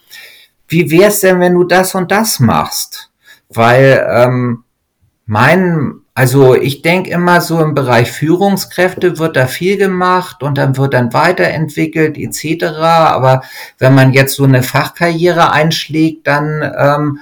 wie 0.67 0.91
wär's 0.91 1.21
denn, 1.21 1.41
wenn 1.41 1.53
du 1.53 1.65
das 1.65 1.95
und 1.95 2.11
das 2.11 2.41
machst? 2.41 3.11
Weil 3.51 4.03
ähm, 4.11 4.65
mein 5.27 6.06
also 6.17 6.55
ich 6.55 6.81
denke 6.81 7.11
immer 7.11 7.43
so 7.43 7.61
im 7.61 7.75
Bereich 7.75 8.11
Führungskräfte 8.11 9.19
wird 9.19 9.37
da 9.37 9.47
viel 9.47 9.77
gemacht 9.77 10.43
und 10.43 10.57
dann 10.57 10.79
wird 10.79 10.95
dann 10.95 11.13
weiterentwickelt 11.13 12.17
etc. 12.17 12.65
Aber 12.73 13.43
wenn 13.79 13.95
man 13.95 14.15
jetzt 14.15 14.35
so 14.35 14.45
eine 14.45 14.63
Fachkarriere 14.63 15.53
einschlägt, 15.53 16.27
dann 16.27 16.63
ähm, 16.79 17.19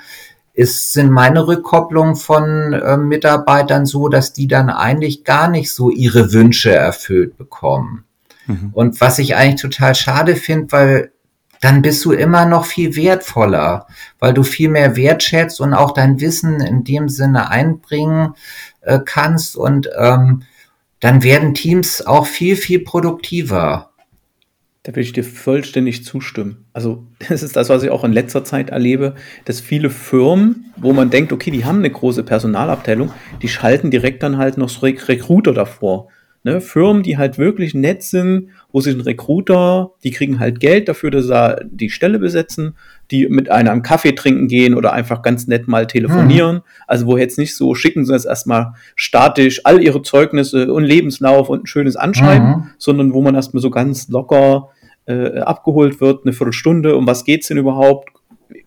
ist, 0.53 0.93
sind 0.93 1.11
meine 1.11 1.49
Rückkopplungen 1.49 2.15
von 2.15 2.73
äh, 2.73 2.97
Mitarbeitern 2.97 3.85
so, 3.85 4.07
dass 4.07 4.33
die 4.33 4.47
dann 4.47 4.71
eigentlich 4.71 5.25
gar 5.25 5.49
nicht 5.49 5.73
so 5.73 5.91
ihre 5.91 6.33
Wünsche 6.33 6.73
erfüllt 6.73 7.37
bekommen. 7.37 8.05
Mhm. 8.47 8.71
Und 8.75 9.01
was 9.01 9.19
ich 9.19 9.35
eigentlich 9.35 9.61
total 9.61 9.97
schade 9.97 10.37
finde, 10.37 10.71
weil 10.71 11.11
dann 11.65 11.81
bist 11.81 12.05
du 12.05 12.13
immer 12.13 12.45
noch 12.45 12.67
viel 12.67 12.95
wertvoller, 12.95 13.87
weil 14.19 14.35
du 14.35 14.43
viel 14.43 14.69
mehr 14.69 14.97
wertschätzt 14.97 15.63
und 15.63 15.73
auch 15.73 15.93
dein 15.93 16.21
Wissen 16.21 16.61
in 16.61 16.85
dem 16.85 17.09
Sinne 17.09 17.51
einbringen 17.51 18.35
äh, 18.85 19.01
kannst 19.05 19.57
und 19.57 19.89
ähm, 19.97 20.43
dann 21.01 21.23
werden 21.23 21.55
Teams 21.55 22.07
auch 22.07 22.27
viel, 22.27 22.57
viel 22.57 22.81
produktiver. 22.81 23.91
Da 24.85 24.95
will 24.95 25.03
ich 25.03 25.13
dir 25.13 25.25
vollständig 25.25 26.05
zustimmen. 26.05 26.67
Also, 26.73 27.07
das 27.29 27.43
ist 27.43 27.57
das, 27.57 27.69
was 27.69 27.83
ich 27.83 27.91
auch 27.91 28.05
in 28.05 28.13
letzter 28.13 28.45
Zeit 28.45 28.71
erlebe, 28.71 29.15
dass 29.45 29.61
viele 29.61 29.91
Firmen, 29.91 30.73
wo 30.77 30.93
man 30.93 31.11
denkt, 31.11 31.33
okay, 31.33 31.51
die 31.51 31.65
haben 31.65 31.79
eine 31.79 31.91
große 31.91 32.23
Personalabteilung, 32.23 33.13
die 33.43 33.49
schalten 33.49 33.91
direkt 33.91 34.23
dann 34.23 34.39
halt 34.39 34.59
noch 34.59 34.69
so 34.69 34.87
Recruiter 34.87 35.53
davor. 35.53 36.09
Ne? 36.45 36.61
Firmen, 36.61 37.03
die 37.03 37.17
halt 37.17 37.39
wirklich 37.39 37.73
nett 37.73 38.03
sind, 38.03 38.51
wo 38.71 38.83
sich 38.83 38.95
ein 38.95 39.01
Recruiter, 39.01 39.93
die 40.05 40.11
kriegen 40.11 40.39
halt 40.39 40.61
Geld 40.61 40.89
dafür, 40.89 41.11
dass 41.11 41.25
sie 41.25 41.57
die 41.65 41.89
Stelle 41.89 42.19
besetzen, 42.19 42.77
die 43.11 43.29
mit 43.29 43.51
einer 43.51 43.73
einen 43.73 43.83
Kaffee 43.83 44.13
trinken 44.13 44.47
gehen 44.47 44.75
oder 44.75 44.93
einfach 44.93 45.23
ganz 45.23 45.47
nett 45.47 45.69
mal 45.69 45.87
telefonieren. 45.87 46.57
Mhm. 46.57 46.63
Also 46.87 47.07
wo 47.07 47.17
jetzt 47.17 47.39
nicht 47.39 47.57
so 47.57 47.75
schicken 47.75 48.05
jetzt 48.05 48.27
erstmal 48.27 48.75
statisch 48.95 49.63
all 49.65 49.83
ihre 49.83 50.03
Zeugnisse 50.03 50.71
und 50.71 50.85
Lebenslauf 50.85 51.49
und 51.49 51.65
ein 51.65 51.67
schönes 51.67 51.97
Anschreiben, 51.97 52.47
mhm. 52.47 52.71
sondern 52.77 53.15
wo 53.15 53.23
man 53.23 53.35
erstmal 53.35 53.63
so 53.63 53.71
ganz 53.71 54.09
locker 54.09 54.69
äh, 55.07 55.39
abgeholt 55.39 56.03
wird, 56.03 56.27
eine 56.27 56.35
Viertelstunde, 56.35 56.95
um 56.97 57.07
was 57.07 57.25
geht's 57.25 57.49
denn 57.49 57.57
überhaupt? 57.57 58.11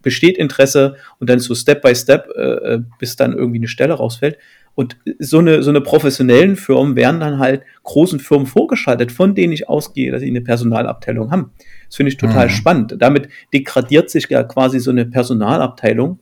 Besteht 0.02 0.38
Interesse 0.40 0.96
und 1.20 1.30
dann 1.30 1.38
so 1.38 1.54
Step 1.54 1.84
by 1.84 1.94
Step, 1.94 2.28
äh, 2.36 2.42
äh 2.42 2.80
bis 2.98 3.16
dann 3.16 3.34
irgendwie 3.34 3.60
eine 3.60 3.68
Stelle 3.68 3.94
rausfällt. 3.94 4.38
Und 4.78 4.96
so 5.18 5.40
eine, 5.40 5.64
so 5.64 5.72
eine 5.72 5.82
professionellen 5.82 6.56
Firmen 6.56 6.96
werden 6.96 7.20
dann 7.20 7.40
halt 7.40 7.64
großen 7.82 8.20
Firmen 8.20 8.46
vorgeschaltet, 8.46 9.12
von 9.12 9.34
denen 9.34 9.52
ich 9.52 9.68
ausgehe, 9.68 10.12
dass 10.12 10.22
sie 10.22 10.28
eine 10.28 10.42
Personalabteilung 10.42 11.32
haben. 11.32 11.50
Das 11.88 11.96
finde 11.96 12.12
ich 12.12 12.18
total 12.18 12.46
mhm. 12.46 12.52
spannend. 12.52 12.96
Damit 13.00 13.28
degradiert 13.52 14.12
sich 14.12 14.30
ja 14.30 14.44
quasi 14.44 14.80
so 14.80 14.92
eine 14.92 15.08
Personalabteilung 15.08 16.20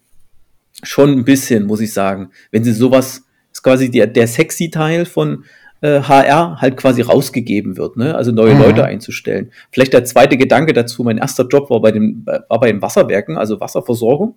schon 0.83 1.09
ein 1.09 1.25
bisschen, 1.25 1.65
muss 1.65 1.81
ich 1.81 1.91
sagen. 1.91 2.29
Wenn 2.49 2.63
sie 2.63 2.71
sowas, 2.71 3.25
ist 3.51 3.61
quasi 3.61 3.91
der, 3.91 4.07
der 4.07 4.25
sexy 4.25 4.69
Teil 4.69 5.05
von 5.05 5.43
äh, 5.81 5.99
HR 5.99 6.61
halt 6.61 6.77
quasi 6.77 7.01
rausgegeben 7.01 7.75
wird, 7.75 7.97
ne? 7.97 8.15
also 8.15 8.31
neue 8.31 8.53
mhm. 8.53 8.61
Leute 8.61 8.85
einzustellen. 8.85 9.51
Vielleicht 9.69 9.91
der 9.91 10.05
zweite 10.05 10.37
Gedanke 10.37 10.71
dazu, 10.71 11.03
mein 11.03 11.17
erster 11.17 11.45
Job 11.45 11.69
war 11.69 11.81
bei, 11.81 11.91
den, 11.91 12.25
war 12.25 12.59
bei 12.61 12.71
den 12.71 12.81
Wasserwerken, 12.81 13.37
also 13.37 13.59
Wasserversorgung. 13.59 14.35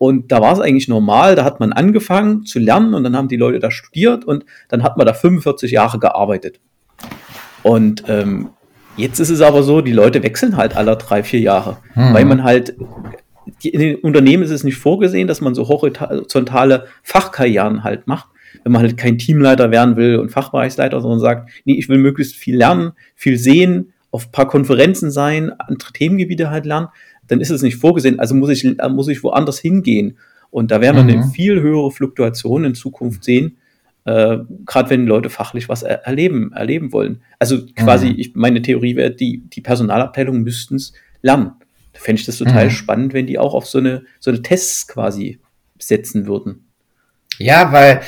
Und 0.00 0.32
da 0.32 0.40
war 0.40 0.54
es 0.54 0.60
eigentlich 0.60 0.88
normal, 0.88 1.34
da 1.34 1.44
hat 1.44 1.60
man 1.60 1.74
angefangen 1.74 2.46
zu 2.46 2.58
lernen 2.58 2.94
und 2.94 3.04
dann 3.04 3.14
haben 3.14 3.28
die 3.28 3.36
Leute 3.36 3.58
da 3.58 3.70
studiert 3.70 4.24
und 4.24 4.46
dann 4.70 4.82
hat 4.82 4.96
man 4.96 5.06
da 5.06 5.12
45 5.12 5.70
Jahre 5.72 5.98
gearbeitet. 5.98 6.58
Und 7.62 8.04
ähm, 8.08 8.48
jetzt 8.96 9.20
ist 9.20 9.28
es 9.28 9.42
aber 9.42 9.62
so, 9.62 9.82
die 9.82 9.92
Leute 9.92 10.22
wechseln 10.22 10.56
halt 10.56 10.74
alle 10.74 10.96
drei, 10.96 11.22
vier 11.22 11.40
Jahre, 11.40 11.76
mhm. 11.94 12.14
weil 12.14 12.24
man 12.24 12.44
halt 12.44 12.76
die, 13.62 13.68
in 13.68 13.80
den 13.80 13.96
Unternehmen 13.96 14.42
ist 14.42 14.52
es 14.52 14.64
nicht 14.64 14.78
vorgesehen, 14.78 15.28
dass 15.28 15.42
man 15.42 15.54
so 15.54 15.68
horizontale 15.68 16.86
Fachkarrieren 17.02 17.84
halt 17.84 18.06
macht. 18.06 18.30
Wenn 18.64 18.72
man 18.72 18.80
halt 18.80 18.96
kein 18.96 19.18
Teamleiter 19.18 19.70
werden 19.70 19.96
will 19.96 20.16
und 20.16 20.30
Fachbereichsleiter, 20.30 21.02
sondern 21.02 21.20
sagt, 21.20 21.50
nee, 21.66 21.74
ich 21.74 21.90
will 21.90 21.98
möglichst 21.98 22.36
viel 22.36 22.56
lernen, 22.56 22.92
viel 23.16 23.36
sehen, 23.36 23.92
auf 24.10 24.28
ein 24.28 24.32
paar 24.32 24.48
Konferenzen 24.48 25.10
sein, 25.10 25.52
andere 25.58 25.92
Themengebiete 25.92 26.48
halt 26.48 26.64
lernen, 26.64 26.88
dann 27.30 27.40
ist 27.40 27.50
es 27.50 27.62
nicht 27.62 27.76
vorgesehen. 27.76 28.18
Also 28.18 28.34
muss 28.34 28.50
ich, 28.50 28.66
muss 28.90 29.08
ich 29.08 29.22
woanders 29.22 29.58
hingehen. 29.58 30.18
Und 30.50 30.70
da 30.70 30.80
werden 30.80 30.96
wir 30.96 31.04
mhm. 31.04 31.22
eine 31.22 31.30
viel 31.30 31.60
höhere 31.60 31.90
Fluktuation 31.90 32.64
in 32.64 32.74
Zukunft 32.74 33.22
sehen, 33.24 33.58
äh, 34.04 34.38
gerade 34.66 34.90
wenn 34.90 35.06
Leute 35.06 35.30
fachlich 35.30 35.68
was 35.68 35.82
er 35.82 36.06
erleben, 36.06 36.52
erleben 36.52 36.92
wollen. 36.92 37.22
Also 37.38 37.66
quasi, 37.76 38.10
mhm. 38.10 38.14
ich, 38.18 38.34
meine 38.34 38.62
Theorie 38.62 38.96
wäre, 38.96 39.12
die, 39.12 39.44
die 39.48 39.60
Personalabteilungen 39.60 40.42
müssten 40.42 40.76
es 40.76 40.92
lernen. 41.22 41.52
Da 41.92 42.00
fände 42.00 42.20
ich 42.20 42.26
das 42.26 42.38
total 42.38 42.66
mhm. 42.66 42.70
spannend, 42.70 43.14
wenn 43.14 43.26
die 43.26 43.38
auch 43.38 43.54
auf 43.54 43.66
so 43.66 43.78
eine, 43.78 44.02
so 44.18 44.30
eine 44.30 44.42
Tests 44.42 44.88
quasi 44.88 45.38
setzen 45.78 46.26
würden. 46.26 46.66
Ja, 47.38 47.72
weil 47.72 48.00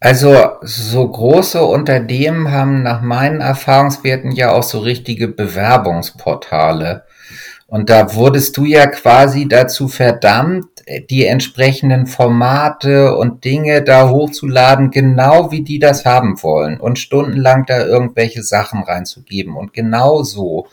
also 0.00 0.36
so 0.60 1.08
große 1.08 1.64
Unternehmen 1.64 2.50
haben 2.50 2.82
nach 2.82 3.00
meinen 3.00 3.40
Erfahrungswerten 3.40 4.32
ja 4.32 4.52
auch 4.52 4.62
so 4.62 4.80
richtige 4.80 5.28
Bewerbungsportale. 5.28 7.04
Und 7.74 7.90
da 7.90 8.14
wurdest 8.14 8.56
du 8.56 8.66
ja 8.66 8.86
quasi 8.86 9.48
dazu 9.48 9.88
verdammt, 9.88 10.68
die 11.10 11.26
entsprechenden 11.26 12.06
Formate 12.06 13.16
und 13.16 13.44
Dinge 13.44 13.82
da 13.82 14.10
hochzuladen, 14.10 14.92
genau 14.92 15.50
wie 15.50 15.62
die 15.62 15.80
das 15.80 16.04
haben 16.04 16.40
wollen 16.40 16.78
und 16.78 17.00
stundenlang 17.00 17.66
da 17.66 17.84
irgendwelche 17.84 18.44
Sachen 18.44 18.84
reinzugeben 18.84 19.56
und 19.56 19.72
genau 19.72 20.22
so. 20.22 20.68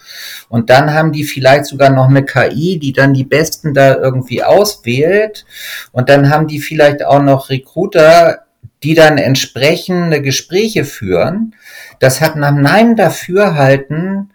Und 0.48 0.70
dann 0.70 0.94
haben 0.94 1.12
die 1.12 1.24
vielleicht 1.24 1.66
sogar 1.66 1.90
noch 1.90 2.08
eine 2.08 2.24
KI, 2.24 2.78
die 2.78 2.94
dann 2.94 3.16
die 3.16 3.24
besten 3.24 3.74
da 3.74 3.96
irgendwie 3.96 4.44
auswählt 4.44 5.48
und 5.92 6.08
dann 6.08 6.30
haben 6.30 6.46
die 6.46 6.60
vielleicht 6.60 7.04
auch 7.04 7.24
noch 7.24 7.50
Recruiter, 7.50 8.42
die 8.84 8.94
dann 8.94 9.18
entsprechende 9.18 10.22
Gespräche 10.22 10.86
führen. 10.86 11.56
Das 11.98 12.22
hat 12.22 12.36
nach 12.36 12.54
meinem 12.54 12.96
Dafürhalten 12.96 14.30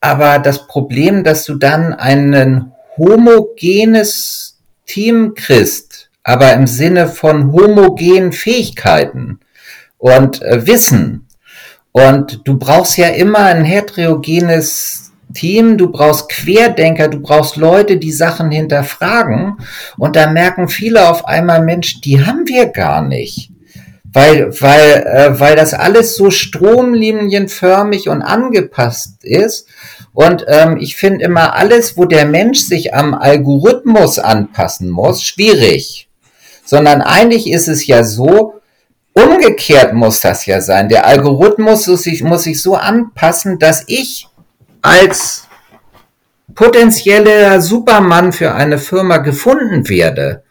aber 0.00 0.38
das 0.38 0.66
Problem, 0.66 1.24
dass 1.24 1.44
du 1.44 1.54
dann 1.54 1.92
ein 1.92 2.72
homogenes 2.96 4.58
Team 4.86 5.34
kriegst, 5.34 6.10
aber 6.24 6.52
im 6.52 6.66
Sinne 6.66 7.06
von 7.06 7.52
homogenen 7.52 8.32
Fähigkeiten 8.32 9.40
und 9.98 10.42
äh, 10.42 10.66
Wissen. 10.66 11.26
Und 11.92 12.42
du 12.44 12.58
brauchst 12.58 12.96
ja 12.98 13.08
immer 13.08 13.40
ein 13.40 13.64
heterogenes 13.64 15.12
Team, 15.34 15.76
du 15.78 15.90
brauchst 15.90 16.28
Querdenker, 16.28 17.08
du 17.08 17.20
brauchst 17.20 17.56
Leute, 17.56 17.96
die 17.96 18.12
Sachen 18.12 18.50
hinterfragen. 18.50 19.58
Und 19.96 20.16
da 20.16 20.30
merken 20.30 20.68
viele 20.68 21.08
auf 21.08 21.26
einmal, 21.26 21.62
Mensch, 21.62 22.00
die 22.00 22.24
haben 22.24 22.46
wir 22.46 22.66
gar 22.66 23.02
nicht 23.02 23.49
weil, 24.12 24.50
weil, 24.60 25.04
äh, 25.06 25.40
weil 25.40 25.56
das 25.56 25.74
alles 25.74 26.16
so 26.16 26.30
stromlinienförmig 26.30 28.08
und 28.08 28.22
angepasst 28.22 29.24
ist. 29.24 29.66
Und 30.12 30.44
ähm, 30.48 30.76
ich 30.78 30.96
finde 30.96 31.24
immer 31.24 31.54
alles, 31.54 31.96
wo 31.96 32.04
der 32.04 32.26
Mensch 32.26 32.60
sich 32.60 32.94
am 32.94 33.14
Algorithmus 33.14 34.18
anpassen 34.18 34.90
muss, 34.90 35.22
schwierig. 35.22 36.08
Sondern 36.64 37.02
eigentlich 37.02 37.50
ist 37.50 37.68
es 37.68 37.86
ja 37.86 38.02
so, 38.04 38.60
umgekehrt 39.12 39.92
muss 39.94 40.20
das 40.20 40.46
ja 40.46 40.60
sein. 40.60 40.88
Der 40.88 41.06
Algorithmus 41.06 41.86
muss 41.86 42.02
sich, 42.02 42.22
muss 42.22 42.44
sich 42.44 42.60
so 42.60 42.74
anpassen, 42.74 43.58
dass 43.58 43.84
ich 43.86 44.28
als 44.82 45.48
potenzieller 46.54 47.60
Supermann 47.60 48.32
für 48.32 48.54
eine 48.54 48.78
Firma 48.78 49.18
gefunden 49.18 49.88
werde. 49.88 50.42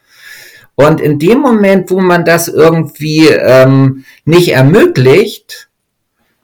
Und 0.80 1.02
in 1.02 1.20
dem 1.20 1.40
Moment, 1.40 1.92
wo 1.92 2.00
man 2.00 2.24
das 2.24 2.48
irgendwie 2.48 3.28
ähm, 3.28 4.06
nicht 4.24 4.54
ermöglicht, 4.54 5.68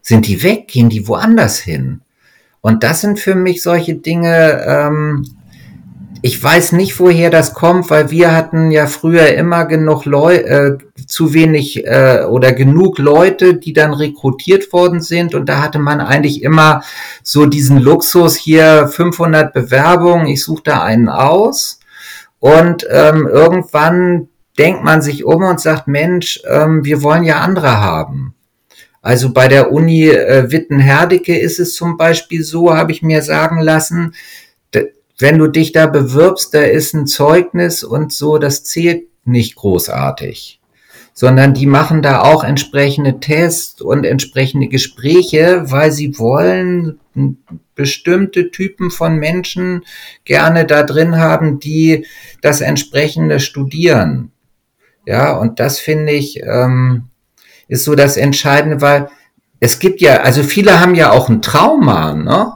sind 0.02 0.28
die 0.28 0.44
weg, 0.44 0.68
gehen 0.68 0.90
die 0.90 1.08
woanders 1.08 1.58
hin. 1.58 2.02
Und 2.60 2.84
das 2.84 3.00
sind 3.00 3.18
für 3.18 3.36
mich 3.36 3.64
solche 3.64 3.96
Dinge, 3.96 4.62
ähm, 4.68 5.26
ich 6.22 6.44
weiß 6.44 6.74
nicht, 6.74 7.00
woher 7.00 7.30
das 7.30 7.54
kommt, 7.54 7.90
weil 7.90 8.12
wir 8.12 8.36
hatten 8.36 8.72
ja 8.72 8.88
früher 8.88 9.34
immer 9.36 9.64
genug 9.64 10.04
Leute, 10.04 10.80
äh, 10.98 11.06
zu 11.06 11.34
wenig 11.34 11.86
äh, 11.86 12.26
oder 12.30 12.52
genug 12.52 13.00
Leute, 13.00 13.54
die 13.54 13.72
dann 13.72 13.94
rekrutiert 13.94 14.74
worden 14.74 15.00
sind. 15.00 15.34
Und 15.34 15.48
da 15.48 15.62
hatte 15.62 15.80
man 15.80 16.02
eigentlich 16.02 16.44
immer 16.44 16.84
so 17.24 17.46
diesen 17.46 17.78
Luxus 17.80 18.36
hier 18.36 18.90
500 18.90 19.54
Bewerbungen, 19.54 20.28
ich 20.28 20.44
suche 20.44 20.64
da 20.66 20.84
einen 20.84 21.08
aus. 21.08 21.80
Und 22.40 22.86
ähm, 22.90 23.28
irgendwann 23.28 24.28
denkt 24.58 24.84
man 24.84 25.02
sich 25.02 25.26
um 25.26 25.44
und 25.44 25.60
sagt, 25.60 25.88
Mensch, 25.88 26.42
ähm, 26.50 26.86
wir 26.86 27.02
wollen 27.04 27.24
ja 27.24 27.40
andere 27.40 27.80
haben. 27.80 28.36
Also 29.02 29.34
bei 29.34 29.48
der 29.48 29.72
Uni 29.72 30.10
äh, 30.10 30.52
Witten-Herdecke 30.52 31.38
ist 31.38 31.60
es 31.60 31.76
zum 31.76 31.98
Beispiel 31.98 32.44
so, 32.44 32.76
habe 32.76 32.92
ich 32.92 33.02
mir 33.02 33.22
sagen 33.22 33.62
lassen, 33.62 34.14
wenn 35.18 35.38
du 35.38 35.48
dich 35.48 35.72
da 35.72 35.88
bewirbst, 35.88 36.54
da 36.54 36.62
ist 36.62 36.94
ein 36.94 37.08
Zeugnis 37.08 37.84
und 37.84 38.12
so, 38.12 38.38
das 38.38 38.64
zählt 38.64 39.08
nicht 39.24 39.56
großartig, 39.56 40.60
sondern 41.18 41.53
die 41.53 41.66
machen 41.66 42.01
da 42.01 42.22
auch 42.22 42.43
entsprechende 42.43 43.22
Tests 43.22 43.82
und 43.82 44.05
entsprechende 44.05 44.68
Gespräche, 44.68 45.63
weil 45.72 45.91
sie 45.91 46.20
wollen 46.20 46.99
bestimmte 47.74 48.51
Typen 48.51 48.91
von 48.91 49.16
Menschen 49.16 49.86
gerne 50.26 50.66
da 50.66 50.84
drin 50.84 51.16
haben, 51.18 51.59
die 51.59 52.05
das 52.41 52.59
entsprechende 52.59 53.39
studieren. 53.39 54.32
Ja, 55.05 55.38
und 55.38 55.61
das 55.61 55.80
finde 55.80 56.11
ich, 56.11 56.41
ähm, 56.43 57.05
ist 57.70 57.86
so 57.86 57.95
das 57.95 58.18
Entscheidende, 58.18 58.82
weil 58.82 59.07
es 59.61 59.80
gibt 59.80 60.01
ja, 60.01 60.18
also 60.18 60.43
viele 60.43 60.82
haben 60.82 60.95
ja 60.95 61.11
auch 61.11 61.30
ein 61.30 61.41
Trauma, 61.41 62.13
ne? 62.13 62.53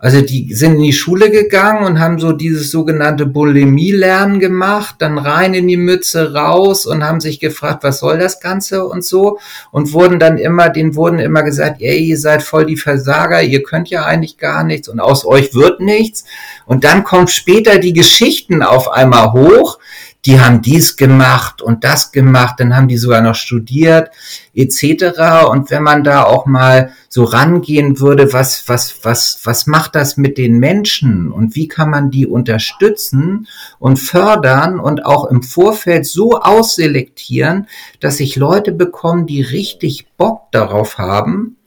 Also 0.00 0.20
die 0.20 0.54
sind 0.54 0.76
in 0.76 0.82
die 0.82 0.92
Schule 0.92 1.28
gegangen 1.28 1.84
und 1.84 1.98
haben 1.98 2.20
so 2.20 2.30
dieses 2.30 2.70
sogenannte 2.70 3.26
Bulimie-Lernen 3.26 4.38
gemacht, 4.38 4.94
dann 5.00 5.18
rein 5.18 5.54
in 5.54 5.66
die 5.66 5.76
Mütze 5.76 6.34
raus 6.34 6.86
und 6.86 7.02
haben 7.02 7.20
sich 7.20 7.40
gefragt, 7.40 7.82
was 7.82 7.98
soll 7.98 8.16
das 8.16 8.38
Ganze 8.38 8.84
und 8.84 9.04
so 9.04 9.40
und 9.72 9.92
wurden 9.92 10.20
dann 10.20 10.38
immer, 10.38 10.68
denen 10.68 10.94
wurden 10.94 11.18
immer 11.18 11.42
gesagt, 11.42 11.82
ey, 11.82 11.98
ihr 11.98 12.16
seid 12.16 12.44
voll 12.44 12.66
die 12.66 12.76
Versager, 12.76 13.42
ihr 13.42 13.64
könnt 13.64 13.90
ja 13.90 14.04
eigentlich 14.04 14.38
gar 14.38 14.62
nichts 14.62 14.88
und 14.88 15.00
aus 15.00 15.26
euch 15.26 15.52
wird 15.52 15.80
nichts. 15.80 16.22
Und 16.64 16.84
dann 16.84 17.02
kommt 17.02 17.30
später 17.30 17.80
die 17.80 17.92
Geschichten 17.92 18.62
auf 18.62 18.92
einmal 18.92 19.32
hoch, 19.32 19.77
die 20.26 20.40
haben 20.40 20.62
dies 20.62 20.96
gemacht 20.96 21.62
und 21.62 21.84
das 21.84 22.12
gemacht, 22.12 22.56
dann 22.58 22.76
haben 22.76 22.88
die 22.88 22.96
sogar 22.96 23.22
noch 23.22 23.34
studiert 23.34 24.10
etc. 24.54 25.48
Und 25.48 25.70
wenn 25.70 25.82
man 25.82 26.02
da 26.02 26.24
auch 26.24 26.46
mal 26.46 26.92
so 27.08 27.24
rangehen 27.24 28.00
würde, 28.00 28.32
was, 28.32 28.68
was, 28.68 28.96
was, 29.02 29.40
was 29.44 29.66
macht 29.66 29.94
das 29.94 30.16
mit 30.16 30.36
den 30.36 30.58
Menschen 30.58 31.30
und 31.30 31.54
wie 31.54 31.68
kann 31.68 31.90
man 31.90 32.10
die 32.10 32.26
unterstützen 32.26 33.46
und 33.78 33.98
fördern 33.98 34.80
und 34.80 35.06
auch 35.06 35.26
im 35.26 35.42
Vorfeld 35.42 36.06
so 36.06 36.40
ausselektieren, 36.40 37.68
dass 38.00 38.16
sich 38.16 38.36
Leute 38.36 38.72
bekommen, 38.72 39.26
die 39.26 39.42
richtig 39.42 40.08
Bock 40.16 40.50
darauf 40.50 40.98
haben, 40.98 41.57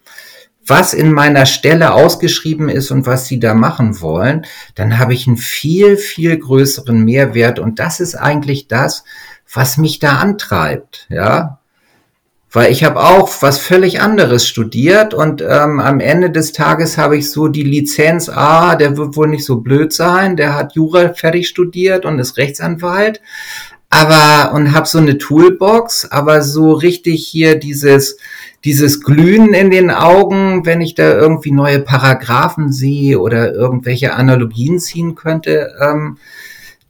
was 0.66 0.93
in 0.93 1.12
meiner 1.12 1.45
Stelle 1.45 1.93
ausgeschrieben 1.93 2.70
ist 2.70 2.91
und 2.91 3.05
was 3.05 3.28
sie 3.28 3.39
da 3.39 3.53
machen 3.53 3.99
wollen, 4.01 4.45
dann 4.76 4.99
habe 4.99 5.14
ich 5.14 5.28
einen 5.28 5.38
viel, 5.38 5.97
viel 5.97 6.38
größeren 6.38 7.03
Mehrwert. 7.03 7.59
Und 7.59 7.80
das 7.80 7.99
ist 7.99 8.16
eigentlich 8.16 8.68
das, 8.68 9.03
was 9.51 9.78
mich 9.78 9.99
da 9.99 10.20
antreibt, 10.20 11.07
ja. 11.09 11.57
Weil 12.53 12.72
ich 12.72 12.84
habe 12.84 12.99
auch 12.99 13.30
was 13.41 13.59
völlig 13.59 14.01
anderes 14.01 14.45
studiert 14.45 15.14
und 15.14 15.41
ähm, 15.41 15.80
am 15.80 16.01
Ende 16.01 16.30
des 16.32 16.51
Tages 16.51 16.97
habe 16.97 17.16
ich 17.16 17.32
so 17.32 17.47
die 17.47 17.64
Lizenz, 17.64 18.28
ah, 18.28 18.76
der 18.76 18.97
wird 18.97 19.16
wohl 19.16 19.30
nicht 19.30 19.45
so 19.45 19.62
blöd 19.62 19.93
sein, 19.93 20.36
der 20.36 20.53
hat 20.55 20.76
Jura 20.76 21.14
fertig 21.14 21.47
studiert 21.47 22.05
und 22.05 22.20
ist 22.20 22.36
Rechtsanwalt. 22.38 23.22
aber 23.91 24.53
und 24.53 24.74
habe 24.74 24.88
so 24.88 24.97
eine 24.97 25.18
Toolbox, 25.18 26.05
aber 26.12 26.41
so 26.41 26.72
richtig 26.72 27.28
hier 27.28 27.55
dieses 27.55 28.18
dieses 28.64 29.01
Glühen 29.01 29.53
in 29.53 29.72
den 29.72 29.89
Augen, 29.89 30.66
wenn 30.66 30.82
ich 30.82 30.95
da 30.95 31.14
irgendwie 31.14 31.51
neue 31.51 31.80
Paragraphen 31.80 32.72
sehe 32.72 33.20
oder 33.20 33.53
irgendwelche 33.53 34.14
Analogien 34.14 34.80
ziehen 34.80 35.16
könnte, 35.16 35.74
ähm, 35.80 36.18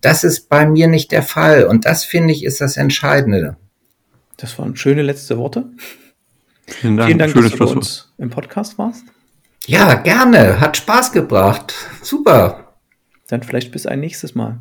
das 0.01 0.23
ist 0.23 0.49
bei 0.49 0.65
mir 0.65 0.87
nicht 0.87 1.11
der 1.11 1.23
Fall. 1.23 1.65
Und 1.65 1.85
das 1.85 2.03
finde 2.03 2.33
ich 2.33 2.43
ist 2.43 2.59
das 2.59 2.77
Entscheidende. 2.77 3.55
Das 4.37 4.57
waren 4.57 4.75
schöne 4.75 5.03
letzte 5.03 5.37
Worte. 5.37 5.69
Vielen 6.67 6.97
Dank, 6.97 7.07
Vielen 7.07 7.19
Dank 7.19 7.31
Schönes 7.31 7.51
dass 7.51 7.59
du 7.59 7.65
bei 7.65 7.71
uns 7.71 8.13
im 8.17 8.29
Podcast 8.29 8.77
warst. 8.77 9.03
Ja, 9.67 9.95
gerne. 9.95 10.59
Hat 10.59 10.77
Spaß 10.77 11.11
gebracht. 11.11 11.73
Super. 12.01 12.73
Dann 13.27 13.43
vielleicht 13.43 13.71
bis 13.71 13.85
ein 13.85 13.99
nächstes 13.99 14.35
Mal. 14.35 14.59